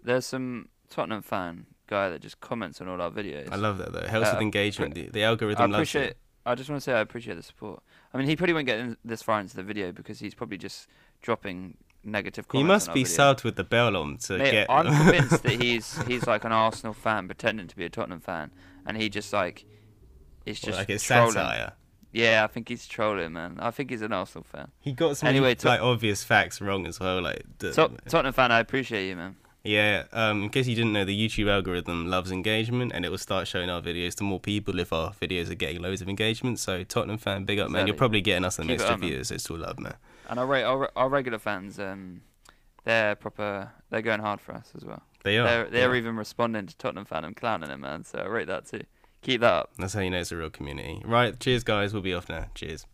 There's 0.03 0.25
some 0.25 0.69
Tottenham 0.89 1.21
fan 1.21 1.65
guy 1.87 2.09
that 2.09 2.21
just 2.21 2.39
comments 2.41 2.81
on 2.81 2.87
all 2.87 3.01
our 3.01 3.11
videos. 3.11 3.49
I 3.51 3.55
love 3.55 3.77
that 3.79 3.91
though. 3.93 3.99
It 3.99 4.09
helps 4.09 4.29
Uh, 4.29 4.31
with 4.35 4.41
engagement. 4.41 4.93
The, 4.95 5.09
the 5.09 5.23
I 5.23 5.27
algorithm 5.27 5.71
loves 5.71 5.89
appreciate. 5.89 6.11
it. 6.11 6.17
I 6.45 6.55
just 6.55 6.69
want 6.69 6.81
to 6.81 6.83
say 6.83 6.93
I 6.93 6.99
appreciate 7.01 7.35
the 7.35 7.43
support. 7.43 7.83
I 8.13 8.17
mean, 8.17 8.27
he 8.27 8.35
probably 8.37 8.53
won't 8.53 8.67
get 8.67 8.79
in 8.79 8.95
this 9.03 9.21
far 9.21 9.39
into 9.41 9.55
the 9.55 9.63
video 9.63 9.91
because 9.91 10.19
he's 10.19 10.33
probably 10.33 10.57
just 10.57 10.87
dropping 11.21 11.75
negative 12.05 12.47
comments. 12.47 12.63
He 12.63 12.67
must 12.67 12.93
be 12.93 13.03
video. 13.03 13.33
subbed 13.33 13.43
with 13.43 13.57
the 13.57 13.65
bell 13.65 13.97
on 13.97 14.17
to 14.19 14.37
Mate, 14.37 14.51
get. 14.51 14.67
I'm 14.69 14.85
convinced 15.03 15.43
that 15.43 15.61
he's 15.61 16.01
he's 16.07 16.25
like 16.25 16.45
an 16.45 16.53
Arsenal 16.53 16.93
fan 16.93 17.27
pretending 17.27 17.67
to 17.67 17.75
be 17.75 17.83
a 17.83 17.89
Tottenham 17.89 18.21
fan, 18.21 18.51
and 18.85 18.95
he 18.95 19.09
just 19.09 19.33
like 19.33 19.65
Well, 20.45 20.55
just 20.55 20.77
like 20.79 20.89
it's 20.89 21.03
trolling. 21.03 21.33
satire. 21.33 21.73
Yeah, 22.13 22.45
I 22.45 22.47
think 22.47 22.69
he's 22.69 22.87
trolling, 22.87 23.33
man. 23.33 23.57
I 23.59 23.69
think 23.71 23.89
he's 23.89 24.01
an 24.01 24.13
Arsenal 24.13 24.45
fan. 24.49 24.71
He 24.79 24.93
got 24.93 25.17
some 25.17 25.27
Anyway, 25.27 25.55
like 25.63 25.81
obvious 25.81 26.23
facts 26.23 26.61
wrong 26.61 26.87
as 26.87 26.99
well. 26.99 27.21
Like 27.21 27.43
the, 27.59 27.73
Tot- 27.73 28.05
Tottenham 28.07 28.33
fan, 28.33 28.51
I 28.53 28.59
appreciate 28.61 29.09
you, 29.09 29.17
man. 29.17 29.35
Yeah. 29.67 30.03
Um, 30.13 30.43
in 30.43 30.49
case 30.49 30.67
you 30.67 30.75
didn't 30.75 30.93
know, 30.93 31.03
the 31.03 31.27
YouTube 31.27 31.51
algorithm 31.51 32.07
loves 32.07 32.31
engagement, 32.31 32.91
and 32.93 33.05
it 33.05 33.09
will 33.09 33.17
start 33.17 33.47
showing 33.47 33.69
our 33.69 33.81
videos 33.81 34.15
to 34.15 34.23
more 34.23 34.39
people 34.39 34.79
if 34.79 34.93
our 34.93 35.11
videos 35.11 35.49
are 35.51 35.55
getting 35.55 35.81
loads 35.81 36.01
of 36.01 36.09
engagement. 36.09 36.59
So 36.59 36.83
Tottenham 36.83 37.17
fan, 37.17 37.43
big 37.45 37.59
up, 37.59 37.69
man. 37.69 37.85
You're 37.85 37.95
probably 37.95 38.21
getting 38.21 38.45
us 38.45 38.55
the 38.55 38.63
Keep 38.63 38.71
it 38.71 38.79
most 38.79 38.89
up, 38.89 39.03
It's 39.03 39.49
all 39.51 39.57
love, 39.57 39.79
man. 39.79 39.95
And 40.29 40.39
our, 40.39 40.45
re- 40.45 40.63
our 40.63 40.89
our 40.95 41.09
regular 41.09 41.39
fans, 41.39 41.79
um, 41.79 42.21
they're 42.85 43.15
proper. 43.15 43.71
They're 43.89 44.01
going 44.01 44.21
hard 44.21 44.41
for 44.41 44.53
us 44.53 44.71
as 44.75 44.85
well. 44.85 45.03
They 45.23 45.37
are. 45.37 45.45
They're 45.45 45.69
they're 45.69 45.93
yeah. 45.93 45.99
even 45.99 46.15
responding 46.15 46.67
to 46.67 46.77
Tottenham 46.77 47.05
fan 47.05 47.25
and 47.25 47.35
clowning 47.35 47.69
him, 47.69 47.81
man. 47.81 48.03
So 48.03 48.19
I 48.19 48.27
rate 48.27 48.47
that 48.47 48.65
too. 48.65 48.83
Keep 49.21 49.41
that 49.41 49.53
up. 49.53 49.71
That's 49.77 49.93
how 49.93 50.01
you 50.01 50.09
know 50.09 50.19
it's 50.19 50.31
a 50.31 50.37
real 50.37 50.49
community. 50.49 51.01
Right. 51.03 51.37
Cheers, 51.39 51.63
guys. 51.63 51.91
We'll 51.91 52.03
be 52.03 52.13
off 52.13 52.29
now. 52.29 52.45
Cheers. 52.55 52.85